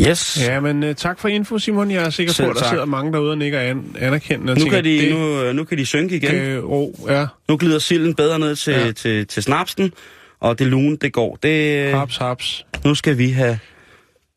Yes. 0.08 0.38
Ja, 0.48 0.60
men 0.60 0.82
uh, 0.82 0.92
tak 0.94 1.18
for 1.20 1.28
info, 1.28 1.58
Simon. 1.58 1.90
Jeg 1.90 2.04
er 2.04 2.10
sikker 2.10 2.32
Selv 2.32 2.46
på, 2.46 2.50
at 2.50 2.54
der 2.56 2.62
tak. 2.62 2.70
sidder 2.70 2.84
mange 2.84 3.12
derude 3.12 3.30
og 3.30 3.38
nikker 3.38 3.60
an, 3.60 3.96
anerkendende. 3.98 4.54
Nu 4.54 4.60
tænker, 4.60 4.76
kan, 4.76 4.84
de, 4.84 4.98
det, 4.98 5.14
nu, 5.14 5.52
nu 5.52 5.64
kan 5.64 5.78
de 5.78 5.86
synke 5.86 6.16
igen. 6.16 6.34
Øh, 6.34 6.64
ro, 6.64 7.06
ja. 7.08 7.26
Nu 7.48 7.56
glider 7.56 7.78
silden 7.78 8.14
bedre 8.14 8.38
ned 8.38 8.56
til, 8.56 8.72
Ja. 8.72 8.84
ja. 8.86 8.92
til, 8.92 9.26
til 9.26 9.42
snapsen, 9.42 9.92
og 10.40 10.58
det 10.58 10.66
lune, 10.66 10.96
det 10.96 11.12
går. 11.12 11.38
Det, 11.42 11.90
Haps, 11.94 12.16
haps. 12.16 12.66
nu 12.84 12.94
skal 12.94 13.18
vi 13.18 13.30
have... 13.30 13.58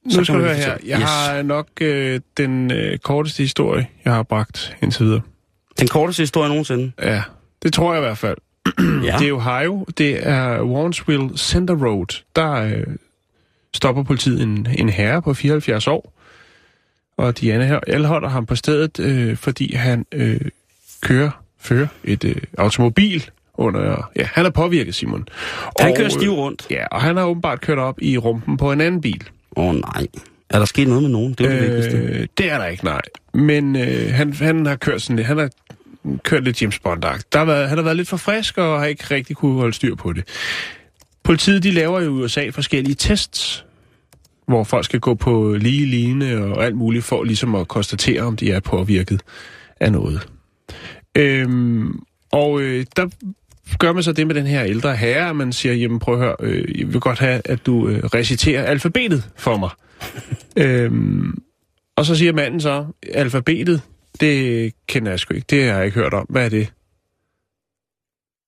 Nu 0.06 0.12
så 0.12 0.24
skal 0.24 0.26
kan 0.26 0.36
du 0.36 0.42
høre 0.42 0.56
her. 0.58 0.78
Jeg 0.86 1.00
Yes. 1.00 1.10
har 1.10 1.42
nok 1.42 1.68
øh, 1.82 2.20
den 2.38 2.72
øh, 2.72 2.98
korteste 2.98 3.44
historie, 3.44 3.88
jeg 4.06 4.14
har 4.14 4.24
bragt 4.24 4.78
indtil 4.82 5.06
videre. 5.06 5.22
Den 5.80 5.88
korteste 5.88 6.22
historie 6.24 6.50
nogensinde. 6.50 6.92
Ja, 7.02 7.24
det 7.64 7.74
tror 7.74 7.94
jeg 7.94 8.02
i 8.02 8.06
hvert 8.06 8.18
fald. 8.18 8.38
Ja. 9.06 9.16
Det 9.20 9.28
er 9.30 9.34
Ohio. 9.34 9.86
Det 9.98 10.28
er 10.28 10.62
Warrensville 10.64 11.38
Center 11.38 11.76
Road. 11.86 12.24
Der 12.36 12.52
øh, 12.52 12.84
stopper 13.74 14.04
politiet 14.04 14.42
en, 14.44 14.68
en 14.78 14.90
herre 14.90 15.22
på 15.22 15.34
74 15.34 15.88
år. 15.88 16.14
Og 17.18 17.40
de 17.40 17.54
anholder 17.88 18.30
ham 18.30 18.46
på 18.46 18.56
stedet, 18.56 19.00
øh, 19.00 19.38
fordi 19.38 19.76
han 19.76 20.06
øh, 20.12 20.40
kører, 21.02 21.32
fører 21.60 21.88
et 22.04 22.24
øh, 22.24 22.36
automobil 22.58 23.30
under... 23.62 24.10
Ja, 24.16 24.24
han 24.34 24.46
er 24.46 24.50
påvirket, 24.50 24.96
Simon. 24.96 25.28
Han 25.80 25.90
Og, 25.90 25.96
kører 25.98 26.06
øh, 26.06 26.12
stiv 26.12 26.32
rundt. 26.32 26.68
Ja, 26.70 26.86
og 26.88 27.02
han 27.02 27.18
har 27.18 27.26
åbenbart 27.26 27.62
kørt 27.62 27.78
op 27.78 28.02
i 28.02 28.18
rumpen 28.18 28.58
på 28.58 28.72
en 28.72 28.82
anden 28.82 29.02
bil. 29.02 29.24
Åh 29.56 29.66
oh, 29.66 29.76
nej. 29.76 30.08
Er 30.50 30.58
der 30.60 30.66
sket 30.66 30.88
noget 30.88 31.04
med 31.04 31.12
nogen? 31.12 31.34
Det 31.34 31.46
er 31.46 31.50
det 31.50 31.62
vigtigste. 31.62 31.98
Øh, 31.98 32.28
det 32.38 32.52
er 32.52 32.58
der 32.58 32.66
ikke, 32.66 32.86
nej. 32.86 33.02
Men 33.34 33.76
øh, 33.76 34.14
han, 34.14 34.34
han 34.34 34.66
har 34.66 34.76
kørt 34.76 35.02
sådan 35.02 35.16
lidt, 35.16 35.28
han 35.28 35.38
har 35.38 35.50
kørt 36.24 36.44
lidt 36.44 36.62
James 36.62 36.80
bond 36.80 37.02
Der 37.02 37.38
har 37.38 37.46
været, 37.46 37.70
han 37.70 37.78
har 37.78 37.84
været 37.84 37.98
lidt 37.98 38.10
for 38.10 38.18
frisk 38.18 38.58
og 38.58 38.80
har 38.80 38.86
ikke 38.86 39.04
rigtig 39.12 39.36
kunne 39.36 39.54
holde 39.54 39.74
styr 39.74 39.96
på 39.96 40.14
det. 40.14 40.24
Politiet 41.24 41.64
de 41.64 41.72
laver 41.72 42.02
jo 42.02 42.06
i 42.06 42.24
USA 42.24 42.50
forskellige 42.50 42.96
tests, 42.96 43.66
hvor 44.48 44.64
folk 44.64 44.86
skal 44.86 45.00
gå 45.00 45.14
på 45.14 45.54
lige 45.54 45.86
line 45.86 46.38
og 46.38 46.66
alt 46.66 46.76
muligt 46.76 47.04
for 47.04 47.24
ligesom 47.24 47.56
at 47.56 47.68
konstatere, 47.68 48.22
om 48.22 48.38
de 48.38 48.52
er 48.52 48.60
påvirket 48.60 49.22
af 49.80 49.92
noget. 49.92 50.28
Øhm, 51.16 52.00
og 52.32 52.62
øh, 52.62 52.86
der 52.96 53.08
gør 53.80 53.94
man 53.94 54.04
så 54.04 54.12
det 54.12 54.28
med 54.28 54.36
den 54.36 54.46
her 54.46 54.64
ældre 54.64 54.96
herre, 54.96 55.30
at 55.30 55.36
man 55.36 55.54
siger, 55.54 55.74
jamen 55.74 56.00
prøv 56.00 56.14
at 56.14 56.20
høre, 56.20 56.36
øh, 56.40 56.80
jeg 56.80 56.88
vil 56.88 57.00
godt 57.02 57.20
have, 57.20 57.42
at 57.46 57.66
du 57.66 57.88
øh, 57.88 58.04
reciterer 58.04 58.64
alfabetet 58.64 59.30
for 59.36 59.58
mig. 59.58 59.70
øhm, 60.66 61.44
og 61.96 62.06
så 62.06 62.16
siger 62.16 62.34
manden 62.34 62.62
så, 62.62 62.86
alfabetet, 63.14 63.82
det 64.20 64.74
kender 64.88 65.12
jeg 65.12 65.20
sgu 65.20 65.34
ikke, 65.34 65.46
det 65.50 65.70
har 65.70 65.78
jeg 65.78 65.86
ikke 65.86 66.00
hørt 66.00 66.14
om. 66.14 66.26
Hvad 66.30 66.46
er 66.46 66.50
det? 66.50 66.74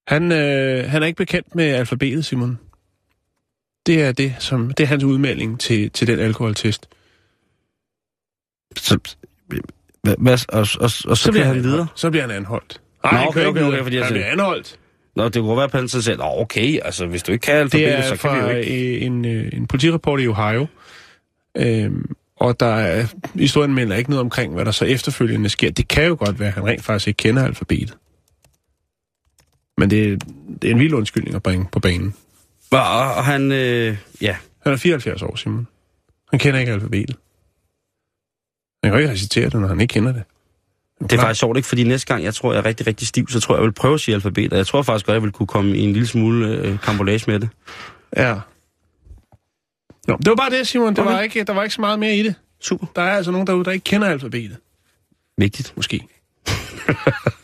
Han, 0.08 0.32
øh, 0.32 0.90
han 0.90 1.04
er 1.04 1.08
ikke 1.08 1.18
bekendt 1.18 1.56
med 1.56 1.66
alfabetet, 1.66 2.26
Simon. 2.26 2.60
Det 3.86 4.04
er 4.04 4.12
det, 4.12 4.36
som 4.40 4.72
det 4.72 4.84
er 4.84 4.88
hans 4.88 5.04
udmelding 5.04 5.60
til, 5.60 5.92
til 5.92 6.08
den 6.08 6.20
alkoholtest. 6.20 6.90
Så, 8.78 9.00
hvad, 10.02 10.46
og, 10.50 10.60
og, 10.60 10.68
og, 10.80 10.90
og 11.06 11.18
så 11.18 11.32
bliver 11.32 11.46
han 11.46 11.64
videre? 11.64 11.88
Så 11.96 12.10
bliver 12.10 12.22
han 12.22 12.32
anholdt. 12.32 12.82
Han 13.06 13.28
okay, 13.28 13.46
okay, 13.46 13.62
okay, 13.62 13.84
fordi 13.84 13.96
jeg 13.96 14.06
han 14.06 14.14
bliver 14.14 14.32
anholdt. 14.32 14.80
Nå, 15.16 15.30
det 15.30 15.42
kunne 15.42 15.56
være, 15.58 15.64
at 15.66 15.72
han 15.72 15.88
så 15.88 16.16
Nå, 16.18 16.24
okay, 16.24 16.80
altså 16.82 17.06
hvis 17.06 17.24
du 17.24 17.32
ikke 17.32 17.44
kan 17.44 17.56
Det 17.56 17.62
alfabetet, 17.62 17.98
er 18.12 18.16
så 18.16 18.22
kan 18.22 18.36
vi 18.36 18.40
jo 18.52 18.58
ikke. 18.58 18.96
øh, 18.98 19.02
en, 19.04 19.26
øh, 19.26 19.50
en 19.54 19.68
politirapport 19.68 20.22
i 20.22 20.28
Ohio. 20.28 20.68
Øhm, 21.58 22.16
og 22.36 22.60
der 22.60 22.66
er, 22.66 23.06
historien 23.36 23.74
melder 23.74 23.96
ikke 23.96 24.10
noget 24.10 24.22
omkring, 24.22 24.54
hvad 24.54 24.66
der 24.66 24.72
så 24.72 24.86
efterfølgende 24.86 25.50
sker. 25.50 25.72
Det 25.72 25.88
kan 25.88 26.06
jo 26.06 26.16
godt 26.20 26.40
være, 26.40 26.48
at 26.48 26.54
han 26.54 26.66
rent 26.66 26.84
faktisk 26.84 27.08
ikke 27.08 27.18
kender 27.18 27.44
alfabetet. 27.46 27.98
Men 29.78 29.90
det, 29.90 30.24
det 30.62 30.68
er 30.68 30.74
en 30.74 30.80
vild 30.80 30.94
undskyldning 30.94 31.36
at 31.36 31.44
bringe 31.44 31.66
på 31.72 31.80
banen. 31.80 32.16
Og, 32.72 32.80
og, 32.80 33.14
og 33.16 33.26
han, 33.26 33.52
øh, 33.52 33.98
ja, 34.22 34.36
Han 34.64 34.74
er 34.74 34.78
74 34.78 35.22
år, 35.22 35.36
Simon. 35.36 35.68
Han 36.32 36.40
kender 36.40 36.60
ikke 36.60 36.72
alfabetet. 36.72 37.16
Han 38.84 38.92
kan 38.92 38.94
jo 38.94 38.98
ikke 38.98 39.12
recitere 39.12 39.46
det, 39.50 39.54
når 39.62 39.68
han 39.68 39.82
ikke 39.82 39.92
kender 39.94 40.12
det. 40.14 40.24
Det 41.10 41.18
er 41.18 41.22
faktisk 41.22 41.40
sjovt, 41.40 41.58
ikke? 41.58 41.68
Fordi 41.68 41.84
næste 41.84 42.08
gang, 42.08 42.24
jeg 42.24 42.34
tror, 42.34 42.54
jeg 42.54 42.60
er 42.60 42.66
rigtig, 42.66 42.88
rigtig 42.88 43.08
stiv, 43.08 43.28
så 43.30 43.40
tror 43.40 43.56
jeg, 43.56 43.60
jeg 43.62 43.66
vil 43.66 43.72
prøve 43.74 43.94
at 43.94 44.00
sige 44.00 44.16
alfabet, 44.16 44.52
og 44.52 44.58
jeg 44.58 44.68
tror 44.68 44.82
faktisk 44.82 45.06
godt, 45.06 45.14
jeg 45.14 45.24
vil 45.24 45.32
kunne 45.32 45.48
komme 45.48 45.78
i 45.78 45.82
en 45.82 45.94
lille 45.94 46.08
smule 46.08 46.48
øh, 46.48 46.80
kambolage 46.80 47.24
med 47.32 47.40
det. 47.40 47.50
Ja. 48.18 48.36
Nå, 50.08 50.18
det 50.18 50.28
var 50.30 50.36
bare 50.36 50.50
det, 50.50 50.68
Simon. 50.68 50.90
Det 50.90 51.00
Okay. 51.00 51.12
var 51.12 51.22
ikke, 51.22 51.44
der 51.44 51.54
var 51.54 51.64
ikke 51.64 51.76
så 51.76 51.82
meget 51.82 52.00
mere 52.00 52.16
i 52.16 52.24
det. 52.24 52.36
Super. 52.62 52.86
Der 52.96 53.02
er 53.02 53.12
altså 53.12 53.32
nogen 53.32 53.48
derude, 53.48 53.66
der 53.66 53.72
ikke 53.72 53.84
kender 53.84 54.08
alfabetet. 54.08 54.58
Vigtigt. 55.38 55.74
Måske. 55.76 56.08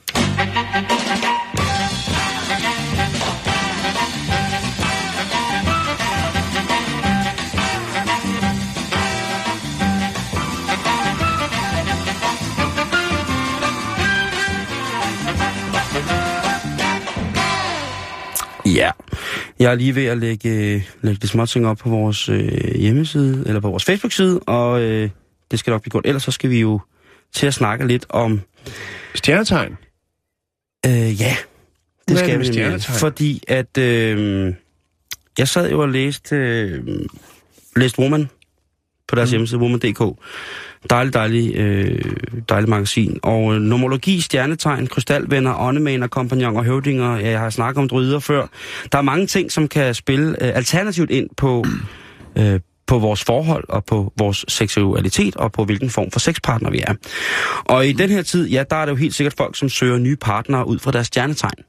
Jeg 19.59 19.71
er 19.71 19.75
lige 19.75 19.95
ved 19.95 20.05
at 20.05 20.17
lægge, 20.17 20.85
lægge 21.01 21.19
det 21.21 21.29
småting 21.29 21.67
op 21.67 21.77
på 21.77 21.89
vores 21.89 22.29
øh, 22.29 22.75
hjemmeside, 22.75 23.43
eller 23.45 23.59
på 23.59 23.69
vores 23.69 23.85
Facebook-side, 23.85 24.39
og 24.39 24.81
øh, 24.81 25.09
det 25.51 25.59
skal 25.59 25.71
nok 25.71 25.81
blive 25.81 25.91
godt. 25.91 26.05
Ellers 26.05 26.23
så 26.23 26.31
skal 26.31 26.49
vi 26.49 26.59
jo 26.59 26.79
til 27.33 27.47
at 27.47 27.53
snakke 27.53 27.87
lidt 27.87 28.05
om... 28.09 28.41
Stjernetegn. 29.15 29.77
Øh, 30.85 30.91
ja, 30.91 31.05
det 31.05 31.17
Hvad 31.19 31.35
det 32.07 32.17
skal 32.17 32.39
vi 32.39 32.47
nemlig. 32.47 32.81
Fordi 32.81 33.43
at... 33.47 33.77
Øh, 33.77 34.53
jeg 35.37 35.47
sad 35.47 35.69
jo 35.71 35.81
og 35.81 35.89
læste, 35.89 36.35
øh, 36.35 36.87
læste 37.75 37.99
Woman 37.99 38.29
på 39.07 39.15
deres 39.15 39.29
mm. 39.29 39.31
hjemmeside, 39.31 39.59
woman.dk. 39.59 40.01
Dejlig, 40.89 41.13
dejlig, 41.13 41.55
øh, 41.55 42.01
dejlig 42.49 42.69
magasin. 42.69 43.19
Og 43.23 43.55
øh, 43.55 43.61
nomologi, 43.61 44.21
stjernetegn, 44.21 44.87
krystalvenner, 44.87 45.59
åndemaner, 45.59 46.07
kompagnoner, 46.07 46.63
høvdinger. 46.63 47.17
Ja, 47.17 47.29
jeg 47.29 47.39
har 47.39 47.49
snakket 47.49 47.81
om 47.81 47.89
druider 47.89 48.19
før. 48.19 48.47
Der 48.91 48.97
er 48.97 49.01
mange 49.01 49.27
ting, 49.27 49.51
som 49.51 49.67
kan 49.67 49.93
spille 49.93 50.29
øh, 50.29 50.55
alternativt 50.55 51.11
ind 51.11 51.29
på, 51.37 51.65
øh, 52.39 52.59
på 52.87 52.99
vores 52.99 53.23
forhold 53.23 53.65
og 53.69 53.85
på 53.85 54.13
vores 54.17 54.45
seksualitet 54.47 55.35
og 55.35 55.51
på 55.51 55.65
hvilken 55.65 55.89
form 55.89 56.11
for 56.11 56.19
sexpartner 56.19 56.69
vi 56.69 56.79
er. 56.87 56.93
Og 57.65 57.87
i 57.87 57.91
den 57.91 58.09
her 58.09 58.21
tid, 58.21 58.47
ja, 58.47 58.63
der 58.69 58.75
er 58.75 58.85
det 58.85 58.91
jo 58.91 58.97
helt 58.97 59.15
sikkert 59.15 59.33
folk, 59.37 59.57
som 59.57 59.69
søger 59.69 59.97
nye 59.97 60.15
partnere 60.15 60.67
ud 60.67 60.79
fra 60.79 60.91
deres 60.91 61.07
stjernetegn. 61.07 61.63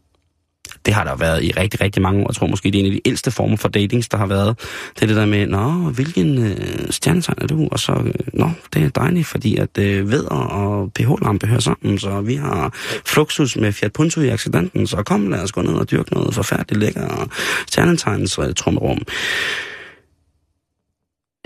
Det 0.87 0.95
har 0.95 1.05
der 1.05 1.17
været 1.17 1.45
i 1.45 1.53
rigtig, 1.53 1.81
rigtig 1.81 2.03
mange 2.03 2.21
år. 2.21 2.27
Jeg 2.29 2.35
tror 2.35 2.47
måske, 2.47 2.71
det 2.71 2.75
er 2.75 2.81
en 2.81 2.87
af 2.87 2.93
de 2.93 3.01
ældste 3.05 3.31
former 3.31 3.57
for 3.57 3.69
datings, 3.69 4.09
der 4.09 4.19
har 4.19 4.27
været. 4.27 4.59
Det 4.95 5.03
er 5.03 5.07
det 5.07 5.17
der 5.17 5.27
med, 5.27 5.47
nå, 5.47 5.71
hvilken 5.91 6.39
øh, 6.39 6.91
stjernetegn 6.91 7.39
er 7.43 7.47
du? 7.47 7.69
Og 7.71 7.79
så, 7.79 7.93
øh, 7.93 8.15
nå, 8.33 8.51
det 8.75 8.83
er 8.83 8.89
dejligt, 8.89 9.27
fordi 9.27 9.57
at 9.57 9.79
øh, 9.79 10.11
vædder 10.11 10.29
og 10.35 10.93
pH-lampe 10.93 11.47
hører 11.47 11.61
sammen, 11.61 11.99
så 11.99 12.21
vi 12.21 12.35
har 12.35 12.75
fluxus 13.07 13.57
med 13.57 13.73
Fiat 13.73 13.93
Punto 13.93 14.21
i 14.21 14.29
accidenten, 14.29 14.87
så 14.87 15.03
kom, 15.03 15.29
lad 15.29 15.43
os 15.43 15.53
gå 15.53 15.63
ned 15.63 15.75
og 15.75 15.91
dyrke 15.91 16.13
noget 16.13 16.35
forfærdeligt 16.35 16.81
lækker 16.81 17.07
og 17.07 17.29
stjernetegnens 17.67 18.39
øh, 18.39 18.55
trummerum. 18.55 19.03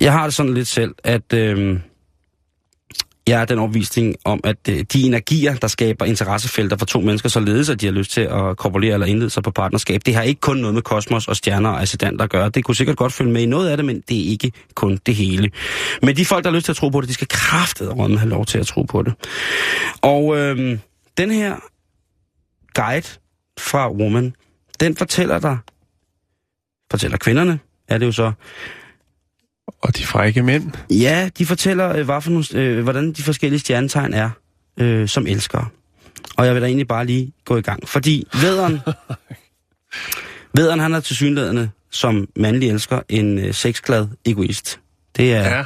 Jeg 0.00 0.12
har 0.12 0.24
det 0.24 0.34
sådan 0.34 0.54
lidt 0.54 0.68
selv, 0.68 0.94
at... 1.04 1.32
Øh, 1.34 1.78
jeg 3.28 3.40
er 3.40 3.44
den 3.44 3.58
overvisning 3.58 4.14
om, 4.24 4.40
at 4.44 4.56
øh, 4.68 4.84
de 4.92 5.06
energier, 5.06 5.54
der 5.54 5.68
skaber 5.68 6.04
interessefelter 6.04 6.76
for 6.76 6.86
to 6.86 7.00
mennesker, 7.00 7.28
således 7.28 7.70
at 7.70 7.80
de 7.80 7.86
har 7.86 7.92
lyst 7.92 8.10
til 8.10 8.20
at 8.20 8.56
korporere 8.56 8.94
eller 8.94 9.06
indlede 9.06 9.30
sig 9.30 9.42
på 9.42 9.50
partnerskab, 9.50 10.00
det 10.06 10.14
har 10.14 10.22
ikke 10.22 10.40
kun 10.40 10.56
noget 10.56 10.74
med 10.74 10.82
kosmos 10.82 11.28
og 11.28 11.36
stjerner 11.36 11.70
og 11.70 11.82
ascendanter 11.82 12.24
at 12.24 12.30
gøre. 12.30 12.48
Det 12.48 12.64
kunne 12.64 12.74
sikkert 12.76 12.96
godt 12.96 13.12
følge 13.12 13.32
med 13.32 13.42
i 13.42 13.46
noget 13.46 13.68
af 13.68 13.76
det, 13.76 13.86
men 13.86 14.02
det 14.08 14.26
er 14.26 14.30
ikke 14.30 14.52
kun 14.74 14.98
det 15.06 15.14
hele. 15.14 15.50
Men 16.02 16.16
de 16.16 16.24
folk, 16.24 16.44
der 16.44 16.50
har 16.50 16.54
lyst 16.54 16.64
til 16.64 16.72
at 16.72 16.76
tro 16.76 16.88
på 16.88 17.00
det, 17.00 17.08
de 17.08 17.14
skal 17.14 17.28
kraftedeme 17.28 18.18
have 18.18 18.30
lov 18.30 18.46
til 18.46 18.58
at 18.58 18.66
tro 18.66 18.82
på 18.82 19.02
det. 19.02 19.14
Og 20.02 20.38
øh, 20.38 20.78
den 21.16 21.30
her 21.30 21.56
guide 22.74 23.08
fra 23.58 23.92
Woman, 23.92 24.34
den 24.80 24.96
fortæller 24.96 25.38
dig, 25.38 25.58
fortæller 26.90 27.18
kvinderne, 27.18 27.58
er 27.88 27.98
det 27.98 28.06
jo 28.06 28.12
så, 28.12 28.32
og 29.84 29.96
de 29.96 30.06
frække 30.06 30.42
mænd. 30.42 30.70
Ja, 30.90 31.28
de 31.38 31.46
fortæller, 31.46 31.96
øh, 31.96 32.04
hvad 32.04 32.20
for 32.20 32.30
nogle, 32.30 32.44
øh, 32.54 32.82
hvordan 32.82 33.12
de 33.12 33.22
forskellige 33.22 33.60
stjernetegn 33.60 34.14
er 34.14 34.30
øh, 34.80 35.08
som 35.08 35.26
elskere. 35.26 35.66
Og 36.36 36.46
jeg 36.46 36.54
vil 36.54 36.62
da 36.62 36.66
egentlig 36.66 36.88
bare 36.88 37.06
lige 37.06 37.32
gå 37.44 37.56
i 37.56 37.60
gang. 37.60 37.88
Fordi 37.88 38.26
vederen, 38.42 38.80
vederen 40.56 40.80
han 40.80 40.94
er 40.94 41.00
til 41.00 41.16
synlædende 41.16 41.70
som 41.90 42.28
mandlig 42.36 42.70
elsker 42.70 43.00
en 43.08 43.38
øh, 43.38 43.54
sexglad 43.54 44.06
egoist. 44.24 44.80
Det 45.16 45.34
er, 45.34 45.56
Ja, 45.56 45.64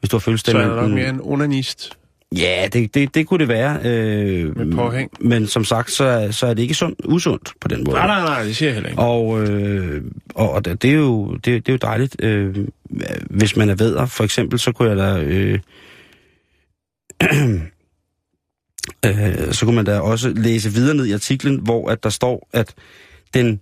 hvis 0.00 0.10
du 0.10 0.16
har 0.16 0.20
så 0.20 0.24
følelse 0.24 0.52
er 0.52 0.58
der 0.58 0.82
nok 0.82 0.90
mere 0.90 1.08
en 1.08 1.20
onanist. 1.22 1.98
Ja, 2.36 2.68
det, 2.72 2.94
det, 2.94 3.14
det 3.14 3.26
kunne 3.26 3.38
det 3.38 3.48
være. 3.48 3.80
Øh, 3.84 4.56
Med 4.56 4.76
påhæng. 4.76 5.10
Men 5.20 5.46
som 5.46 5.64
sagt, 5.64 5.90
så, 5.90 6.28
så 6.30 6.46
er 6.46 6.54
det 6.54 6.62
ikke 6.62 6.74
sundt, 6.74 7.00
usundt 7.04 7.52
på 7.60 7.68
den 7.68 7.84
måde. 7.84 7.96
Nej, 7.96 8.06
nej, 8.06 8.20
nej, 8.20 8.42
det 8.44 8.56
siger 8.56 8.68
jeg 8.68 8.74
heller 8.74 8.90
ikke. 8.90 9.02
Og, 9.02 9.42
øh, 9.42 10.02
og 10.34 10.64
det, 10.64 10.82
det, 10.82 10.90
er 10.90 10.94
jo, 10.94 11.34
det, 11.34 11.44
det 11.44 11.68
er 11.68 11.72
jo 11.72 11.78
dejligt, 11.82 12.16
øh, 12.22 12.56
hvis 13.30 13.56
man 13.56 13.70
er 13.70 13.74
vedder. 13.74 14.06
For 14.06 14.24
eksempel, 14.24 14.58
så 14.58 14.72
kunne 14.72 14.88
jeg 14.88 14.96
da... 14.96 15.20
Øh, 15.22 15.58
øh, 19.06 19.52
så 19.52 19.64
kunne 19.64 19.76
man 19.76 19.84
da 19.84 20.00
også 20.00 20.28
læse 20.36 20.72
videre 20.72 20.96
ned 20.96 21.06
i 21.06 21.12
artiklen, 21.12 21.60
hvor 21.60 21.90
at 21.90 22.02
der 22.02 22.10
står, 22.10 22.48
at 22.52 22.74
den, 23.34 23.60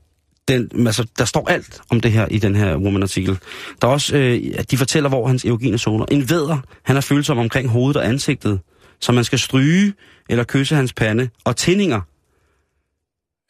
den, 0.48 0.86
altså, 0.86 1.06
der 1.18 1.24
står 1.24 1.48
alt 1.48 1.80
om 1.90 2.00
det 2.00 2.12
her 2.12 2.26
i 2.30 2.38
den 2.38 2.54
her 2.54 2.76
Woman-artikel. 2.76 3.38
Der 3.82 3.88
er 3.88 3.92
også, 3.92 4.16
øh, 4.16 4.54
at 4.58 4.70
de 4.70 4.76
fortæller, 4.76 5.08
hvor 5.08 5.26
hans 5.26 5.44
erogene 5.44 5.78
zoner. 5.78 6.06
En 6.10 6.30
vedder, 6.30 6.58
han 6.82 6.96
er 6.96 7.00
følsom 7.00 7.38
omkring 7.38 7.68
hovedet 7.68 7.96
og 7.96 8.08
ansigtet, 8.08 8.60
så 9.00 9.12
man 9.12 9.24
skal 9.24 9.38
stryge 9.38 9.94
eller 10.28 10.44
kysse 10.44 10.74
hans 10.74 10.92
pande. 10.92 11.28
Og 11.44 11.56
tændinger, 11.56 12.00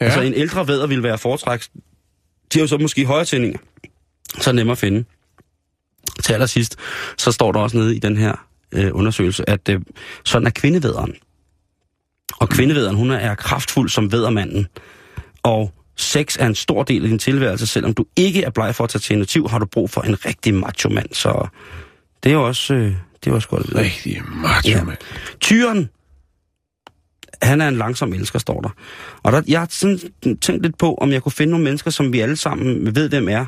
Ja. 0.01 0.05
Altså 0.05 0.21
en 0.21 0.35
ældre 0.35 0.69
vædder 0.69 0.87
ville 0.87 1.03
være 1.03 1.19
foretræk. 1.19 1.61
De 2.53 2.59
har 2.59 2.61
jo 2.61 2.67
så 2.67 2.79
måske 2.79 3.07
højere 3.07 3.25
tændinger. 3.25 3.59
Så 4.41 4.51
er 4.51 4.55
nemmere 4.55 4.73
at 4.73 4.79
finde. 4.79 5.05
Til 6.23 6.33
allersidst, 6.33 6.77
så 7.19 7.33
står 7.33 7.53
der 7.53 7.61
også 7.61 7.77
nede 7.77 7.97
i 7.97 7.99
den 7.99 8.17
her 8.17 8.47
øh, 8.73 8.91
undersøgelse, 8.93 9.51
at 9.51 9.69
øh, 9.69 9.81
sådan 10.25 10.47
er 10.47 10.51
kvindevædderen. 10.51 11.15
Og 12.41 12.49
kvindevædderen, 12.49 12.97
hun 12.97 13.11
er 13.11 13.35
kraftfuld 13.35 13.89
som 13.89 14.13
væddermanden. 14.13 14.67
Og 15.43 15.73
sex 15.99 16.37
er 16.41 16.47
en 16.47 16.55
stor 16.55 16.83
del 16.83 17.03
af 17.03 17.09
din 17.09 17.19
tilværelse, 17.19 17.67
selvom 17.67 17.95
du 17.95 18.05
ikke 18.17 18.43
er 18.43 18.51
bleg 18.51 18.75
for 18.75 18.85
at 18.85 18.91
tage 18.91 19.01
til 19.01 19.17
initiativ, 19.17 19.49
har 19.49 19.59
du 19.59 19.67
brug 19.67 19.91
for 19.91 20.01
en 20.01 20.27
rigtig 20.27 20.55
macho 20.55 20.89
mand. 20.89 21.09
Så 21.13 21.49
det 22.25 22.31
er 22.31 22.35
jo 22.35 22.47
også, 22.47 22.75
øh, 22.75 22.93
det 23.25 23.31
er 23.31 23.35
også 23.35 23.49
godt 23.49 23.75
rigtig 23.75 24.23
macho, 24.35 24.71
Ja. 24.71 24.85
mand. 24.85 24.99
Tyren, 25.41 25.89
han 27.43 27.61
er 27.61 27.69
en 27.69 27.77
langsom 27.77 28.13
elsker, 28.13 28.39
står 28.39 28.61
der. 28.61 28.69
Og 29.23 29.33
der, 29.33 29.43
jeg 29.49 29.61
har 29.61 29.67
sådan 29.71 29.99
tænkt 30.41 30.63
lidt 30.63 30.79
på, 30.79 30.95
om 30.95 31.13
jeg 31.13 31.23
kunne 31.23 31.33
finde 31.33 31.51
nogle 31.51 31.65
mennesker, 31.65 31.91
som 31.91 32.13
vi 32.13 32.21
alle 32.21 32.37
sammen 32.37 32.95
ved, 32.95 33.09
hvem 33.09 33.29
er. 33.29 33.45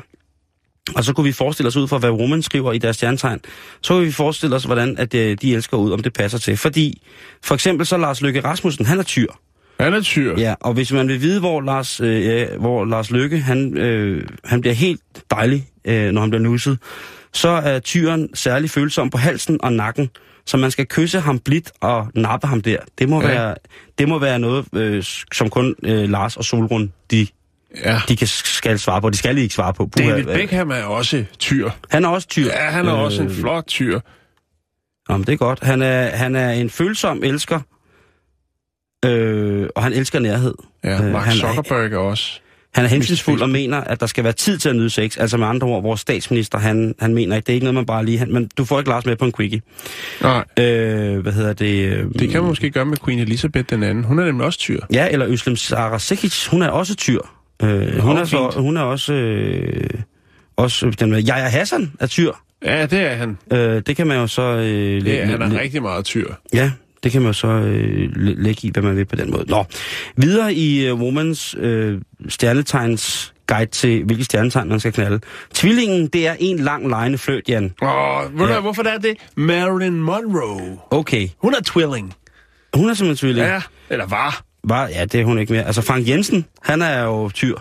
Og 0.95 1.03
så 1.03 1.13
kunne 1.13 1.23
vi 1.23 1.31
forestille 1.31 1.67
os 1.67 1.75
ud 1.75 1.87
fra, 1.87 1.97
hvad 1.97 2.09
Woman 2.09 2.41
skriver 2.41 2.73
i 2.73 2.77
deres 2.77 2.95
stjernetegn. 2.95 3.39
Så 3.81 3.93
kunne 3.93 4.05
vi 4.05 4.11
forestille 4.11 4.55
os, 4.55 4.63
hvordan 4.63 4.97
at 4.97 5.13
øh, 5.13 5.37
de 5.41 5.53
elsker 5.53 5.77
ud, 5.77 5.91
om 5.91 5.99
det 6.03 6.13
passer 6.13 6.37
til. 6.37 6.57
Fordi, 6.57 7.01
for 7.43 7.55
eksempel 7.55 7.85
så 7.85 7.97
Lars 7.97 8.21
Løkke 8.21 8.43
Rasmussen, 8.43 8.85
han 8.85 8.99
er 8.99 9.03
tyr. 9.03 9.27
Han 9.81 9.93
er 9.93 10.01
tyr. 10.01 10.37
Ja, 10.37 10.53
og 10.59 10.73
hvis 10.73 10.91
man 10.91 11.07
vil 11.07 11.21
vide, 11.21 11.39
hvor 11.39 11.61
Lars, 11.61 11.99
øh, 12.01 12.47
hvor 12.59 12.85
Lars 12.85 13.11
Lykke, 13.11 13.39
han, 13.39 13.77
øh, 13.77 14.27
han 14.45 14.61
bliver 14.61 14.73
helt 14.73 15.01
dejlig, 15.31 15.67
øh, 15.85 16.11
når 16.11 16.21
han 16.21 16.29
bliver 16.29 16.43
nusset, 16.43 16.79
så 17.33 17.49
er 17.49 17.79
tyren 17.79 18.29
særlig 18.35 18.69
følsom 18.69 19.09
på 19.09 19.17
halsen 19.17 19.57
og 19.63 19.73
nakken, 19.73 20.09
så 20.45 20.57
man 20.57 20.71
skal 20.71 20.85
kysse 20.85 21.19
ham 21.19 21.39
blidt 21.39 21.71
og 21.81 22.07
nappe 22.15 22.47
ham 22.47 22.61
der. 22.61 22.77
Det 22.99 23.09
må, 23.09 23.21
Ja. 23.21 23.27
være, 23.27 23.55
det 23.97 24.07
må 24.09 24.19
være 24.19 24.39
noget, 24.39 24.65
øh, 24.75 25.03
som 25.33 25.49
kun 25.49 25.75
øh, 25.83 26.09
Lars 26.09 26.37
og 26.37 26.43
Solrun, 26.45 26.93
de, 27.11 27.27
ja. 27.85 28.01
de 28.07 28.15
kan, 28.15 28.27
skal 28.27 28.79
svare 28.79 29.01
på. 29.01 29.09
De 29.09 29.17
skal 29.17 29.37
ikke 29.37 29.53
svare 29.53 29.73
på. 29.73 29.85
Puha, 29.87 30.09
David 30.09 30.25
Beckham 30.25 30.69
er 30.71 30.83
også 30.83 31.23
tyr. 31.39 31.69
Han 31.89 32.05
er 32.05 32.09
også 32.09 32.27
tyr. 32.27 32.45
Ja, 32.45 32.69
han 32.69 32.87
er 32.87 32.91
også 32.91 33.21
en 33.21 33.31
flot 33.31 33.63
tyr. 33.67 33.99
Nå, 35.09 35.17
men 35.17 35.25
det 35.27 35.33
er 35.33 35.37
godt. 35.37 35.59
Han 35.63 35.81
er, 35.81 36.09
han 36.09 36.35
er 36.35 36.51
en 36.51 36.69
følsom 36.69 37.23
elsker, 37.23 37.59
øh, 39.05 39.67
og 39.75 39.83
han 39.83 39.93
elsker 39.93 40.19
nærhed. 40.19 40.53
Ja, 40.83 41.03
Øh, 41.05 41.11
Mark 41.11 41.23
han 41.25 41.33
er- 41.33 41.39
Zuckerberg 41.39 41.93
er 41.93 41.97
også. 41.97 42.39
Han 42.73 42.85
er 42.85 42.89
hensynsfuld 42.89 43.41
og 43.41 43.49
mener, 43.49 43.77
at 43.81 43.99
der 43.99 44.05
skal 44.05 44.23
være 44.23 44.33
tid 44.33 44.57
til 44.57 44.69
at 44.69 44.75
nyde 44.75 44.89
sex. 44.89 45.17
Altså 45.17 45.37
med 45.37 45.47
andre 45.47 45.67
ord, 45.67 45.81
vores 45.83 45.99
statsminister, 45.99 46.57
han, 46.57 46.95
han 46.99 47.13
mener 47.13 47.35
ikke, 47.35 47.45
det 47.45 47.51
er 47.51 47.53
ikke 47.53 47.63
noget, 47.65 47.75
man 47.75 47.85
bare 47.85 48.05
lige... 48.05 48.17
Han, 48.17 48.33
men 48.33 48.49
du 48.57 48.65
får 48.65 48.79
ikke 48.79 48.89
Lars 48.89 49.05
med 49.05 49.15
på 49.15 49.25
en 49.25 49.31
quickie. 49.37 49.61
Nej, 50.21 50.43
Øh, 50.59 51.19
hvad 51.19 51.33
hedder 51.33 51.53
det? 51.53 51.85
Øh, 51.85 52.05
det 52.19 52.29
kan 52.29 52.41
man 52.41 52.49
måske 52.49 52.69
gøre 52.69 52.85
med 52.85 52.97
Queen 53.05 53.19
Elizabeth 53.19 53.65
den 53.69 53.83
anden. 53.83 54.03
Hun 54.03 54.19
er 54.19 54.25
nemlig 54.25 54.45
også 54.45 54.59
tyr. 54.59 54.79
Ja, 54.93 55.07
eller 55.11 55.27
Øslem 55.27 55.55
Sara 55.55 55.99
Sekic, 55.99 56.45
hun 56.47 56.61
er 56.61 56.69
også 56.69 56.95
tyr. 56.95 57.19
Øh, 57.63 57.97
hun, 57.97 58.17
er 58.17 58.23
så, 58.25 58.53
hun 58.57 58.77
er 58.77 58.81
også... 58.81 59.13
Øh, 59.13 59.89
også 60.57 60.89
den 60.99 61.11
med 61.11 61.21
Jaja 61.21 61.47
Hassan 61.47 61.91
er 61.99 62.07
tyr. 62.07 62.31
Ja, 62.65 62.85
det 62.85 62.99
er 62.99 63.15
han. 63.15 63.37
Øh, 63.53 63.81
det 63.87 63.95
kan 63.95 64.07
man 64.07 64.17
jo 64.17 64.27
så... 64.27 64.41
Øh, 64.41 64.65
Det 65.05 65.21
er, 65.21 65.25
han 65.25 65.41
er 65.41 65.59
rigtig 65.61 65.81
meget 65.81 66.05
tyr. 66.05 66.27
Ja, 66.53 66.71
det 67.03 67.11
kan 67.11 67.21
man 67.21 67.29
jo 67.29 67.33
så 67.33 67.47
øh, 67.47 68.09
læ- 68.15 68.33
lægge 68.37 68.67
i, 68.67 68.71
hvad 68.73 68.83
man 68.83 68.95
vil 68.95 69.05
på 69.05 69.15
den 69.15 69.31
måde. 69.31 69.45
Nå, 69.47 69.63
videre 70.17 70.53
i 70.53 70.91
uh, 70.91 71.01
Womans 71.01 71.55
øh, 71.59 72.01
stjernetegns 72.29 73.33
guide 73.47 73.71
til, 73.71 74.03
hvilke 74.03 74.23
stjernetegn 74.23 74.69
man 74.69 74.79
skal 74.79 74.91
knalde. 74.93 75.19
Tvillingen, 75.53 76.07
det 76.07 76.27
er 76.27 76.35
en 76.39 76.59
lang 76.59 76.89
lejende 76.89 77.17
fløjt, 77.17 77.49
Jan. 77.49 77.73
Åh, 77.81 77.89
ved 78.39 78.47
du 78.47 78.53
Ja. 78.53 78.59
hvorfor 78.59 78.83
det 78.83 78.93
er 78.93 78.97
det? 78.97 79.17
Marilyn 79.35 79.93
Monroe. 79.93 80.77
Okay, 80.91 81.27
Hun 81.37 81.53
er 81.53 81.59
tvilling. 81.65 82.13
hun 82.73 82.89
er 82.89 82.93
simpelthen 82.93 83.27
tvilling. 83.27 83.47
Ja, 83.47 83.61
eller 83.89 84.05
var. 84.05 84.43
Var, 84.63 84.87
ja, 84.87 85.05
det 85.05 85.21
er 85.21 85.25
hun 85.25 85.39
ikke 85.39 85.53
mere. 85.53 85.63
Altså, 85.63 85.81
Frank 85.81 86.07
Jensen, 86.07 86.45
han 86.61 86.81
er 86.81 87.03
jo 87.03 87.29
tyr. 87.29 87.55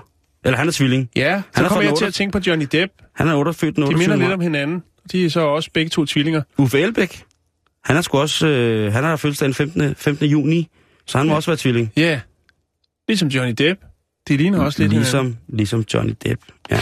Eller 0.44 0.56
han 0.58 0.68
er 0.68 0.72
tvilling. 0.72 1.10
Ja, 1.16 1.32
Han 1.32 1.42
så 1.54 1.64
er 1.64 1.68
kommer 1.68 1.82
jeg 1.82 1.98
til 1.98 2.04
at 2.04 2.14
tænke 2.14 2.32
på 2.32 2.40
Johnny 2.46 2.66
Depp. 2.72 2.92
Han 3.16 3.28
er 3.28 3.34
88, 3.34 3.74
den 3.74 3.82
De 3.82 3.86
28. 3.86 4.08
minder 4.08 4.16
lidt 4.26 4.34
om 4.34 4.40
hinanden. 4.40 4.82
De 5.12 5.24
er 5.24 5.30
så 5.30 5.40
også 5.40 5.70
begge 5.74 5.88
to 5.90 6.04
tvillinger. 6.06 6.42
Uffe 6.58 6.80
Elbæk, 6.80 7.22
han 7.84 7.96
er 7.96 8.00
sgu 8.00 8.18
også... 8.18 8.46
Øh, 8.46 8.92
han 8.92 9.04
har 9.04 9.16
fødselsdag 9.16 9.46
den 9.46 9.54
15. 9.54 9.94
15. 9.94 10.26
juni, 10.26 10.68
så 11.06 11.18
han 11.18 11.26
må 11.26 11.34
også 11.34 11.50
være 11.50 11.56
tvilling. 11.56 11.92
Ja, 11.96 12.20
ligesom 13.08 13.28
Johnny 13.28 13.54
Depp. 13.58 13.80
De 14.28 14.36
ligner 14.36 14.60
også 14.60 14.78
lidt 14.78 14.92
hinanden. 14.92 15.02
Ligesom, 15.02 15.36
ligesom 15.48 15.84
Johnny 15.94 16.14
Depp. 16.24 16.40
Ja. 16.70 16.80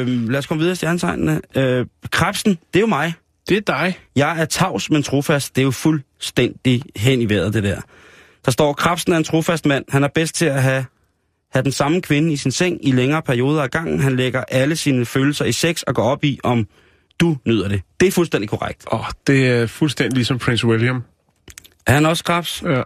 Øh, 0.00 0.30
lad 0.30 0.38
os 0.38 0.46
komme 0.46 0.58
videre 0.60 0.72
i 0.72 0.76
stjernetegnene. 0.76 1.40
Øh, 1.54 1.86
krebsen, 2.10 2.50
det 2.50 2.78
er 2.78 2.80
jo 2.80 2.86
mig. 2.86 3.14
Det 3.48 3.56
er 3.56 3.60
dig. 3.60 3.98
Jeg 4.16 4.40
er 4.40 4.44
tavs, 4.44 4.90
men 4.90 5.02
trofast. 5.02 5.56
Det 5.56 5.62
er 5.62 5.64
jo 5.64 5.70
fuldstændig 5.70 6.82
hen 6.96 7.20
i 7.20 7.28
vejret, 7.28 7.54
det 7.54 7.62
der. 7.62 7.80
Der 8.44 8.50
står, 8.50 8.72
Krebsen 8.72 9.12
er 9.12 9.16
en 9.16 9.24
trofast 9.24 9.66
mand. 9.66 9.84
Han 9.88 10.04
er 10.04 10.08
bedst 10.08 10.34
til 10.34 10.46
at 10.46 10.62
have, 10.62 10.84
have 11.52 11.62
den 11.62 11.72
samme 11.72 12.00
kvinde 12.00 12.32
i 12.32 12.36
sin 12.36 12.52
seng 12.52 12.88
i 12.88 12.92
længere 12.92 13.22
perioder 13.22 13.62
af 13.62 13.70
gangen. 13.70 14.00
Han 14.00 14.16
lægger 14.16 14.44
alle 14.48 14.76
sine 14.76 15.06
følelser 15.06 15.44
i 15.44 15.52
sex 15.52 15.82
og 15.82 15.94
går 15.94 16.02
op 16.02 16.24
i, 16.24 16.40
om 16.42 16.66
du 17.20 17.36
nyder 17.46 17.68
det. 17.68 17.82
Det 18.00 18.06
er 18.06 18.12
fuldstændig 18.12 18.48
korrekt. 18.50 18.84
Åh, 18.92 19.00
oh, 19.00 19.06
det 19.26 19.46
er 19.48 19.66
fuldstændig 19.66 20.14
ligesom 20.14 20.38
Prince 20.38 20.66
William. 20.66 21.02
Er 21.86 21.92
han 21.92 22.06
også 22.06 22.24
krebs? 22.24 22.62
Ja. 22.66 22.82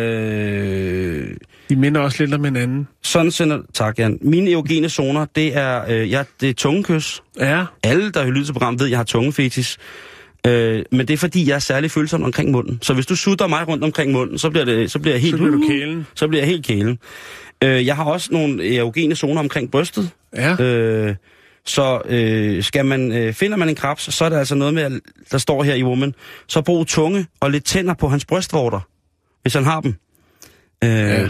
Øh, 0.00 1.36
De 1.68 1.76
minder 1.76 2.00
også 2.00 2.22
lidt 2.24 2.34
om 2.34 2.44
hinanden. 2.44 2.88
sådan 3.02 3.30
sender... 3.30 3.58
Tak, 3.74 3.98
Jan. 3.98 4.18
Mine 4.22 4.50
erogene 4.52 4.88
zoner, 4.88 5.26
det 5.36 5.56
er, 5.56 5.84
øh, 5.88 6.10
ja, 6.10 6.24
det 6.40 6.48
er 6.50 6.54
tungekys. 6.54 7.22
Ja, 7.40 7.64
Alle, 7.82 8.10
der 8.12 8.22
har 8.22 8.28
lyttet 8.30 8.46
til 8.46 8.52
programmet, 8.52 8.80
ved, 8.80 8.86
at 8.86 8.90
jeg 8.90 8.98
har 8.98 9.04
tungefetis. 9.04 9.78
Øh, 10.46 10.84
men 10.92 11.08
det 11.08 11.10
er 11.14 11.18
fordi, 11.18 11.48
jeg 11.48 11.54
er 11.54 11.58
særlig 11.58 11.90
følsom 11.90 12.22
omkring 12.22 12.50
munden. 12.50 12.78
Så 12.82 12.94
hvis 12.94 13.06
du 13.06 13.16
sutter 13.16 13.46
mig 13.46 13.68
rundt 13.68 13.84
omkring 13.84 14.12
munden, 14.12 14.38
så 14.38 14.50
bliver, 14.50 14.64
det, 14.64 14.90
så 14.90 14.98
bliver 14.98 15.14
jeg 15.14 15.22
helt... 15.22 15.32
så 15.32 15.36
bliver 15.38 15.50
du 15.52 15.64
kælen. 15.68 16.06
Så 16.14 16.28
bliver 16.28 16.40
jeg 16.42 16.48
helt 16.48 16.66
kælen. 16.66 16.98
Øh, 17.64 17.86
jeg 17.86 17.96
har 17.96 18.04
også 18.04 18.28
nogle 18.32 18.76
erogene 18.76 19.14
zoner 19.14 19.40
omkring 19.40 19.70
brystet. 19.70 20.10
Ja, 20.36 20.56
Øh, 20.64 21.14
så 21.66 22.00
øh, 22.04 22.62
skal 22.62 22.84
man, 22.86 23.12
øh, 23.12 23.32
finder 23.32 23.56
man 23.56 23.68
en 23.68 23.74
krebs, 23.74 24.14
så 24.14 24.24
er 24.24 24.28
det 24.28 24.36
altså 24.36 24.54
noget 24.54 24.74
med, 24.74 24.82
at 24.82 24.92
der 25.32 25.38
står 25.38 25.62
her 25.62 25.74
i 25.74 25.82
Woman, 25.82 26.14
så 26.46 26.62
brug 26.62 26.86
tunge 26.86 27.26
og 27.40 27.50
lidt 27.50 27.64
tænder 27.64 27.94
på 27.94 28.08
hans 28.08 28.24
brystvorter, 28.24 28.80
hvis 29.42 29.54
han 29.54 29.64
har 29.64 29.80
dem. 29.80 29.94
Øh, 30.84 30.90
Ja. 30.90 31.26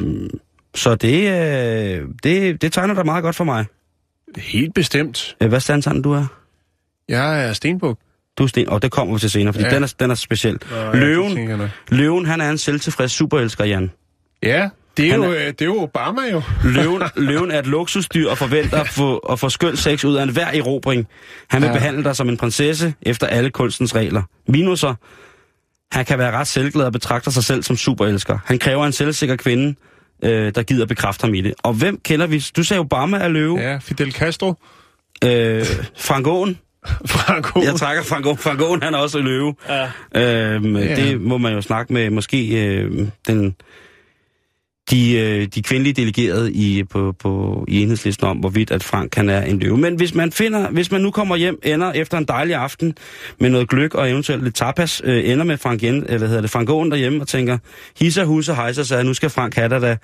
Så 0.74 0.94
det, 0.94 1.28
øh, 1.28 2.08
det, 2.22 2.62
det 2.62 2.72
tegner 2.72 2.94
da 2.94 3.02
meget 3.02 3.22
godt 3.22 3.36
for 3.36 3.44
mig. 3.44 3.64
helt 4.36 4.74
bestemt. 4.74 5.36
Øh, 5.40 5.48
Hvad 5.48 5.60
standsand 5.60 6.02
du 6.02 6.12
er? 6.12 6.26
Jeg 7.08 7.48
er 7.48 7.52
Stenbuk. 7.52 7.98
Du 8.38 8.42
er 8.44 8.46
sten, 8.48 8.68
og 8.68 8.82
det 8.82 8.90
kommer 8.90 9.14
vi 9.14 9.20
til 9.20 9.30
senere, 9.30 9.52
fordi 9.52 9.64
Ja. 9.64 9.74
den, 9.74 9.82
er, 9.82 9.94
den 10.00 10.10
er 10.10 10.14
speciel. 10.14 10.58
Nå, 10.70 10.76
ja, 10.76 10.92
Løven, 10.96 11.60
løven, 11.88 12.26
han 12.26 12.40
er 12.40 12.50
en 12.50 12.58
selvtilfreds 12.58 13.12
superelsker, 13.12 13.64
Jan. 13.64 13.90
Ja, 14.42 14.68
det 14.96 15.06
er, 15.06 15.10
Han 15.10 15.22
jo, 15.22 15.30
er- 15.30 15.36
øh, 15.36 15.46
det 15.46 15.60
er 15.62 15.64
jo 15.66 15.82
Obama 15.82 16.20
jo. 16.32 16.42
Løven, 16.64 17.02
løven 17.16 17.50
er 17.50 17.58
et 17.58 17.66
luksusdyr 17.66 18.28
og 18.30 18.38
forventer 18.38 18.80
at 18.80 18.88
få, 18.88 19.16
at 19.18 19.40
få 19.40 19.48
skøn 19.48 19.76
sex 19.76 20.04
ud 20.04 20.14
af 20.14 20.22
enhver 20.22 20.46
erobring. 20.46 21.06
Han 21.48 21.62
vil 21.62 21.66
Ja. 21.68 21.72
behandle 21.72 22.04
dig 22.04 22.16
som 22.16 22.28
en 22.28 22.36
prinsesse 22.36 22.94
efter 23.02 23.26
alle 23.26 23.50
kunstens 23.50 23.94
regler. 23.94 24.22
Minuser. 24.48 24.94
Han 25.92 26.04
kan 26.04 26.18
være 26.18 26.30
ret 26.32 26.46
selvglad 26.46 26.84
og 26.86 26.92
betragter 26.92 27.30
sig 27.30 27.44
selv 27.44 27.62
som 27.62 27.76
superelsker. 27.76 28.38
Han 28.44 28.58
kræver 28.58 28.86
en 28.86 28.92
selvsikker 28.92 29.36
kvinde, 29.36 29.74
øh, 30.24 30.52
der 30.54 30.62
gider 30.62 30.86
bekræfte 30.86 31.24
ham 31.24 31.34
i 31.34 31.40
det. 31.40 31.54
Og 31.58 31.72
hvem 31.74 32.00
kender 32.04 32.26
vi? 32.26 32.44
Du 32.56 32.62
sagde 32.62 32.80
Obama 32.80 33.16
er 33.18 33.28
løve. 33.28 33.58
Ja, 33.60 33.78
Fidel 33.78 34.12
Castro. 34.12 34.54
Øh, 35.24 35.64
Frank 35.98 36.26
Aaen. 36.26 36.58
Franco. 37.06 37.62
Jeg 37.62 37.74
trækker 37.74 38.02
Frank 38.02 38.26
Aaen. 38.26 38.38
Frank 38.38 38.60
Aaen, 38.60 38.82
han 38.82 38.94
er 38.94 38.98
også 38.98 39.18
løve. 39.18 39.54
Ja. 39.68 39.84
Øhm, 40.54 40.76
Ja. 40.76 40.96
Det 40.96 41.20
må 41.20 41.38
man 41.38 41.52
jo 41.52 41.60
snakke 41.60 41.92
med 41.92 42.10
måske 42.10 42.66
øh, 42.66 43.08
den 43.28 43.56
de, 44.90 45.12
øh, 45.12 45.46
de 45.46 45.62
kvindelige 45.62 45.92
delegerede 45.94 46.52
i, 46.52 46.84
på, 46.84 47.14
på, 47.18 47.64
i 47.68 47.82
enhedslisten 47.82 48.26
om, 48.26 48.36
hvorvidt 48.36 48.70
at 48.70 48.82
Frank 48.84 49.10
kan 49.10 49.30
er 49.30 49.42
en 49.42 49.58
løve. 49.58 49.76
Men 49.76 49.94
hvis 49.94 50.14
man, 50.14 50.32
finder, 50.32 50.70
hvis 50.70 50.90
man 50.90 51.00
nu 51.00 51.10
kommer 51.10 51.36
hjem, 51.36 51.58
ender 51.62 51.92
efter 51.92 52.18
en 52.18 52.24
dejlig 52.24 52.54
aften 52.54 52.94
med 53.40 53.50
noget 53.50 53.68
gløk 53.68 53.94
og 53.94 54.10
eventuelt 54.10 54.44
lidt 54.44 54.54
tapas, 54.54 55.02
øh, 55.04 55.30
ender 55.30 55.44
med 55.44 55.58
Frank, 55.58 55.82
Jen, 55.82 55.94
eller 55.94 56.18
hvad 56.18 56.28
hedder 56.28 56.40
det, 56.40 56.50
Frank 56.50 56.70
Aaen 56.70 56.90
derhjemme 56.90 57.20
og 57.20 57.28
tænker, 57.28 57.58
hisse, 58.00 58.24
husse, 58.24 58.54
hejser 58.54 58.82
sig, 58.82 59.04
nu 59.04 59.14
skal 59.14 59.30
Frank 59.30 59.54
have 59.54 59.68
dig 59.68 59.80
da. 59.82 59.96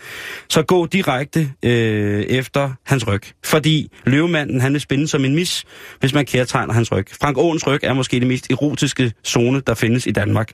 Så 0.49 0.63
gå 0.63 0.87
direkte 0.87 1.51
øh, 1.63 2.23
efter 2.23 2.71
hans 2.87 3.07
ryg. 3.07 3.23
Fordi 3.45 3.91
løvemanden, 4.05 4.61
han 4.61 4.73
vil 4.73 4.81
spænde 4.81 5.09
som 5.09 5.25
en 5.25 5.35
mis, 5.35 5.65
hvis 6.01 6.15
man 6.15 6.27
kærtegner 6.27 6.75
hans 6.75 6.93
ryg. 6.93 7.07
Frank 7.21 7.39
Åens 7.39 7.67
ryg 7.67 7.81
er 7.83 7.93
måske 7.93 8.21
det 8.21 8.27
mest 8.27 8.51
erotiske 8.51 9.13
zone, 9.27 9.63
der 9.67 9.75
findes 9.75 10.07
i 10.07 10.11
Danmark. 10.11 10.51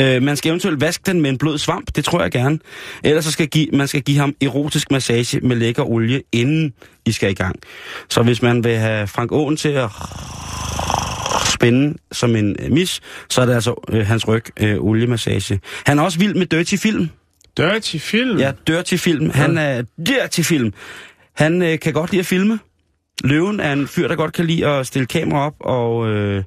Øh, 0.00 0.22
man 0.22 0.36
skal 0.36 0.48
eventuelt 0.48 0.80
vaske 0.80 1.02
den 1.06 1.20
med 1.20 1.30
en 1.30 1.38
blød 1.38 1.58
svamp, 1.58 1.96
det 1.96 2.04
tror 2.04 2.22
jeg 2.22 2.30
gerne. 2.30 2.58
Ellers 3.04 3.24
så 3.24 3.32
skal 3.32 3.43
give, 3.46 3.68
man 3.72 3.88
skal 3.88 4.02
give 4.02 4.18
ham 4.18 4.34
erotisk 4.40 4.90
massage 4.90 5.40
med 5.40 5.56
lækker 5.56 5.82
olie, 5.82 6.22
inden 6.32 6.72
I 7.06 7.12
skal 7.12 7.30
i 7.30 7.34
gang. 7.34 7.56
Så 8.08 8.22
hvis 8.22 8.42
man 8.42 8.64
vil 8.64 8.76
have 8.76 9.06
Frank 9.06 9.32
Åen 9.32 9.56
til 9.56 9.68
at 9.68 9.90
spænde 11.48 11.98
som 12.12 12.36
en 12.36 12.56
øh, 12.58 12.72
mis, 12.72 13.00
så 13.30 13.40
er 13.40 13.46
det 13.46 13.54
altså 13.54 13.84
øh, 13.90 14.06
hans 14.06 14.28
ryg 14.28 14.44
øh, 14.60 14.76
oliemassage. 14.80 15.60
Han 15.86 15.98
er 15.98 16.02
også 16.02 16.18
vild 16.18 16.34
med 16.34 16.46
dirty 16.46 16.76
film. 16.76 17.08
Dirty 17.56 17.96
film? 17.96 18.38
Ja, 18.38 18.52
dirty 18.66 18.94
film. 18.96 19.30
Han 19.30 19.58
er 19.58 19.82
dirty 20.06 20.40
film. 20.40 20.72
Han 21.36 21.62
øh, 21.62 21.78
kan 21.78 21.92
godt 21.92 22.10
lide 22.10 22.20
at 22.20 22.26
filme. 22.26 22.58
Løven 23.24 23.60
er 23.60 23.72
en 23.72 23.88
fyr, 23.88 24.08
der 24.08 24.16
godt 24.16 24.32
kan 24.32 24.44
lide 24.46 24.66
at 24.66 24.86
stille 24.86 25.06
kamera 25.06 25.46
op, 25.46 25.54
og, 25.60 26.08
øh, 26.10 26.44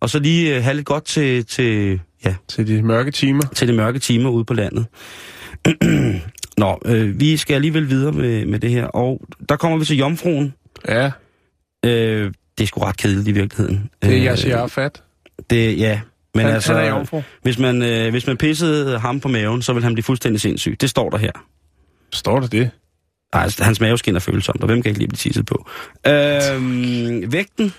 og 0.00 0.10
så 0.10 0.18
lige 0.18 0.56
øh, 0.56 0.62
have 0.62 0.74
lidt 0.76 0.86
godt 0.86 1.04
til, 1.04 1.46
til, 1.46 2.00
ja, 2.24 2.34
Til 2.48 2.66
de 2.66 2.82
mørke 2.82 3.10
timer. 3.10 3.42
til 3.54 3.68
de 3.68 3.72
mørke 3.72 3.98
timer 3.98 4.30
ude 4.30 4.44
på 4.44 4.54
landet. 4.54 4.86
Nå, 6.58 6.78
øh, 6.84 7.20
vi 7.20 7.36
skal 7.36 7.54
alligevel 7.54 7.88
videre 7.88 8.12
med, 8.12 8.46
med 8.46 8.58
det 8.58 8.70
her, 8.70 8.84
og 8.86 9.20
der 9.48 9.56
kommer 9.56 9.78
vi 9.78 9.84
til 9.84 9.96
Jomfruen. 9.96 10.54
Ja, 10.88 11.10
Øh, 11.86 12.32
det 12.58 12.64
er 12.64 12.66
sgu 12.66 12.80
ret 12.80 12.96
kedeligt 12.96 13.28
i 13.28 13.32
virkeligheden. 13.32 13.90
det 14.02 14.10
er 14.10 14.16
Øh, 14.18 14.24
Yasser 14.24 14.58
Arafat. 14.58 15.02
Det, 15.50 15.78
ja, 15.78 16.00
men 16.34 16.44
Han, 16.44 16.54
altså, 16.54 16.74
han 16.74 16.84
er 16.84 16.88
jomfru. 16.88 17.22
hvis 17.42 17.58
man, 17.58 17.82
øh, 17.82 18.10
hvis 18.10 18.26
man 18.26 18.36
pissede 18.36 18.98
ham 18.98 19.20
på 19.20 19.28
maven, 19.28 19.62
så 19.62 19.72
vil 19.72 19.82
han 19.82 19.92
blive 19.94 20.02
fuldstændig 20.02 20.40
sindssyg. 20.40 20.76
Det 20.80 20.90
står 20.90 21.10
der 21.10 21.18
her. 21.18 21.32
Står 22.12 22.40
der 22.40 22.46
det? 22.46 22.70
Ej, 23.32 23.42
altså, 23.42 23.64
hans 23.64 23.80
maveskin 23.80 24.16
er 24.16 24.20
følsomt, 24.20 24.60
og 24.60 24.66
hvem 24.66 24.82
kan 24.82 24.88
ikke 24.90 24.98
lige 24.98 25.08
blive 25.08 25.16
tisset 25.16 25.46
på? 25.46 25.66
Øhm, 26.06 27.32
vægten. 27.32 27.72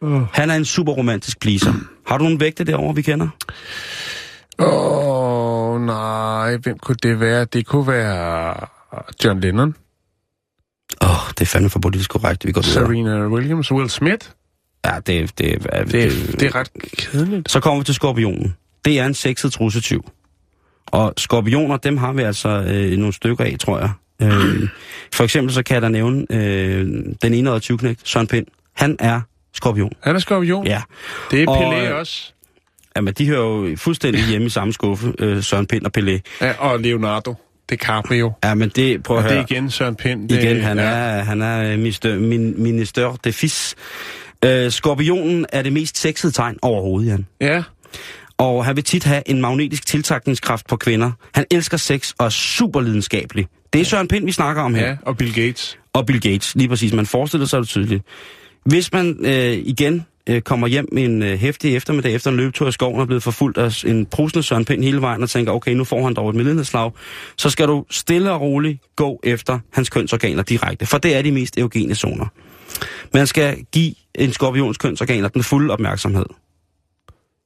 Uh. 0.00 0.22
Han 0.32 0.50
er 0.50 0.54
en 0.54 0.64
super 0.64 0.92
romantisk 0.92 1.40
pleaser. 1.40 1.72
Har 2.06 2.18
du 2.18 2.24
nogle 2.24 2.40
vægte 2.40 2.64
derovre, 2.64 2.94
vi 2.94 3.02
kender? 3.02 3.28
Åh, 4.58 4.66
nej. 5.78 6.56
Hvem 6.56 6.78
kunne 6.78 6.96
det 7.02 7.20
være? 7.20 7.44
Det 7.44 7.66
kunne 7.66 7.86
være 7.88 8.54
John 9.24 9.40
Lennon, 9.40 9.74
Åh, 11.02 11.10
oh, 11.10 11.16
det 11.30 11.40
er 11.40 11.46
fandme 11.46 11.70
for 11.70 11.78
politisk 11.80 12.10
korrekt, 12.10 12.46
vi 12.46 12.52
går 12.52 12.60
videre. 12.62 12.86
Serena 12.86 13.26
Williams, 13.26 13.72
Will 13.72 13.90
Smith. 13.90 14.26
Ja, 14.86 14.90
det, 15.06 15.38
det, 15.38 15.66
er, 15.72 15.84
Det, 15.84 16.04
er- 16.04 16.32
det 16.32 16.42
er 16.42 16.54
ret 16.54 16.70
kedeligt. 16.96 17.50
Så 17.50 17.60
kommer 17.60 17.80
vi 17.80 17.84
til 17.84 17.94
skorpionen. 17.94 18.56
Det 18.84 18.98
er 18.98 19.06
en 19.06 19.14
sexet 19.14 19.52
trussetyv. 19.52 20.10
Og 20.86 21.14
skorpioner, 21.16 21.76
dem 21.76 21.96
har 21.96 22.12
vi 22.12 22.22
altså 22.22 22.48
øh, 22.48 22.98
nogle 22.98 23.12
stykker 23.12 23.44
af, 23.44 23.56
tror 23.60 23.78
jeg. 23.78 23.90
Øh, 24.22 24.68
for 25.14 25.24
eksempel 25.24 25.54
så 25.54 25.62
kan 25.62 25.74
jeg 25.74 25.82
da 25.82 25.88
nævne 25.88 26.26
øh, 26.30 26.86
den 27.22 27.34
21 27.34 27.78
knægt, 27.78 28.08
Søren 28.08 28.26
Pind. 28.26 28.46
Han 28.76 28.96
er 28.98 29.20
skorpion. 29.54 29.92
Han 30.02 30.14
er 30.16 30.18
skorpion. 30.20 30.66
Ja. 30.66 30.82
Det 31.30 31.42
er 31.42 31.48
Og, 31.48 31.72
Pelé 31.74 31.76
øh, 31.88 31.98
også. 31.98 32.32
Jamen, 32.98 33.14
de 33.14 33.26
hører 33.26 33.40
jo 33.70 33.76
fuldstændig 33.76 34.24
hjemme 34.24 34.46
i 34.46 34.50
samme 34.50 34.72
skuffe, 34.72 35.12
øh, 35.18 35.42
Søren 35.42 35.66
Pind 35.66 35.84
og 35.84 35.90
Pelé. 35.98 36.20
Ja, 36.40 36.52
og 36.58 36.80
Leonardo 36.80 37.34
DiCaprio. 37.70 38.32
Ja, 38.44 38.54
men 38.54 38.68
det, 38.68 39.02
prøv 39.02 39.16
Og 39.16 39.22
at 39.22 39.24
det 39.24 39.32
høre. 39.32 39.42
er 39.42 39.46
igen 39.56 39.70
Søren 39.70 39.96
Pind. 39.96 40.28
Det, 40.28 40.42
Igen, 40.42 40.60
han 40.60 40.78
ja. 40.78 40.84
er, 40.84 41.22
han 41.22 41.42
er 41.42 41.76
minister, 41.76 42.18
min, 42.18 42.62
minister 42.62 43.12
de 43.24 43.32
fils. 43.32 43.74
Øh, 44.44 44.70
skorpionen 44.70 45.46
er 45.52 45.62
det 45.62 45.72
mest 45.72 45.98
sexede 45.98 46.32
tegn 46.32 46.56
overhovedet, 46.62 47.08
Jan. 47.10 47.26
Ja, 47.40 47.62
Og 48.38 48.64
han 48.64 48.76
vil 48.76 48.84
tit 48.84 49.04
have 49.04 49.22
en 49.26 49.40
magnetisk 49.40 49.86
tiltrækningskraft 49.86 50.66
på 50.68 50.76
kvinder. 50.76 51.10
Han 51.34 51.44
elsker 51.50 51.76
sex 51.76 52.12
og 52.18 52.26
er 52.26 52.30
super 52.30 52.80
lidenskabelig. 52.80 53.46
Det 53.72 53.80
er 53.80 53.84
Søren 53.84 54.08
Pind, 54.08 54.24
vi 54.24 54.32
snakker 54.32 54.62
om 54.62 54.74
her. 54.74 54.86
ja, 54.88 54.96
og 55.02 55.16
Bill 55.16 55.34
Gates. 55.34 55.78
Og 55.92 56.06
Bill 56.06 56.20
Gates, 56.20 56.54
lige 56.54 56.68
præcis. 56.68 56.92
Man 56.92 57.06
forestiller 57.06 57.46
sig 57.46 57.60
det 57.60 57.68
tydeligt. 57.68 58.02
Hvis 58.64 58.92
man 58.92 59.16
øh, 59.24 59.52
igen 59.52 60.06
øh, 60.28 60.42
kommer 60.42 60.66
hjem 60.66 60.88
en 60.92 61.22
øh, 61.22 61.38
hæftig 61.38 61.76
eftermiddag 61.76 62.14
efter 62.14 62.30
en 62.30 62.36
løbetur 62.36 62.68
i 62.68 62.72
skoven 62.72 62.96
og 62.96 63.02
er 63.02 63.06
blevet 63.06 63.22
forfulgt 63.22 63.58
af 63.58 63.84
en 63.84 64.06
brusende 64.06 64.42
Søren 64.42 64.64
Pind 64.64 64.84
hele 64.84 65.00
vejen 65.00 65.22
og 65.22 65.30
tænker, 65.30 65.52
okay, 65.52 65.72
nu 65.72 65.84
får 65.84 66.04
han 66.04 66.14
dog 66.14 66.30
et 66.30 66.34
medlidenhedslag, 66.36 66.92
så 67.36 67.50
skal 67.50 67.68
du 67.68 67.84
stille 67.90 68.32
og 68.32 68.40
roligt 68.40 68.82
gå 68.96 69.20
efter 69.24 69.58
hans 69.72 69.88
kønsorganer 69.88 70.42
direkte, 70.42 70.86
for 70.86 70.98
det 70.98 71.16
er 71.16 71.22
de 71.22 71.32
mest 71.32 71.58
erogene 71.58 71.94
zoner. 71.94 72.26
Man 73.14 73.26
skal 73.26 73.64
give 73.72 73.94
en 74.14 74.32
skorpions 74.32 74.78
kønsorganer 74.78 75.28
den 75.28 75.42
fulde 75.42 75.72
opmærksomhed. 75.72 76.26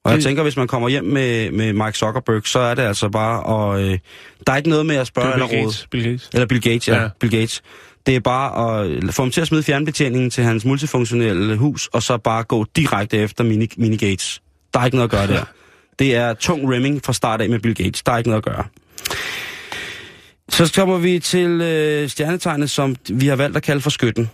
Og 0.05 0.13
jeg 0.13 0.23
tænker, 0.23 0.43
hvis 0.43 0.57
man 0.57 0.67
kommer 0.67 0.89
hjem 0.89 1.05
med, 1.05 1.51
med 1.51 1.73
Mike 1.73 1.99
Zuckerberg, 1.99 2.47
så 2.47 2.59
er 2.59 2.75
det 2.75 2.83
altså 2.83 3.09
bare, 3.09 3.43
og 3.43 3.83
øh, 3.83 3.99
der 4.47 4.53
er 4.53 4.57
ikke 4.57 4.69
noget 4.69 4.87
med 4.87 4.97
at 4.97 5.07
spørge 5.07 5.33
Bill 5.33 5.45
eller. 5.45 5.63
Gates. 5.63 5.87
Bill 5.91 6.05
Gates. 6.05 6.31
Eller 6.33 6.47
Bill 6.47 6.63
Gates. 6.63 6.89
Ja. 6.89 7.03
ja. 7.03 7.09
Bill 7.21 7.33
Gates. 7.33 7.63
Det 8.07 8.17
er 8.17 8.21
bare 8.21 8.77
at 8.81 9.15
få 9.15 9.23
ham 9.23 9.31
til 9.31 9.41
at 9.41 9.47
smide 9.47 9.63
fjernbetjeningen 9.63 10.31
til 10.31 10.45
hans 10.45 10.65
multifunktionelle 10.65 11.57
hus, 11.57 11.87
og 11.87 12.03
så 12.03 12.17
bare 12.17 12.43
gå 12.45 12.67
direkte 12.77 13.17
efter 13.17 13.45
mini, 13.45 13.69
mini 13.77 13.97
Gates. 13.97 14.43
Der 14.75 14.81
er 14.81 14.85
ikke 14.85 14.97
noget 14.97 15.13
at 15.13 15.19
gøre 15.19 15.27
der. 15.27 15.45
Det 15.99 16.15
er 16.17 16.35
tung 16.35 16.71
rimming 16.71 17.01
fra 17.05 17.13
start 17.13 17.41
af 17.41 17.49
med 17.49 17.59
Bill 17.59 17.75
Gates. 17.75 18.03
Der 18.03 18.13
er 18.13 18.19
ikke 18.19 18.31
noget 18.31 18.47
at 18.47 18.55
gøre. 18.55 18.65
Så 20.49 20.73
kommer 20.75 20.99
vi 20.99 21.19
til 21.19 21.61
øh, 21.61 22.09
stjernetegnet, 22.09 22.71
som 22.71 22.97
vi 23.11 23.27
har 23.27 23.37
valgt 23.37 23.57
at 23.57 23.63
kalde 23.63 23.81
for 23.81 23.91
skytten. 23.91 24.31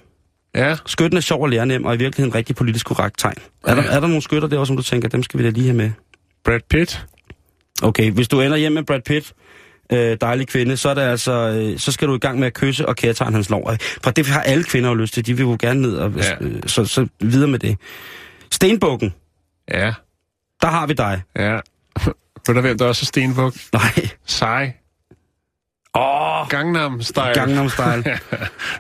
Ja, 0.55 0.77
Skytten 0.87 1.17
er 1.17 1.21
sjov 1.21 1.43
og 1.43 1.49
lærenem, 1.49 1.85
og 1.85 1.95
i 1.95 1.99
virkeligheden 1.99 2.31
en 2.31 2.35
rigtig 2.35 2.57
politisk 2.57 2.87
korrekt 2.87 3.19
tegn. 3.19 3.37
Er 3.67 3.75
der, 3.75 3.83
er 3.83 4.01
der 4.01 4.07
nogle 4.07 4.23
skytter 4.23 4.49
der, 4.49 4.65
som 4.65 4.77
du 4.77 4.83
tænker, 4.83 5.09
dem 5.09 5.23
skal 5.23 5.39
vi 5.39 5.45
da 5.45 5.51
lige 5.51 5.65
have 5.65 5.77
med? 5.77 5.91
Brad 6.45 6.61
Pitt. 6.71 7.07
Okay, 7.83 8.11
hvis 8.11 8.29
du 8.29 8.41
ender 8.41 8.57
hjem 8.57 8.73
med 8.73 8.83
Brad 8.83 9.01
Pitt, 9.01 9.33
øh, 9.93 10.17
dejlig 10.21 10.49
kvinde, 10.49 10.77
så, 10.77 10.89
er 10.89 10.95
det 10.95 11.03
altså, 11.03 11.33
øh, 11.33 11.79
så 11.79 11.93
skal 11.93 12.09
du 12.09 12.15
i 12.15 12.19
gang 12.19 12.39
med 12.39 12.47
at 12.47 12.55
kysse 12.55 12.89
og 12.89 12.97
kærtegne 12.97 13.35
hans 13.35 13.51
lov. 13.51 13.73
For 14.05 14.11
det 14.11 14.27
har 14.27 14.41
alle 14.41 14.65
kvinder 14.65 14.89
jo 14.89 14.95
lyst 14.95 15.15
til. 15.15 15.27
De 15.27 15.37
vil 15.37 15.43
jo 15.43 15.57
gerne 15.61 15.81
ned, 15.83 15.97
og, 15.97 16.13
ja. 16.17 16.35
øh, 16.41 16.61
så, 16.67 16.85
så 16.85 17.07
videre 17.21 17.49
med 17.51 17.59
det. 17.59 17.77
Stenbukken, 18.51 19.15
Ja, 19.71 19.93
der 20.63 20.69
har 20.69 20.87
vi 20.87 20.93
dig. 20.93 21.23
ja. 21.37 21.59
Ved 22.47 22.55
du, 22.55 22.61
hvem 22.61 22.79
der 22.79 22.87
også 22.87 23.03
er 23.03 23.07
Stenbuk? 23.07 23.55
Nej. 23.73 24.09
Sej. 24.27 24.73
Åh, 25.95 26.49
Gangnam 26.49 27.03
Style. 27.03 27.25
Gangnam 27.35 27.69
Style. 27.69 28.03
Vi 28.05 28.11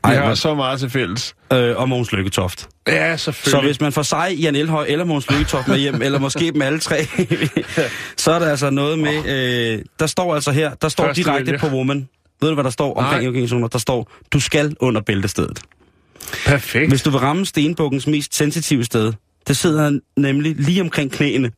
Ej, 0.05 0.15
har 0.15 0.25
hvor- 0.27 0.35
så 0.35 0.55
meget 0.55 0.81
til 0.81 0.91
fælles. 0.91 1.35
øh, 1.53 1.77
og 1.77 1.89
Mogens 1.89 2.13
Lykketoft. 2.13 2.69
Ja, 2.89 3.17
Så 3.17 3.25
selvfølgelig. 3.25 3.69
hvis 3.69 3.81
man 3.81 3.93
får 3.93 4.03
sig 4.03 4.35
Jan 4.41 4.57
Elhøj 4.57 4.87
eller 4.89 5.05
Mogens 5.05 5.31
Lykketoft 5.31 5.69
med 5.69 5.79
hjem, 5.79 6.03
eller 6.03 6.19
måske 6.19 6.51
dem 6.53 6.63
alle 6.63 6.79
tre, 6.79 7.05
så 8.17 8.33
er 8.33 8.39
der 8.39 8.51
altså 8.51 8.71
noget 8.71 8.99
med... 8.99 9.27
Øh, 9.77 9.85
der 9.99 10.07
står 10.07 10.35
altså 10.35 10.51
her, 10.53 10.75
der 10.75 10.89
står 10.89 11.05
Første 11.05 11.23
direkte 11.23 11.47
vælger. 11.47 11.59
på 11.59 11.67
woman. 11.67 12.09
Ved 12.41 12.49
du, 12.49 12.55
hvad 12.55 12.65
der 12.65 12.71
står 12.71 12.95
omkring 12.95 13.29
organisationer? 13.29 13.69
Der 13.69 13.79
står, 13.79 14.11
du 14.33 14.41
skal 14.41 14.77
under 14.81 15.01
bæltestedet. 15.01 15.61
Perfekt. 16.47 16.89
Hvis 16.89 17.03
du 17.03 17.11
vil 17.11 17.21
ramme 17.21 17.47
stenbukkens 17.47 18.07
mest 18.07 18.35
sensitive 18.35 18.85
sted, 18.85 19.13
det 19.49 19.57
sidder 19.57 19.99
nemlig 20.17 20.55
lige 20.59 20.81
omkring 20.81 21.13
knæene. 21.13 21.51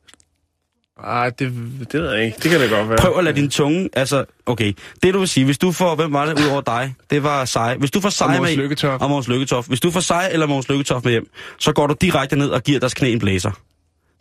Ej, 1.04 1.30
det, 1.30 1.52
det 1.92 2.00
ved 2.00 2.14
jeg 2.14 2.24
ikke. 2.24 2.36
Det 2.42 2.50
kan 2.50 2.60
det 2.60 2.70
godt 2.70 2.88
være. 2.88 2.98
Prøv 2.98 3.18
at 3.18 3.24
lade 3.24 3.36
din 3.36 3.50
tunge, 3.50 3.88
altså, 3.92 4.24
okay, 4.46 4.72
det 5.02 5.14
du 5.14 5.18
vil 5.18 5.28
sige, 5.28 5.44
hvis 5.44 5.58
du 5.58 5.72
får, 5.72 5.94
hvem 5.94 6.12
var 6.12 6.26
det 6.26 6.40
ud 6.40 6.48
over 6.48 6.60
dig? 6.60 6.94
Det 7.10 7.22
var 7.22 7.44
Sej. 7.44 7.76
Hvis 7.76 7.90
du 7.90 8.00
får 8.00 8.08
Sej 8.08 8.40
med... 8.40 8.56
Lykketoft. 8.56 9.02
Og 9.02 9.08
Mogens 9.08 9.28
Lykketoft. 9.28 9.68
Hvis 9.68 9.80
du 9.80 9.90
får 9.90 10.00
Sej 10.00 10.28
eller 10.32 10.46
Mogens 10.46 10.68
Lykketoft 10.68 11.04
med 11.04 11.12
hjem, 11.12 11.30
så 11.58 11.72
går 11.72 11.86
du 11.86 11.94
direkte 12.00 12.36
ned 12.36 12.48
og 12.48 12.62
giver 12.62 12.80
deres 12.80 12.94
knæ 12.94 13.12
en 13.12 13.18
blæser. 13.18 13.50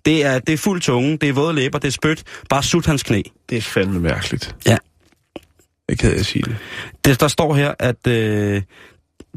Det 0.06 0.26
er, 0.26 0.40
det 0.40 0.54
er 0.54 0.58
fuld 0.58 0.82
tunge, 0.82 1.18
det 1.18 1.30
er 1.30 1.34
våde 1.34 1.54
læber, 1.54 1.80
det 1.80 1.88
er 1.88 1.92
spyt. 1.92 2.24
Bare 2.50 2.64
sut 2.64 2.86
hans 2.86 3.04
knæ. 3.04 3.22
Det 3.50 3.58
er 3.58 3.62
fandme 3.62 4.00
mærkeligt. 4.00 4.56
Ja. 4.66 4.78
Jeg 5.90 5.98
kan 5.98 6.16
jeg 6.16 6.26
sige 6.26 6.44
det. 6.44 6.56
Det, 7.06 7.20
der 7.20 7.28
står 7.28 7.56
her, 7.56 7.74
at 7.80 8.08
øh, 8.08 8.62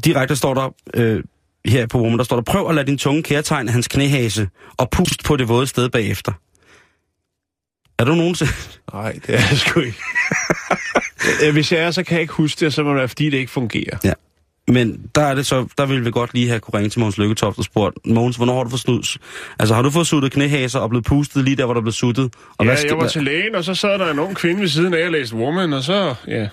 direkte 0.05 0.35
står 0.35 0.53
der 0.53 0.75
øh, 0.93 1.23
her 1.65 1.87
på 1.87 1.97
rummet, 1.97 2.17
der 2.17 2.23
står 2.23 2.35
der, 2.35 2.43
prøv 2.43 2.69
at 2.69 2.75
lade 2.75 2.87
din 2.87 2.97
tunge 2.97 3.23
kærtegne 3.23 3.71
hans 3.71 3.87
knæhase 3.87 4.49
og 4.77 4.89
pust 4.89 5.23
på 5.23 5.35
det 5.35 5.47
våde 5.47 5.67
sted 5.67 5.89
bagefter. 5.89 6.31
Er 7.99 8.03
du 8.05 8.15
nogensinde... 8.15 8.51
Nej, 8.93 9.11
det 9.27 9.35
er 9.35 9.39
jeg 9.49 9.57
sgu 9.57 9.79
ikke. 9.79 9.97
Øh, 11.45 11.53
Hvis 11.53 11.71
jeg 11.71 11.79
er, 11.81 11.91
så 11.91 12.03
kan 12.03 12.13
jeg 12.13 12.21
ikke 12.21 12.33
huske 12.33 12.65
det, 12.65 12.73
så 12.73 12.83
må 12.83 12.89
det 12.89 12.97
være, 12.97 13.07
fordi 13.07 13.29
det 13.29 13.37
ikke 13.37 13.51
fungerer. 13.51 13.97
Ja. 14.03 14.13
Men 14.67 15.01
der 15.15 15.21
er 15.21 15.35
det 15.35 15.45
så, 15.45 15.67
der 15.77 15.85
ville 15.85 16.03
vi 16.03 16.11
godt 16.11 16.33
lige 16.33 16.47
have 16.47 16.59
kunne 16.59 16.77
ringe 16.77 16.89
til 16.89 16.99
Mogens 16.99 17.17
Lykketoft 17.17 17.57
og 17.57 17.63
spurgt, 17.63 17.97
Mogens, 18.05 18.35
hvornår 18.35 18.55
har 18.57 18.63
du 18.63 18.69
fået 18.69 18.79
snus? 18.79 19.17
Altså, 19.59 19.75
har 19.75 19.81
du 19.81 19.89
fået 19.89 20.07
suttet 20.07 20.31
knæhaser 20.31 20.79
og 20.79 20.89
blevet 20.89 21.05
pustet 21.05 21.43
lige 21.43 21.55
der, 21.55 21.65
hvor 21.65 21.73
der 21.73 21.81
blev 21.81 21.91
suttet? 21.91 22.33
Og 22.57 22.65
Ja, 22.65 22.75
skal- 22.75 22.89
jeg 22.89 22.97
var 22.97 23.07
til 23.07 23.23
lægen, 23.23 23.55
og 23.55 23.63
så 23.63 23.75
sad 23.75 23.99
der 23.99 24.11
en 24.11 24.19
ung 24.19 24.35
kvinde 24.35 24.61
ved 24.61 24.67
siden 24.67 24.93
af 24.93 25.05
og 25.05 25.11
læste 25.11 25.35
Woman, 25.35 25.73
og 25.73 25.83
så... 25.83 26.15
Ja. 26.27 26.47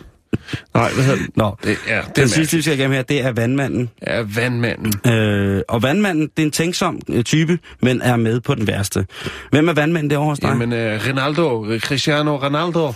Nej, 0.75 0.91
hvad 0.95 1.05
hedder 1.05 1.19
det? 1.19 1.37
Nå, 1.37 1.57
det 1.65 1.77
ja, 1.89 2.01
det 2.07 2.17
den 2.17 2.29
sidste, 2.29 2.57
vi 2.57 2.63
skal 2.63 2.79
igennem 2.79 2.95
her, 2.95 3.03
det 3.03 3.25
er 3.25 3.33
vandmanden. 3.33 3.91
Ja, 4.07 4.23
vandmanden. 4.35 5.13
Øh, 5.13 5.63
og 5.69 5.83
vandmanden, 5.83 6.23
det 6.23 6.43
er 6.43 6.47
en 6.47 6.51
tænksom 6.51 7.01
øh, 7.09 7.25
type, 7.25 7.59
men 7.83 8.03
er 8.03 8.17
med 8.17 8.41
på 8.41 8.55
den 8.55 8.67
værste. 8.67 9.07
Hvem 9.51 9.69
er 9.69 9.73
vandmanden 9.73 10.11
derovre 10.11 10.29
hos 10.29 10.39
dig? 10.39 10.49
Jamen, 10.49 10.73
uh, 10.73 10.79
Ronaldo, 11.09 11.67
Cristiano 11.79 12.37
Ronaldo. 12.37 12.93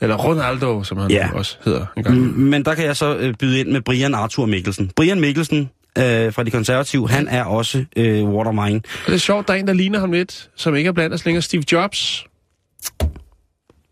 Eller 0.00 0.16
Ronaldo, 0.16 0.82
som 0.84 0.98
han 0.98 1.10
Ja. 1.10 1.28
også 1.34 1.56
hedder 1.64 1.86
en 1.96 2.02
gang. 2.02 2.38
Men 2.38 2.64
der 2.64 2.74
kan 2.74 2.84
jeg 2.84 2.96
så 2.96 3.16
øh, 3.16 3.34
byde 3.34 3.60
ind 3.60 3.68
med 3.68 3.80
Brian 3.80 4.14
Arthur 4.14 4.46
Mikkelsen. 4.46 4.90
Brian 4.96 5.20
Mikkelsen 5.20 5.70
øh, 5.98 6.32
fra 6.32 6.42
De 6.42 6.50
Konservative, 6.50 7.08
han 7.08 7.28
er 7.28 7.44
også 7.44 7.84
øh, 7.96 8.24
watermine. 8.24 8.76
Og 8.76 9.06
det 9.06 9.14
er 9.14 9.18
sjovt, 9.18 9.48
der 9.48 9.54
er 9.54 9.58
en, 9.58 9.66
der 9.66 9.72
ligner 9.72 9.98
ham 10.00 10.12
lidt, 10.12 10.50
som 10.56 10.76
ikke 10.76 10.88
er 10.88 10.92
blandt 10.92 11.14
os 11.14 11.24
længere. 11.24 11.42
Steve 11.42 11.62
Jobs. 11.72 12.26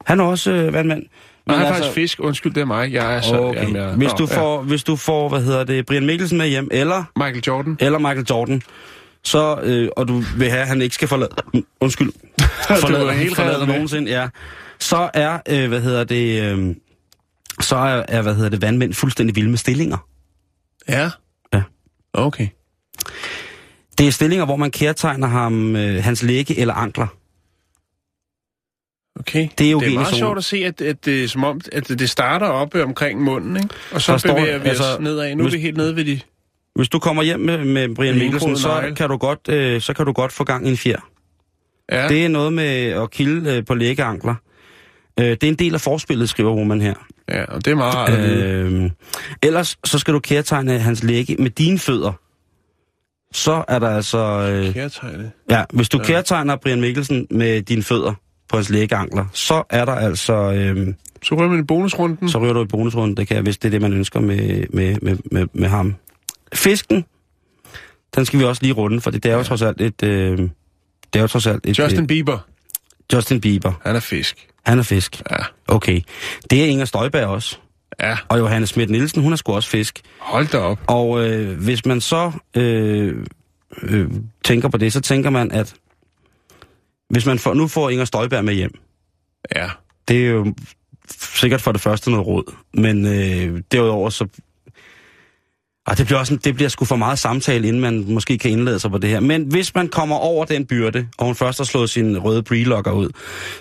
Han 0.06 0.20
er 0.20 0.24
også 0.24 0.50
øh, 0.52 0.72
vandmand. 0.72 1.02
Han 1.48 1.60
er 1.60 1.72
faktisk 1.72 1.94
fisk. 1.94 2.20
Undskyld, 2.20 2.54
det 2.54 2.60
er 2.60 2.64
mig. 2.64 2.92
Jeg 2.92 3.16
er 3.16 3.20
så... 3.20 3.36
Okay. 3.40 3.60
Jamen, 3.60 3.76
jeg, 3.76 3.88
Hvis, 3.94 4.12
du 4.12 4.26
får, 4.26 4.62
hvis 4.62 4.84
du 4.84 4.96
får, 4.96 5.28
hvad 5.28 5.42
hedder 5.42 5.64
det, 5.64 5.86
Brian 5.86 6.06
Mikkelsen 6.06 6.38
med 6.38 6.48
hjem, 6.48 6.68
eller, 6.70 6.96
Ja. 6.96 7.02
Michael 7.24 7.42
Jordan. 7.46 7.76
eller 7.80 7.98
Michael 7.98 8.26
Jordan, 8.30 8.62
så, 9.24 9.60
øh, 9.62 9.88
og 9.96 10.08
du 10.08 10.22
vil 10.38 10.50
have, 10.50 10.62
at 10.62 10.68
han 10.68 10.82
ikke 10.82 10.94
skal 10.94 11.08
forlade, 11.08 11.30
undskyld, 11.80 12.12
forlade, 12.80 13.12
helt 13.12 13.36
forlade 13.36 13.66
nogensinde, 13.66 14.10
ja, 14.10 14.28
så 14.78 15.10
er, 15.14 15.38
øh, 15.48 15.68
hvad 15.68 15.80
hedder 15.80 16.04
det, 16.04 16.42
øh, 16.42 16.74
så 17.60 17.76
er, 17.76 18.02
er, 18.08 18.22
hvad 18.22 18.34
hedder 18.34 18.50
det, 18.50 18.62
vandmænd 18.62 18.94
fuldstændig 18.94 19.36
vilde 19.36 19.50
med 19.50 19.58
stillinger. 19.58 19.96
Ja. 20.88 21.10
Ja. 21.54 21.62
Okay. 22.12 22.48
Det 23.98 24.06
er 24.06 24.10
stillinger, 24.12 24.44
hvor 24.44 24.56
man 24.56 24.70
kærtegner 24.70 25.26
ham, 25.26 25.76
øh, 25.76 26.04
hans 26.04 26.22
læge 26.22 26.58
eller 26.60 26.74
ankler. 26.74 27.06
Okay. 29.20 29.48
Det 29.58 29.66
er 29.66 29.70
jo 29.70 29.80
det 29.80 29.88
er 29.88 29.94
meget 29.94 30.14
sjovt 30.14 30.38
at 30.38 30.44
se, 30.44 30.56
at, 30.56 30.80
at, 30.80 31.04
det, 31.04 31.24
er 31.24 31.28
som 31.28 31.44
om, 31.44 31.60
at 31.72 31.88
det 31.88 32.10
starter 32.10 32.46
oppe 32.46 32.84
omkring 32.84 33.22
munden, 33.22 33.56
ikke? 33.56 33.68
Og 33.92 34.02
så 34.02 34.12
Der 34.12 34.18
står- 34.18 34.34
bevæger 34.34 34.58
vi 34.58 34.68
altså, 34.68 34.84
os 34.84 35.00
nedad. 35.00 35.34
Nu 35.34 35.44
er 35.44 35.48
hvis- 35.48 35.54
vi 35.54 35.60
helt 35.60 35.76
nede 35.76 35.96
ved 35.96 36.04
de... 36.04 36.20
Hvis 36.74 36.88
du 36.88 36.98
kommer 36.98 37.22
hjem 37.22 37.40
med, 37.40 37.64
med 37.64 37.94
Brian 37.94 38.12
En 38.14 38.18
Mikkelsen, 38.18 38.56
så 38.56 38.92
kan, 38.96 39.08
du 39.08 39.16
godt, 39.16 39.48
øh, 39.48 39.80
så 39.80 39.92
kan 39.94 40.06
du 40.06 40.12
godt 40.12 40.32
få 40.32 40.44
gang 40.44 40.66
i 40.66 40.70
en 40.70 40.76
fjer. 40.76 41.08
Ja, 41.92 42.08
Det 42.08 42.24
er 42.24 42.28
noget 42.28 42.52
med 42.52 42.64
at 42.86 43.10
kilde 43.10 43.50
øh, 43.56 43.64
på 43.64 43.74
lægeankler. 43.74 44.34
Øh, 45.20 45.26
det 45.26 45.44
er 45.44 45.48
en 45.48 45.54
del 45.54 45.74
af 45.74 45.80
forspillet, 45.80 46.28
skriver 46.28 46.54
Woman 46.54 46.80
her. 46.80 46.94
ja 47.28 47.44
og 47.44 47.64
det 47.64 47.70
er 47.70 47.74
meget 47.74 47.94
rart. 47.94 48.18
Øh, 48.18 48.90
ellers 49.42 49.76
så 49.84 49.98
skal 49.98 50.14
du 50.14 50.18
kærtegne 50.20 50.78
hans 50.78 51.02
læge 51.02 51.36
med 51.38 51.50
dine 51.50 51.78
fødder. 51.78 52.12
Så 53.32 53.64
er 53.68 53.78
der 53.78 53.88
altså... 53.88 54.18
Øh, 54.18 54.74
Kærtegne. 54.74 55.30
ja, 55.50 55.64
hvis 55.72 55.88
du 55.88 55.98
ja. 55.98 56.04
kærtegner 56.04 56.56
Brian 56.56 56.80
Mikkelsen 56.80 57.26
med 57.30 57.62
dine 57.62 57.82
fødder 57.82 58.14
på 58.48 58.56
hans 58.56 58.70
lægeankler, 58.70 59.24
så 59.32 59.62
er 59.70 59.84
der 59.84 59.92
altså... 59.92 60.34
Øh, 60.52 60.94
Så 61.22 61.34
rører 61.34 61.48
man 61.48 61.58
i 61.60 61.62
bonusrunden. 61.62 62.28
så 62.28 62.38
ryger 62.38 62.52
du 62.52 62.62
i 62.62 62.66
bonusrunden, 62.66 63.16
det 63.16 63.28
kan 63.28 63.34
jeg, 63.34 63.42
hvis 63.42 63.58
det 63.58 63.68
er 63.68 63.70
det, 63.70 63.80
man 63.80 63.92
ønsker 63.92 64.20
med, 64.20 64.64
med, 64.70 64.96
med, 65.02 65.16
med, 65.32 65.46
med 65.52 65.68
ham. 65.68 65.94
Fisken, 66.54 67.04
den 68.16 68.24
skal 68.24 68.38
vi 68.38 68.44
også 68.44 68.62
lige 68.62 68.72
runde, 68.72 69.00
for 69.00 69.10
det 69.10 69.26
er 69.26 69.34
jo 69.36 69.42
trods 69.42 69.62
alt 69.62 69.80
et... 69.80 70.02
Øh, 70.02 70.38
det 70.38 71.18
er 71.18 71.20
jo 71.20 71.26
trods 71.26 71.46
alt 71.46 71.66
et... 71.66 71.78
Justin 71.78 72.06
Bieber. 72.06 72.34
et 72.34 73.12
Justin 73.12 73.40
Bieber. 73.40 73.72
Han 73.84 73.96
er 73.96 74.00
fisk. 74.00 74.46
Han 74.66 74.78
er 74.78 74.82
fisk. 74.82 75.22
Ja. 75.30 75.36
Okay. 75.68 76.00
Det 76.50 76.62
er 76.64 76.66
Inger 76.66 76.84
Støjberg 76.84 77.26
også. 77.26 77.56
Ja, 78.00 78.16
Og 78.28 78.38
Johannes 78.38 78.68
Schmidt 78.70 78.90
Nielsen, 78.90 79.22
hun 79.22 79.32
er 79.32 79.36
sgu 79.36 79.54
også 79.54 79.68
fisk. 79.68 80.00
hold 80.18 80.46
da 80.46 80.58
op. 80.58 80.78
Og 80.86 81.24
øh, 81.30 81.58
hvis 81.58 81.86
man 81.86 82.00
så 82.00 82.32
øh, 82.56 83.26
øh, 83.82 84.10
tænker 84.44 84.68
på 84.68 84.76
det, 84.78 84.92
så 84.92 85.00
tænker 85.00 85.30
man, 85.30 85.52
at 85.52 85.74
hvis 87.10 87.26
man 87.26 87.38
får, 87.38 87.54
nu 87.54 87.68
får 87.68 87.90
Inger 87.90 88.04
Støjberg 88.04 88.44
med 88.44 88.54
hjem, 88.54 88.72
Ja. 89.56 89.68
det 90.08 90.26
er 90.26 90.30
jo 90.30 90.54
sikkert 91.34 91.60
for 91.60 91.72
det 91.72 91.80
første 91.80 92.10
noget 92.10 92.26
råd, 92.26 92.54
men 92.74 93.06
øh, 93.06 93.62
derudover 93.72 94.10
så... 94.10 94.26
Og 95.86 95.98
det 95.98 96.06
bliver, 96.06 96.18
også, 96.18 96.36
det 96.36 96.54
bliver 96.54 96.68
sgu 96.68 96.84
for 96.84 96.96
meget 96.96 97.18
samtale, 97.18 97.68
inden 97.68 97.82
man 97.82 98.04
måske 98.12 98.38
kan 98.38 98.50
indlade 98.50 98.78
sig 98.78 98.90
på 98.90 98.98
det 98.98 99.10
her. 99.10 99.20
Men 99.20 99.42
hvis 99.42 99.74
man 99.74 99.88
kommer 99.88 100.16
over 100.16 100.44
den 100.44 100.66
byrde, 100.66 101.08
og 101.18 101.26
hun 101.26 101.34
først 101.34 101.58
har 101.58 101.64
slået 101.64 101.90
sin 101.90 102.18
røde 102.18 102.42
brelocker 102.42 102.92
ud, 102.92 103.08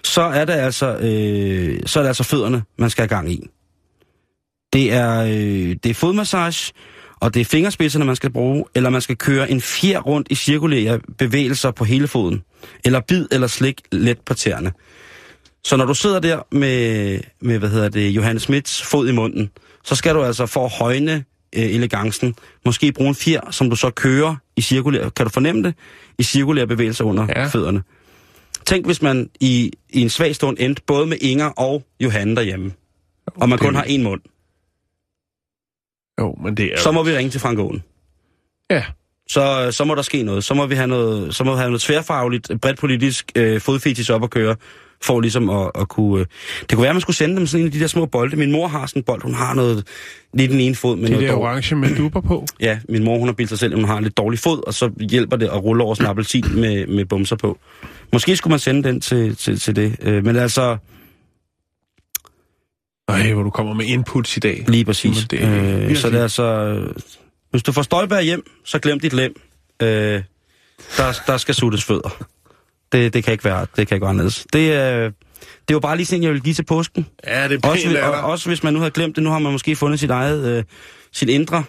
så 0.03 0.21
er 0.21 0.45
det 0.45 0.53
altså, 0.53 0.97
øh, 0.97 1.79
så 1.85 1.99
er 1.99 2.03
det 2.03 2.07
altså 2.07 2.23
fødderne, 2.23 2.63
man 2.77 2.89
skal 2.89 3.01
have 3.01 3.09
gang 3.09 3.31
i. 3.31 3.47
Det 4.73 4.93
er, 4.93 5.21
øh, 5.21 5.75
det 5.83 5.85
er 5.85 5.93
fodmassage, 5.93 6.73
og 7.19 7.33
det 7.33 7.41
er 7.41 7.45
fingerspidserne, 7.45 8.05
man 8.05 8.15
skal 8.15 8.29
bruge, 8.29 8.63
eller 8.75 8.89
man 8.89 9.01
skal 9.01 9.15
køre 9.17 9.51
en 9.51 9.61
fjer 9.61 9.99
rundt 9.99 10.27
i 10.31 10.35
cirkulære 10.35 10.99
bevægelser 11.17 11.71
på 11.71 11.83
hele 11.85 12.07
foden, 12.07 12.43
eller 12.85 12.99
bid 12.99 13.27
eller 13.31 13.47
slik 13.47 13.81
let 13.91 14.19
på 14.25 14.33
tæerne. 14.33 14.71
Så 15.63 15.77
når 15.77 15.85
du 15.85 15.93
sidder 15.93 16.19
der 16.19 16.39
med, 16.51 17.19
med 17.41 17.59
hvad 17.59 17.69
hedder 17.69 17.89
det, 17.89 18.09
Johannes 18.09 18.43
Smits 18.43 18.83
fod 18.83 19.07
i 19.09 19.11
munden, 19.11 19.49
så 19.83 19.95
skal 19.95 20.15
du 20.15 20.23
altså 20.23 20.45
for 20.45 20.65
at 20.65 20.71
højne 20.71 21.23
øh, 21.55 21.63
elegancen, 21.63 22.35
måske 22.65 22.91
bruge 22.91 23.09
en 23.09 23.15
fjer, 23.15 23.51
som 23.51 23.69
du 23.69 23.75
så 23.75 23.89
kører 23.89 24.35
i 24.55 24.61
cirkulære, 24.61 25.11
kan 25.11 25.25
du 25.25 25.29
fornemme 25.31 25.63
det, 25.63 25.73
i 26.19 26.23
cirkulære 26.23 26.67
bevægelser 26.67 27.03
under 27.03 27.27
Ja. 27.35 27.47
fødderne. 27.47 27.83
Tænk, 28.65 28.85
hvis 28.85 29.01
man 29.01 29.29
i, 29.39 29.71
i 29.89 30.01
en 30.01 30.09
svag 30.09 30.35
stund 30.35 30.57
endte 30.59 30.81
både 30.87 31.05
med 31.07 31.17
Inger 31.21 31.45
og 31.45 31.83
Johanne 31.99 32.35
derhjemme, 32.35 32.71
og 33.35 33.49
man 33.49 33.57
kun 33.59 33.75
har 33.75 33.83
en 33.83 34.03
mund. 34.03 34.21
Jo, 36.19 36.35
men 36.43 36.57
det 36.57 36.65
er 36.73 36.77
Så 36.77 36.91
må 36.91 37.03
vi 37.03 37.17
ringe 37.17 37.29
til 37.29 37.41
Frank 37.41 37.59
Aaen. 37.59 37.83
Ja. 38.71 38.83
Så, 39.29 39.71
så 39.71 39.85
må 39.85 39.95
der 39.95 40.01
ske 40.01 40.23
noget. 40.23 40.43
Så 40.43 40.53
må 40.53 40.65
vi 40.65 40.75
have 40.75 40.87
noget, 40.87 41.35
så 41.35 41.43
må 41.43 41.51
vi 41.51 41.57
have 41.57 41.69
noget 41.69 41.81
tværfagligt, 41.81 42.51
bredt 42.61 42.79
politisk 42.79 43.31
øh, 43.35 43.61
fodfetis 43.61 44.09
op 44.09 44.23
at 44.23 44.29
køre, 44.29 44.55
for 45.03 45.21
ligesom 45.21 45.49
at, 45.49 45.71
at 45.75 45.87
kunne... 45.87 46.19
Øh. 46.19 46.25
Det 46.59 46.71
kunne 46.71 46.81
være, 46.81 46.89
at 46.89 46.95
man 46.95 47.01
skulle 47.01 47.15
sende 47.15 47.35
dem 47.35 47.47
sådan 47.47 47.61
en 47.61 47.67
af 47.67 47.71
de 47.71 47.79
der 47.79 47.87
små 47.87 48.05
bolde. 48.05 48.35
Min 48.35 48.51
mor 48.51 48.67
har 48.67 48.85
sådan 48.85 48.99
en 48.99 49.03
bold, 49.03 49.21
hun 49.21 49.33
har 49.33 49.53
noget 49.53 49.87
lige 50.33 50.47
den 50.47 50.59
ene 50.59 50.75
fod 50.75 50.95
med 50.95 51.03
Det 51.03 51.11
noget 51.11 51.29
der 51.29 51.35
orange 51.35 51.75
med 51.75 51.95
duber 51.95 52.21
på. 52.21 52.45
Ja, 52.59 52.79
min 52.89 53.03
mor 53.03 53.17
hun 53.17 53.27
har 53.27 53.33
bildt 53.33 53.49
sig 53.49 53.59
selv, 53.59 53.75
hun 53.75 53.85
har 53.85 53.97
en 53.97 54.03
lidt 54.03 54.17
dårlig 54.17 54.39
fod, 54.39 54.67
og 54.67 54.73
så 54.73 54.91
hjælper 55.09 55.37
det 55.37 55.45
at 55.45 55.63
rulle 55.63 55.83
over 55.83 55.93
sådan 55.93 56.05
en 56.05 56.09
appelsin 56.09 56.45
med, 56.55 56.87
med 56.87 57.05
bumser 57.05 57.35
på. 57.35 57.57
Måske 58.13 58.35
skulle 58.35 58.51
man 58.51 58.59
sende 58.59 58.83
den 58.83 59.01
til, 59.01 59.35
til, 59.35 59.59
til 59.59 59.75
det. 59.75 59.95
Øh, 60.01 60.25
men 60.25 60.35
altså, 60.35 60.77
Ej, 63.07 63.33
hvor 63.33 63.43
du 63.43 63.49
kommer 63.49 63.73
med 63.73 63.85
inputs 63.85 64.37
i 64.37 64.39
dag. 64.39 64.65
lige 64.67 64.85
præcis. 64.85 65.25
Det 65.29 65.39
øh, 65.41 65.51
virkelig- 65.79 65.97
så 65.97 66.09
det 66.09 66.17
er 66.19 66.23
altså... 66.23 66.43
øh, 66.43 66.95
Hvis 67.51 67.63
du 67.63 67.71
får 67.71 67.81
Støjberg 67.81 68.21
hjem, 68.23 68.43
så 68.65 68.79
glem 68.79 68.99
dit 68.99 69.13
lem. 69.13 69.41
Øh, 69.81 69.87
der, 70.97 71.21
der 71.27 71.37
skal 71.37 71.55
suttes 71.55 71.83
fødder. 71.83 72.23
Det, 72.91 73.13
det 73.13 73.23
kan 73.23 73.31
ikke 73.31 73.43
være, 73.45 73.61
det 73.75 73.87
kan 73.87 73.95
ikke 73.95 74.01
være 74.01 74.09
anderledes. 74.09 74.45
Det, 74.53 74.59
øh, 74.59 74.65
det 74.71 75.69
er 75.69 75.73
jo 75.73 75.79
bare 75.79 75.95
lige 75.97 76.05
sådan, 76.05 76.23
jeg 76.23 76.31
vil 76.33 76.41
give 76.41 76.53
til 76.55 76.63
påsken. 76.65 77.05
Ja, 77.27 77.47
det 77.47 77.65
er 77.65 77.69
Også, 77.69 77.85
pænt 77.87 77.97
og, 77.97 78.21
også 78.21 78.49
hvis 78.49 78.63
man 78.63 78.73
nu 78.73 78.79
har 78.79 78.89
glemt 78.89 79.15
det, 79.15 79.23
nu 79.23 79.29
har 79.29 79.39
man 79.39 79.51
måske 79.51 79.75
fundet 79.75 79.99
sit 79.99 80.09
eget, 80.09 80.57
øh, 80.57 80.63
sit 81.13 81.29
indre, 81.29 81.63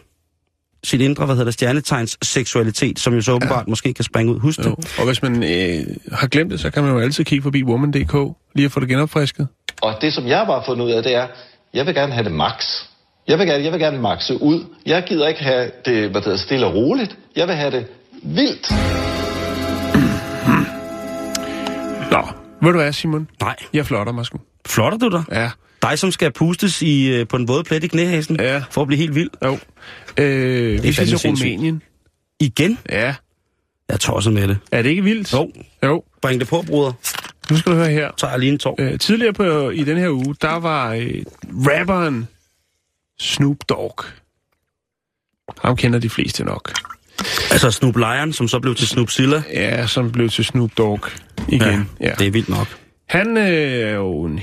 sit 0.85 1.01
indre, 1.01 1.25
hvad 1.27 1.35
hedder 1.35 1.45
det, 1.45 1.55
stjernetegns 1.55 2.19
seksualitet, 2.23 2.99
som 2.99 3.15
jo 3.15 3.21
så 3.21 3.33
åbenbart 3.33 3.69
måske 3.69 3.95
kan 3.95 4.05
springe 4.05 4.33
ud. 4.33 4.39
Husk 4.41 4.59
det. 4.59 4.67
Jo. 4.67 4.77
Og 4.99 5.05
hvis 5.07 5.23
man 5.23 5.43
øh, 5.43 5.87
har 6.13 6.27
glemt 6.27 6.51
det, 6.51 6.61
så 6.61 6.71
kan 6.71 6.83
man 6.83 6.93
jo 6.93 6.99
altid 6.99 7.25
kigge 7.25 7.43
forbi 7.43 7.63
woman.dk, 7.65 8.37
lige 8.55 8.65
at 8.67 8.73
få 8.73 8.81
det 8.81 8.89
genopfrisket. 8.89 9.49
Og 9.83 9.95
det, 10.01 10.13
som 10.15 10.27
jeg 10.27 10.45
bare 10.47 10.59
har 10.59 10.65
fundet 10.67 10.85
ud 10.85 10.91
af, 10.91 11.03
det 11.03 11.15
er, 11.15 11.27
jeg 11.75 11.87
vil 11.87 11.95
gerne 11.95 12.13
have 12.13 12.25
det 12.25 12.33
max. 12.33 12.65
Jeg 13.29 13.39
vil 13.39 13.47
gerne, 13.47 13.65
jeg 13.65 13.73
vil 13.73 13.81
gerne 13.81 13.99
maxe 13.99 14.43
ud. 14.43 14.65
Jeg 14.87 15.05
gider 15.09 15.29
ikke 15.29 15.43
have 15.43 15.71
det 15.85 16.11
hvad 16.11 16.21
det 16.21 16.25
hedder, 16.25 16.39
stille 16.39 16.67
og 16.67 16.75
roligt. 16.75 17.17
Jeg 17.37 17.49
vil 17.49 17.57
have 17.57 17.71
det 17.71 17.87
vildt. 18.23 18.71
Nå, 22.13 22.23
ved 22.63 22.73
du 22.73 22.79
hvad, 22.79 22.93
Simon? 22.93 23.29
Nej. 23.41 23.57
Jeg 23.73 23.87
flotter 23.87 24.13
mig 24.13 24.27
sgu. 24.27 24.39
Flotter 24.67 24.99
du 24.99 25.09
dig? 25.17 25.25
Ja. 25.33 25.51
Dig, 25.83 25.99
som 25.99 26.11
skal 26.13 26.33
pustes 26.33 26.83
i, 26.83 27.09
øh, 27.09 27.29
på 27.29 27.39
den 27.39 27.49
våde 27.49 27.65
plet 27.65 27.85
i 27.85 27.89
knæhæsen, 27.89 28.37
Ja. 28.41 28.63
for 28.71 28.81
at 28.81 28.87
blive 28.87 28.99
helt 28.99 29.15
vild. 29.15 29.31
Jo. 29.45 29.59
Øh, 30.17 30.83
vi 30.83 30.93
skal 30.93 31.07
til. 31.07 31.29
Rumænien. 31.29 31.83
Igen? 32.41 32.79
Ja. 32.91 33.15
Jeg 33.89 34.01
tosser 34.01 34.31
med 34.31 34.49
det. 34.49 34.59
Er 34.73 34.83
det 34.83 34.91
ikke 34.91 35.03
vildt? 35.03 35.33
Jo, 35.33 35.51
Jo. 35.85 36.03
bring 36.23 36.41
det 36.41 36.49
på, 36.49 36.65
bruder. 36.67 36.93
Nu 37.51 37.57
skal 37.57 37.73
du 37.73 37.77
høre 37.77 37.89
her. 37.91 38.11
Så 38.17 38.29
jeg 38.29 38.39
lige 38.39 38.53
en 38.53 38.59
tår. 38.59 38.77
Øh, 38.79 38.99
tidligere 38.99 39.33
på, 39.33 39.71
i 39.71 39.85
den 39.85 39.97
her 39.99 40.11
uge, 40.11 40.35
der 40.43 40.59
var 40.59 40.93
øh, 40.93 41.23
rapperen 41.51 42.29
Snoop 43.19 43.57
Dogg. 43.69 44.01
Ham 45.63 45.77
kender 45.77 45.99
de 45.99 46.11
fleste 46.11 46.45
nok. 46.45 46.73
Altså 47.51 47.71
Snoop 47.71 47.97
Lion, 47.97 48.33
som 48.33 48.49
så 48.49 48.59
blev 48.61 48.75
til 48.75 48.89
Snoop 48.89 49.11
Silla. 49.11 49.43
Ja, 49.53 49.87
som 49.87 50.13
blev 50.13 50.29
til 50.29 50.45
Snoop 50.45 50.71
Dogg 50.79 51.01
igen. 51.49 51.89
Ja. 52.01 52.13
det 52.19 52.27
er 52.27 52.31
vildt 52.31 52.49
nok. 52.49 52.67
Han 53.09 53.37
øh, 53.37 53.45
er 53.91 53.95
jo 53.95 54.25
en 54.25 54.41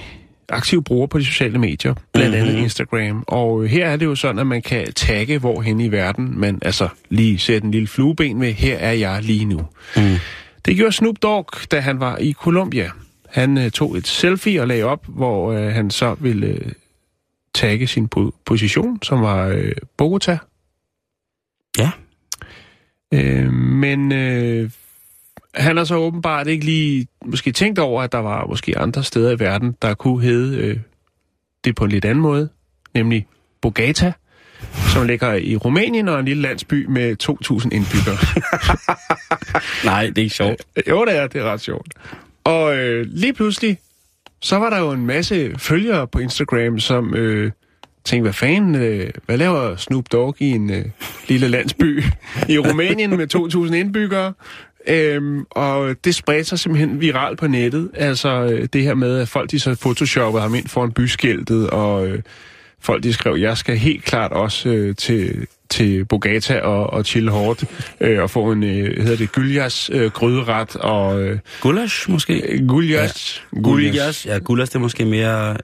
aktiv 0.49 0.83
bruger 0.83 1.07
på 1.07 1.19
de 1.19 1.25
sociale 1.25 1.57
medier, 1.59 1.93
blandt 2.13 2.35
andet 2.35 2.53
Mhm. 2.53 2.63
Instagram. 2.63 3.23
Og 3.27 3.63
øh, 3.63 3.69
her 3.69 3.87
er 3.87 3.95
det 3.95 4.05
jo 4.05 4.15
sådan, 4.15 4.39
at 4.39 4.47
man 4.47 4.61
kan 4.61 4.93
tagge 4.93 5.37
hvorhen 5.37 5.79
i 5.79 5.91
verden, 5.91 6.39
men 6.39 6.59
altså 6.61 6.87
lige 7.09 7.39
sætte 7.39 7.65
en 7.65 7.71
lille 7.71 7.87
flueben 7.87 8.39
med, 8.39 8.53
her 8.53 8.77
er 8.77 8.91
jeg 8.91 9.23
lige 9.23 9.45
nu. 9.45 9.61
Mm. 9.97 10.15
Det 10.66 10.76
gjorde 10.76 10.91
Snoop 10.91 11.16
Dogg, 11.22 11.47
da 11.72 11.80
han 11.80 11.99
var 11.99 12.18
i 12.18 12.34
Colombia. 12.34 12.91
Han 13.30 13.57
øh, 13.57 13.72
tog 13.72 13.97
et 13.97 14.07
selfie 14.07 14.61
og 14.61 14.68
lagde 14.68 14.84
op, 14.84 15.05
hvor 15.07 15.51
øh, 15.51 15.74
han 15.74 15.91
så 15.91 16.16
ville 16.20 16.47
øh, 16.47 16.72
tagge 17.53 17.88
sin 17.88 18.09
po- 18.16 18.32
position, 18.45 19.01
som 19.01 19.22
var 19.22 19.47
øh, 19.47 19.72
Bogota. 19.97 20.38
Ja. 21.78 21.91
Øh, 23.14 23.53
men 23.53 24.11
øh, 24.11 24.72
han 25.55 25.78
har 25.78 25.84
så 25.84 25.95
åbenbart 25.95 26.47
ikke 26.47 26.66
lige 26.66 27.07
måske 27.26 27.51
tænkt 27.51 27.80
over, 27.80 28.01
at 28.01 28.11
der 28.11 28.18
var 28.18 28.45
måske 28.45 28.78
andre 28.78 29.03
steder 29.03 29.32
i 29.32 29.39
verden, 29.39 29.76
der 29.82 29.93
kunne 29.93 30.22
hedde 30.22 30.57
øh, 30.57 30.80
det 31.64 31.76
på 31.76 31.84
en 31.84 31.91
lidt 31.91 32.05
anden 32.05 32.22
måde, 32.22 32.49
nemlig 32.93 33.28
Bogata, 33.61 34.14
som 34.93 35.07
ligger 35.07 35.34
i 35.34 35.55
Rumænien 35.55 36.07
og 36.07 36.20
en 36.20 36.26
lille 36.26 36.41
landsby 36.41 36.86
med 36.86 37.16
2.000 37.24 37.70
indbyggere. 37.72 38.18
Nej, 39.91 40.05
det 40.05 40.18
er 40.18 40.24
ikke 40.24 40.36
sjovt. 40.36 40.61
jo, 40.89 41.05
det 41.05 41.18
er, 41.18 41.28
det 41.28 41.41
er 41.41 41.45
ret 41.45 41.61
sjovt. 41.61 41.88
Og 42.43 42.78
øh, 42.78 43.05
lige 43.09 43.34
pludselig, 43.34 43.80
så 44.41 44.59
var 44.59 44.70
der 44.70 44.80
jo 44.80 44.91
en 44.91 45.05
masse 45.05 45.55
følgere 45.57 46.07
på 46.07 46.20
Instagram, 46.20 46.80
som 46.80 47.16
øh, 47.16 47.51
tænkte, 48.05 48.24
hvad 48.24 48.34
fanden, 48.34 48.76
øh, 48.76 49.09
hvad 49.26 49.38
laver 49.38 49.76
Snoop 49.76 50.11
Dogg 50.11 50.36
i 50.39 50.49
en 50.49 50.70
øh, 50.70 50.86
lille 51.28 51.47
landsby 51.47 52.03
i 52.49 52.57
Rumænien 52.59 53.18
med 53.18 53.36
2.000 53.68 53.74
indbyggere? 53.74 54.34
Øhm, 54.88 55.45
og 55.49 55.95
det 56.03 56.16
spredte 56.16 56.43
sig 56.43 56.59
simpelthen 56.59 57.01
viralt 57.01 57.39
på 57.39 57.47
nettet. 57.47 57.91
Altså 57.93 58.30
øh, 58.30 58.68
det 58.74 58.84
her 58.84 58.93
med, 58.93 59.20
at 59.20 59.28
folk 59.28 59.51
de 59.51 59.59
så 59.59 59.76
photoshoppede 59.76 60.41
ham 60.41 60.55
ind 60.55 60.68
foran 60.68 60.91
byskiltet, 60.91 61.70
og 61.70 62.07
øh, 62.07 62.20
folk 62.84 63.03
de 63.03 63.13
skrev, 63.13 63.36
jeg 63.36 63.57
skal 63.57 63.77
helt 63.77 64.03
klart 64.03 64.31
også 64.31 64.69
øh, 64.69 64.95
til, 64.95 65.47
til 65.69 66.05
Bogata 66.05 66.59
og, 66.59 66.89
og 66.89 67.05
chill 67.05 67.29
hårdt, 67.29 67.63
øh, 68.01 68.21
og 68.21 68.29
få 68.29 68.51
en, 68.51 68.63
øh, 68.63 69.03
hedder 69.03 69.17
det, 69.17 69.31
gyljas 69.31 69.89
øh, 69.93 70.11
gryderet, 70.11 70.75
og 70.75 71.21
øh, 71.21 71.39
Gulasch 71.61 72.09
måske? 72.09 72.63
guljas. 72.67 73.43
Gulasch. 73.63 74.27
Ja, 74.27 74.38
gulasch 74.38 74.71
det 74.71 74.75
er 74.75 74.79
måske 74.79 75.05
mere... 75.05 75.57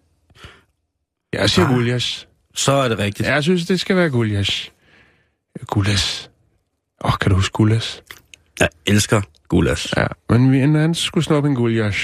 Jeg 1.34 1.50
siger 1.50 1.66
Ah. 1.68 1.74
guljas. 1.74 2.28
Så 2.56 2.72
er 2.72 2.88
det 2.88 3.00
rigtigt. 3.00 3.28
Ja, 3.28 3.34
jeg 3.34 3.44
synes, 3.44 3.66
det 3.66 3.80
skal 3.80 3.96
være 3.96 4.10
guljas. 4.10 4.72
Gulas. 5.68 6.30
Åh, 7.04 7.14
oh, 7.14 7.18
kan 7.18 7.30
du 7.30 7.36
huske 7.36 7.54
gulas? 7.54 8.04
Jeg 8.60 8.70
elsker 8.86 9.22
gulasch. 9.50 9.94
Ja, 9.98 10.06
men 10.30 10.52
vi- 10.52 10.60
han 10.60 10.94
skulle 10.96 11.24
snuppe 11.24 11.50
en 11.50 11.56
guljas. 11.56 11.96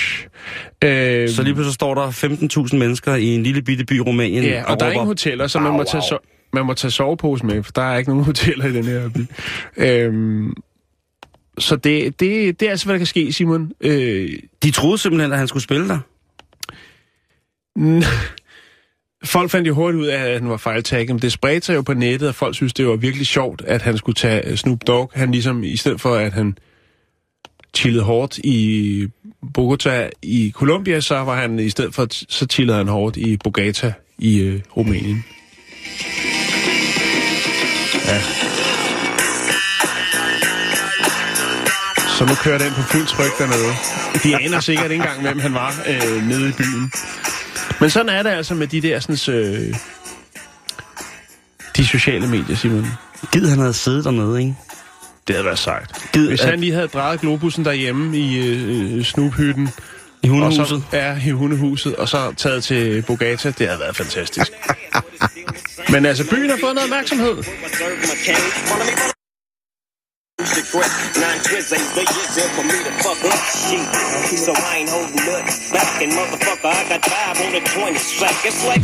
Øh, 0.83 1.29
Så 1.29 1.43
lige 1.43 1.53
pludselig 1.53 1.73
står 1.73 1.95
der 1.95 2.11
15.000 2.11 2.77
mennesker 2.77 3.15
i 3.15 3.25
en 3.25 3.43
lille 3.43 3.61
bitte 3.61 3.85
by 3.85 3.93
i 3.97 3.99
Rumænien. 3.99 4.43
Ja, 4.43 4.63
og 4.71 4.79
der 4.79 4.85
er 4.85 4.91
ingen 4.91 5.07
hoteller, 5.07 5.47
så 5.47 5.59
man 5.59 5.71
må, 5.73 5.83
tage 5.83 6.01
so- 6.03 6.49
man 6.53 6.65
må 6.65 6.73
tage 6.73 6.91
sovepose 6.91 7.45
med, 7.45 7.63
for 7.63 7.71
der 7.71 7.81
er 7.81 7.97
ikke 7.97 8.09
nogen 8.09 8.25
hoteller 8.31 8.65
i 8.65 8.73
den 8.73 8.83
her 8.85 9.09
by. 9.09 9.19
Øhm, 9.77 10.53
så 11.57 11.75
det, 11.75 12.19
det, 12.19 12.59
det 12.59 12.65
er 12.65 12.69
altså, 12.69 12.85
hvad 12.85 12.93
der 12.93 12.97
kan 12.99 13.07
ske, 13.07 13.33
Simon. 13.33 13.71
Øh, 13.81 14.29
De 14.63 14.71
troede 14.71 14.97
simpelthen, 14.97 15.31
at 15.31 15.37
han 15.39 15.47
skulle 15.47 15.63
spille 15.63 15.87
der. 15.87 15.99
folk 19.25 19.51
fandt 19.51 19.67
jo 19.67 19.73
hurtigt 19.73 20.01
ud 20.01 20.07
af, 20.07 20.17
at 20.19 20.39
han 20.41 20.49
var 20.49 20.57
fejltagget, 20.57 21.09
men 21.09 21.21
det 21.21 21.31
spredte 21.31 21.65
sig 21.65 21.75
jo 21.75 21.81
på 21.81 21.93
nettet, 21.93 22.29
og 22.29 22.35
folk 22.35 22.55
synes, 22.55 22.73
det 22.73 22.87
var 22.87 22.95
virkelig 22.95 23.27
sjovt, 23.27 23.61
at 23.67 23.81
han 23.81 23.97
skulle 23.97 24.15
tage 24.15 24.57
Snoop 24.57 24.79
Dogg. 24.87 25.11
Han 25.15 25.31
ligesom, 25.31 25.63
i 25.63 25.77
stedet 25.77 26.01
for 26.01 26.15
at 26.15 26.33
han 26.33 26.57
chillede 27.75 28.03
hårdt 28.03 28.37
i 28.37 29.07
Bogota 29.53 30.09
i 30.21 30.51
Colombia, 30.55 31.01
så 31.01 31.15
var 31.15 31.35
han 31.41 31.59
i 31.59 31.69
stedet 31.69 31.95
for, 31.95 32.07
så 32.11 32.45
chillede 32.51 32.77
han 32.77 32.87
hårdt 32.87 33.17
i 33.17 33.37
Bogata 33.37 33.93
i 34.17 34.39
øh, 34.39 34.61
Rumænien. 34.77 35.25
Ja. 38.05 38.21
Så 42.17 42.25
nu 42.25 42.35
kører 42.43 42.57
den 42.57 42.73
på 42.73 42.81
fuld 42.81 43.07
tryk 43.07 43.37
dernede. 43.39 43.73
De 44.23 44.43
aner 44.43 44.59
sikkert 44.59 44.91
ikke 44.91 45.03
engang, 45.03 45.21
hvem 45.21 45.39
han 45.39 45.53
var 45.53 45.73
øh, 45.87 46.27
nede 46.27 46.49
i 46.49 46.51
byen. 46.51 46.91
Men 47.79 47.89
sådan 47.89 48.09
er 48.09 48.23
det 48.23 48.29
altså 48.29 48.55
med 48.55 48.67
de 48.67 48.81
der 48.81 48.99
sådan, 48.99 49.35
øh, 49.35 49.75
de 51.77 51.87
sociale 51.87 52.27
medier, 52.27 52.55
Simon. 52.55 52.87
Gid 53.31 53.47
han 53.47 53.59
havde 53.59 53.73
siddet 53.73 54.05
dernede, 54.05 54.39
ikke? 54.39 54.55
Det 55.27 55.35
havde 55.35 55.45
været 55.45 55.59
sejt. 55.59 55.89
Gid, 56.13 56.27
Hvis 56.27 56.41
at- 56.41 56.49
han 56.49 56.59
lige 56.59 56.73
havde 56.73 56.87
drejet 56.87 57.19
globussen 57.21 57.65
derhjemme 57.65 58.17
i 58.17 58.37
øh, 58.37 59.03
snubhytten, 59.05 59.69
I 60.23 60.27
og 60.27 60.33
hundehuset. 60.33 60.67
så 60.67 60.81
er 60.91 61.15
i 61.27 61.29
hundehuset, 61.29 61.95
og 61.95 62.09
så 62.09 62.33
taget 62.37 62.63
til 62.63 63.01
Bogata, 63.07 63.53
det 63.57 63.67
havde 63.67 63.79
været 63.79 63.95
fantastisk. 63.95 64.51
Men 65.91 66.05
altså, 66.05 66.29
byen 66.29 66.49
har 66.49 66.57
fået 66.61 66.75
noget 66.75 66.89
opmærksomhed. 66.89 67.35
Nine 71.23 71.39
twists 71.47 71.71
ain't 71.73 71.89
big 71.95 72.09
enough 72.09 72.51
for 72.55 72.63
me 72.63 72.77
to 72.85 72.91
fuck 73.03 73.21
up 73.31 73.39
shit. 73.65 73.87
So 74.45 74.51
I 74.51 74.77
ain't 74.79 74.89
holding 74.89 75.15
nothing 75.15 75.71
back. 75.73 76.01
And 76.03 76.11
motherfucker, 76.17 76.71
I 76.81 76.83
got 76.91 77.01
five 77.13 77.35
on 77.45 77.51
the 77.55 77.61
20 77.61 77.97
slack. 77.97 78.37
It's 78.49 78.61
like 78.71 78.83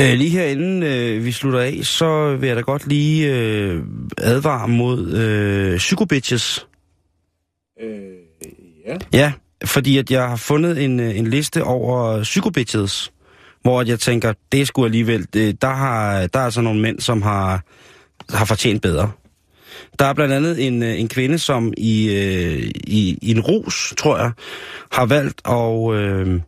Øh, 0.00 0.18
lige 0.18 0.30
herinde 0.30 0.86
øh, 0.86 1.24
vi 1.24 1.32
slutter 1.32 1.60
af, 1.60 1.80
så 1.82 2.36
vil 2.36 2.46
jeg 2.46 2.56
da 2.56 2.60
godt 2.60 2.86
lige 2.86 3.34
øh, 3.34 3.82
advare 4.18 4.68
mod 4.68 5.12
øh, 5.12 5.76
psykobitches. 5.76 6.66
Øh, 7.82 7.90
ja. 8.86 8.96
Ja, 9.12 9.32
fordi 9.64 9.98
at 9.98 10.10
jeg 10.10 10.28
har 10.28 10.36
fundet 10.36 10.84
en, 10.84 11.00
øh, 11.00 11.18
en 11.18 11.26
liste 11.26 11.64
over 11.64 12.22
psykobitches, 12.22 13.12
hvor 13.62 13.82
jeg 13.82 14.00
tænker, 14.00 14.32
det 14.52 14.60
er 14.60 14.64
sgu 14.64 14.84
alligevel, 14.84 15.26
det, 15.32 15.62
der, 15.62 15.74
har, 15.74 16.26
der 16.26 16.38
er 16.38 16.44
altså 16.44 16.60
nogle 16.60 16.80
mænd, 16.80 17.00
som 17.00 17.22
har, 17.22 17.64
har 18.30 18.44
fortjent 18.44 18.82
bedre. 18.82 19.10
Der 19.98 20.04
er 20.04 20.12
blandt 20.12 20.34
andet 20.34 20.66
en, 20.66 20.82
øh, 20.82 21.00
en 21.00 21.08
kvinde, 21.08 21.38
som 21.38 21.72
i, 21.76 22.08
øh, 22.08 22.70
i, 22.74 23.18
i 23.22 23.30
en 23.30 23.40
rus, 23.40 23.94
tror 23.96 24.18
jeg, 24.18 24.30
har 24.92 25.06
valgt 25.06 25.40
at, 25.48 25.94
øh, 25.94 26.40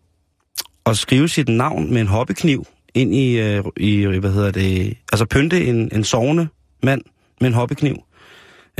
at 0.86 0.98
skrive 0.98 1.28
sit 1.28 1.48
navn 1.48 1.92
med 1.92 2.00
en 2.00 2.06
hobbykniv 2.06 2.66
ind 2.94 3.14
i, 3.14 3.40
øh, 3.40 3.64
i 3.76 4.04
hvad 4.04 4.32
hedder 4.32 4.50
det, 4.50 4.96
altså 5.12 5.24
pynte 5.24 5.66
en, 5.66 5.90
en 5.94 6.04
sovende 6.04 6.48
mand 6.82 7.02
med 7.40 7.48
en 7.48 7.54
hobbykniv. 7.54 7.96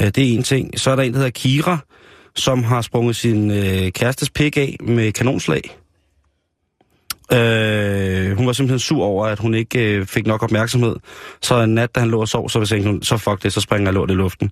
Øh, 0.01 0.07
det 0.07 0.19
er 0.19 0.35
en 0.37 0.43
ting. 0.43 0.81
Så 0.81 0.91
er 0.91 0.97
der 0.97 1.03
en, 1.03 1.13
der 1.13 1.19
hedder 1.19 1.31
Kira, 1.31 1.79
som 2.37 2.65
har 2.65 2.83
sprunget 2.83 3.17
sin 3.17 3.51
øh, 3.51 3.93
kærestes 3.93 4.31
pik 4.31 4.57
af 4.57 4.77
med 4.81 5.13
kanonslag. 5.13 5.77
Øh, 7.33 8.37
hun 8.37 8.47
var 8.47 8.53
simpelthen 8.53 8.79
sur 8.79 9.05
over, 9.05 9.27
at 9.27 9.39
hun 9.39 9.55
ikke 9.55 9.95
øh, 9.95 10.07
fik 10.07 10.27
nok 10.27 10.43
opmærksomhed. 10.43 10.97
Så 11.43 11.61
en 11.61 11.75
nat, 11.75 11.95
da 11.95 12.01
han 12.01 12.11
lå 12.11 12.21
og 12.21 12.29
sov, 12.29 12.49
så 12.49 12.65
tænkte 12.65 12.91
hun, 12.91 13.03
så 13.03 13.17
fuck 13.17 13.43
det, 13.43 13.53
så 13.53 13.61
springer 13.61 13.87
jeg 13.87 13.95
lort 13.95 14.11
i 14.11 14.15
luften. 14.15 14.51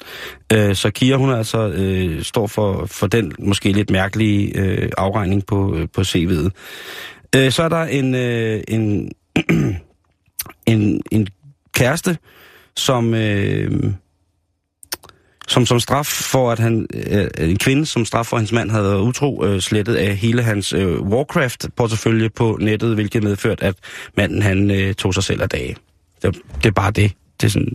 Øh, 0.52 0.74
så 0.74 0.90
Kira, 0.90 1.16
hun 1.16 1.30
er 1.30 1.36
altså 1.36 1.68
øh, 1.68 2.22
står 2.22 2.46
for, 2.46 2.86
for 2.86 3.06
den 3.06 3.32
måske 3.38 3.72
lidt 3.72 3.90
mærkelige 3.90 4.59
øh, 4.59 4.90
afregning 4.98 5.46
på, 5.46 5.76
øh, 5.76 5.88
på 5.94 6.00
CV'et. 6.00 6.48
Øh, 7.36 7.52
så 7.52 7.62
er 7.62 7.68
der 7.68 7.82
en, 7.82 8.14
øh, 8.14 8.61
en, 8.68 9.12
en, 10.66 11.03
en 11.11 11.28
kæreste, 11.72 12.18
som... 12.76 13.14
Øh, 13.14 13.92
som 15.49 15.66
som 15.66 15.80
straf 15.80 16.07
for, 16.07 16.51
at 16.51 16.59
han, 16.59 16.86
øh, 17.11 17.28
en 17.38 17.59
kvinde 17.59 17.86
som 17.86 18.05
straf 18.05 18.26
for, 18.26 18.36
at 18.36 18.40
hans 18.40 18.53
mand 18.53 18.70
havde 18.70 18.84
været 18.84 19.01
utro, 19.01 19.44
øh, 19.44 19.61
slettet 19.61 19.94
af 19.94 20.16
hele 20.16 20.42
hans 20.42 20.72
øh, 20.72 21.01
Warcraft-portefølje 21.01 22.28
på 22.28 22.59
nettet, 22.61 22.94
hvilket 22.94 23.22
medførte, 23.22 23.64
at 23.64 23.74
manden 24.16 24.42
han 24.42 24.70
øh, 24.70 24.94
tog 24.94 25.14
sig 25.14 25.22
selv 25.22 25.42
af 25.42 25.49
dage. 25.49 25.76
Det, 26.22 26.38
det 26.62 26.66
er 26.66 26.72
bare 26.72 26.90
det. 26.90 27.12
Det 27.40 27.46
er 27.46 27.51
sådan, 27.51 27.72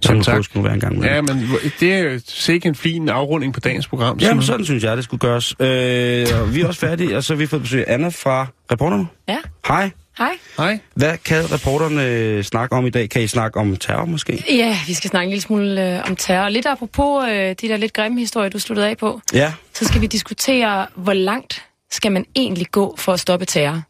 sådan 0.00 0.22
tak. 0.22 0.36
det 0.36 0.44
skulle 0.44 0.64
være 0.64 0.74
en 0.74 0.80
gang 0.80 0.98
med. 0.98 1.08
Ja, 1.08 1.20
men 1.22 1.48
det 1.80 1.94
er 1.94 2.20
sikkert 2.26 2.70
en 2.70 2.74
fin 2.74 3.08
afrunding 3.08 3.54
på 3.54 3.60
dagens 3.60 3.86
program. 3.86 4.18
Jamen, 4.18 4.42
sådan 4.42 4.64
synes 4.64 4.84
jeg, 4.84 4.96
det 4.96 5.04
skulle 5.04 5.20
gøres. 5.20 5.54
Øh, 5.60 6.26
og 6.40 6.54
vi 6.54 6.60
er 6.60 6.66
også 6.66 6.80
færdige, 6.80 7.16
og 7.16 7.24
så 7.24 7.34
har 7.34 7.38
vi 7.38 7.46
fået 7.46 7.62
besøg 7.62 7.88
af 7.88 7.94
Anna 7.94 8.08
fra 8.08 8.46
reporterne. 8.72 9.06
Ja, 9.28 9.38
Hej. 9.68 9.90
Hej. 10.20 10.38
Hej. 10.56 10.78
Hvad 10.94 11.18
kan 11.18 11.52
reporterne 11.52 12.04
øh, 12.06 12.44
snakke 12.44 12.76
om 12.76 12.86
i 12.86 12.90
dag? 12.90 13.10
Kan 13.10 13.22
I 13.22 13.26
snakke 13.26 13.60
om 13.60 13.76
terror 13.76 14.04
måske? 14.04 14.44
Ja, 14.50 14.76
vi 14.86 14.94
skal 14.94 15.10
snakke 15.10 15.24
en 15.24 15.30
lille 15.30 15.42
smule 15.42 15.94
øh, 15.96 16.02
om 16.10 16.16
terror. 16.16 16.48
Lidt 16.48 16.66
apropos 16.66 17.24
øh, 17.28 17.32
de 17.32 17.54
der 17.54 17.76
lidt 17.76 17.92
grimme 17.92 18.18
historier, 18.20 18.48
du 18.50 18.58
sluttede 18.58 18.88
af 18.88 18.96
på, 18.98 19.20
Ja. 19.32 19.52
så 19.72 19.84
skal 19.84 20.00
vi 20.00 20.06
diskutere, 20.06 20.86
hvor 20.94 21.12
langt 21.12 21.64
skal 21.90 22.12
man 22.12 22.24
egentlig 22.36 22.66
gå 22.70 22.94
for 22.98 23.12
at 23.12 23.20
stoppe 23.20 23.46
terror. 23.46 23.82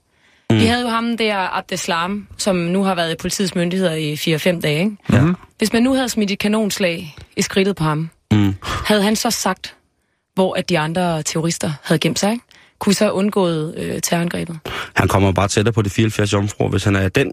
Mm. 0.50 0.56
Vi 0.60 0.64
havde 0.64 0.82
jo 0.82 0.88
ham 0.88 1.16
der, 1.16 1.56
Abdeslam, 1.58 2.26
som 2.38 2.56
nu 2.56 2.82
har 2.84 2.94
været 2.94 3.12
i 3.12 3.16
politiets 3.20 3.54
myndigheder 3.54 3.92
i 3.94 4.14
4-5 4.14 4.60
dage. 4.60 4.78
Ikke? 4.84 4.96
Ja. 5.12 5.22
Hvis 5.58 5.72
man 5.72 5.82
nu 5.82 5.94
havde 5.94 6.08
smidt 6.08 6.30
et 6.30 6.38
kanonslag 6.38 7.16
i 7.36 7.42
skridtet 7.42 7.76
på 7.76 7.84
ham, 7.84 8.10
Mm. 8.32 8.54
havde 8.62 9.02
han 9.02 9.16
så 9.16 9.30
sagt, 9.30 9.74
hvor 10.34 10.54
at 10.54 10.68
de 10.68 10.78
andre 10.78 11.22
terrorister 11.22 11.72
havde 11.84 11.98
gemt 11.98 12.18
sig, 12.18 12.32
ikke? 12.32 12.44
Kunne 12.80 12.94
så 12.94 13.10
undgået 13.10 13.74
øh, 13.76 14.00
terrorangrebet? 14.00 14.58
Han 14.96 15.08
kommer 15.08 15.32
bare 15.32 15.48
tættere 15.48 15.72
på 15.72 15.82
de 15.82 15.90
74 15.90 16.32
jomfruer, 16.32 16.68
hvis 16.68 16.84
han 16.84 16.96
er 16.96 17.08
den 17.08 17.32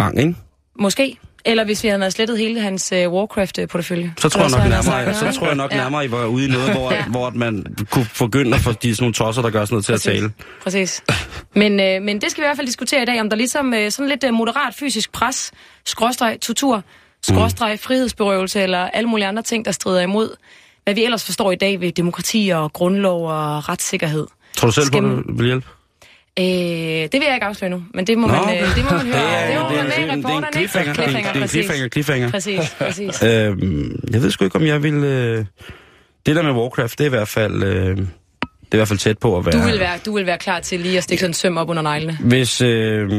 rang, 0.00 0.18
ikke? 0.18 0.34
Måske. 0.80 1.16
Eller 1.44 1.64
hvis 1.64 1.84
vi 1.84 1.88
havde 1.88 2.10
slettet 2.10 2.38
hele 2.38 2.60
hans 2.60 2.92
øh, 2.92 3.12
Warcraft-portefølje. 3.12 4.14
Så 4.18 4.28
tror 4.28 4.40
jeg 4.40 4.50
nok 4.50 4.68
nærmere, 4.68 5.14
så 5.14 5.38
tror 5.38 5.46
jeg 5.46 5.56
nok 5.56 5.72
nærmere, 5.72 6.04
I 6.04 6.10
var 6.10 6.26
ude 6.26 6.44
i 6.44 6.48
noget, 6.48 6.72
hvor, 6.72 6.92
Ja. 6.92 7.04
hvor 7.04 7.30
man 7.30 7.66
kunne 7.90 8.06
at 8.54 8.60
få 8.60 8.72
de 8.72 8.94
sådan 8.94 9.02
nogle 9.02 9.14
tosser, 9.14 9.42
der 9.42 9.50
gør 9.50 9.64
sådan 9.64 9.74
noget 9.74 9.84
til 9.84 9.92
at 9.92 9.96
Præcis. 9.96 10.20
tale. 10.20 10.32
Præcis. 10.62 11.02
Men, 11.54 11.80
øh, 11.80 12.02
men 12.02 12.20
det 12.20 12.30
skal 12.30 12.40
vi 12.42 12.44
i 12.44 12.48
hvert 12.48 12.56
fald 12.56 12.66
diskutere 12.66 13.02
i 13.02 13.04
dag, 13.04 13.20
om 13.20 13.30
der 13.30 13.36
ligesom 13.36 13.74
øh, 13.74 13.90
sådan 13.90 14.08
lidt 14.08 14.24
øh, 14.24 14.34
moderat 14.34 14.74
fysisk 14.74 15.12
pres, 15.12 15.52
skråstreg 15.86 16.38
tortur, 16.40 16.82
skråstreg 17.26 17.78
frihedsberøvelse 17.80 18.62
eller 18.62 18.78
alle 18.78 19.08
mulige 19.08 19.26
andre 19.26 19.42
ting, 19.42 19.64
der 19.64 19.72
strider 19.72 20.00
imod, 20.00 20.36
hvad 20.90 20.94
vi 20.94 21.04
ellers 21.04 21.24
forstår 21.24 21.52
i 21.52 21.56
dag 21.56 21.80
ved 21.80 21.92
demokrati 21.92 22.50
og 22.54 22.72
grundlov 22.72 23.26
og 23.28 23.68
retssikkerhed. 23.68 24.26
Tror 24.56 24.66
du 24.68 24.72
selv 24.72 24.86
Skal 24.86 25.00
på, 25.00 25.06
man- 25.06 25.16
det 25.16 25.38
vil 25.38 25.46
hjælpe? 25.46 25.66
Øh, 26.38 26.44
det 26.44 27.12
vil 27.12 27.22
jeg 27.26 27.34
ikke 27.34 27.46
afsløre 27.46 27.70
nu, 27.70 27.82
men 27.94 28.06
det 28.06 28.18
må, 28.18 28.26
Nå, 28.26 28.32
man, 28.32 28.56
øh, 28.62 28.74
det 28.76 28.84
må 28.84 28.90
man 28.90 29.06
høre. 29.12 29.46
Det 29.46 29.54
er, 29.54 29.62
må 29.62 29.68
det 29.68 29.78
er, 29.78 29.82
man 29.82 29.90
det 29.90 29.98
med 29.98 29.98
er, 29.98 29.98
i 29.98 30.02
det 30.02 30.10
er 30.10 30.16
reporterne, 30.16 30.46
ikke? 30.46 30.56
cliffhanger. 30.58 30.92
Det 30.92 31.02
er 31.02 31.08
en- 31.08 31.24
det 31.24 31.36
er 31.38 31.42
en 31.42 31.48
cliffhanger, 31.48 31.88
cliffhanger. 31.88 32.30
Præcis, 32.30 32.60
præcis. 32.78 33.22
Øhm, 33.28 34.00
jeg 34.12 34.22
ved 34.22 34.30
sgu 34.30 34.44
ikke, 34.44 34.56
om 34.56 34.66
jeg 34.66 34.82
vil... 34.82 34.94
Øh, 34.94 35.44
det 36.26 36.36
der 36.36 36.42
med 36.42 36.52
Warcraft, 36.52 36.98
det 36.98 37.04
er 37.04 37.08
i 37.08 37.10
hvert 37.10 37.28
fald... 37.28 37.62
Øh, 37.62 37.98
i 38.72 38.76
hvert 38.76 38.88
fald 38.88 38.98
tæt 38.98 39.18
på 39.18 39.36
at 39.38 39.46
være... 39.46 39.52
Du 39.54 39.70
vil 39.70 39.80
være, 39.80 39.98
du 40.06 40.14
vil 40.14 40.26
være 40.26 40.38
klar 40.38 40.60
til 40.60 40.80
lige 40.80 40.96
at 40.98 41.04
stikke 41.04 41.20
sådan 41.20 41.30
en 41.30 41.34
søm 41.34 41.56
op 41.56 41.68
under 41.68 41.82
neglene. 41.82 42.18
Hvis, 42.20 42.60
øh, 42.60 43.10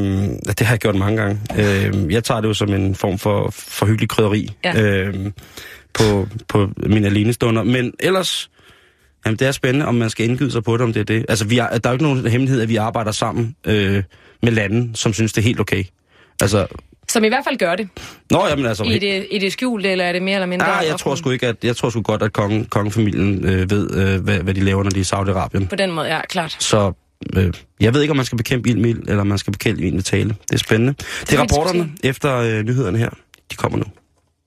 det 0.48 0.60
har 0.62 0.74
jeg 0.74 0.80
gjort 0.80 0.96
mange 0.96 1.18
gange. 1.22 1.40
Øh, 1.58 2.14
jeg 2.14 2.24
tager 2.24 2.42
det 2.42 2.48
jo 2.48 2.54
som 2.54 2.74
en 2.74 2.96
form 2.96 3.18
for, 3.20 3.50
for 3.58 3.86
hyggelig 3.86 4.10
krydderi 4.10 4.50
Ja. 4.64 4.82
øh, 4.82 5.16
på, 5.94 6.28
på 6.48 6.70
mine 6.86 7.08
alenestunder. 7.08 7.64
Men 7.64 7.94
ellers, 8.00 8.50
jamen 9.26 9.40
det 9.40 9.48
er 9.48 9.52
spændende, 9.52 9.86
om 9.86 9.96
man 9.96 10.10
skal 10.10 10.30
indgyde 10.30 10.52
sig 10.52 10.64
på 10.64 10.74
det, 10.74 10.82
om 10.82 10.94
det 10.94 11.00
er 11.00 11.04
det. 11.04 11.26
Altså, 11.30 11.46
vi 11.46 11.58
er, 11.58 11.68
der 11.68 11.90
er 11.90 11.90
jo 11.90 11.94
ikke 11.94 12.04
nogen 12.04 12.28
hemmelighed, 12.28 12.62
at 12.62 12.70
vi 12.70 12.76
arbejder 12.76 13.12
sammen 13.12 13.56
øh, 13.68 14.04
med 14.44 14.52
lande, 14.52 14.96
som 14.96 15.14
synes, 15.14 15.34
det 15.34 15.42
er 15.42 15.46
helt 15.46 15.60
okay. 15.60 15.84
Altså, 16.42 16.68
Som 17.10 17.24
i 17.24 17.28
hvert 17.28 17.44
fald 17.48 17.58
gør 17.58 17.76
det. 17.76 17.90
nå, 18.32 18.48
jamen 18.50 18.66
altså... 18.66 18.84
I 18.84 19.00
det, 19.00 19.28
i 19.32 19.38
det 19.40 19.52
skjulte, 19.54 19.90
eller 19.90 20.06
er 20.06 20.12
det 20.14 20.22
mere 20.22 20.34
eller 20.36 20.46
mindre? 20.46 20.68
Nej, 20.68 20.86
jeg 20.90 20.98
tror 20.98 21.16
sgu 21.16 21.30
ikke, 21.30 21.48
at 21.48 21.56
jeg 21.64 21.76
tror 21.76 21.90
sgu 21.90 22.02
godt, 22.02 22.24
at 22.24 22.34
kongen, 22.34 22.66
kongefamilien 22.66 23.46
øh, 23.46 23.70
ved, 23.72 23.92
øh, 23.98 24.24
hvad, 24.24 24.40
hvad 24.40 24.54
de 24.54 24.60
laver, 24.62 24.84
når 24.84 24.90
de 24.90 25.00
er 25.00 25.02
i 25.02 25.06
Saudi-Arabien. 25.22 25.68
På 25.68 25.76
den 25.76 25.92
måde, 25.92 26.08
ja, 26.08 26.22
klart. 26.22 26.56
Så 26.60 26.94
øh, 27.36 27.54
jeg 27.80 27.94
ved 27.94 28.02
ikke, 28.02 28.12
om 28.12 28.18
man 28.18 28.26
skal 28.26 28.38
bekæmpe 28.38 28.70
ild 28.70 28.78
med 28.78 28.90
ild, 28.90 29.00
eller 29.08 29.22
om 29.22 29.28
man 29.28 29.38
skal 29.38 29.52
bekæmpe 29.54 29.82
ild 29.82 29.94
med 29.94 30.04
tale. 30.04 30.30
Det 30.30 30.54
er 30.54 30.58
spændende. 30.58 30.94
Det 30.94 31.28
er 31.28 31.32
vi 31.32 31.38
rapporterne 31.38 31.90
efter 32.04 32.38
øh, 32.38 32.64
nyhederne 32.64 32.98
her. 32.98 33.10
De 33.52 33.56
kommer 33.56 33.78
nu. 33.78 33.84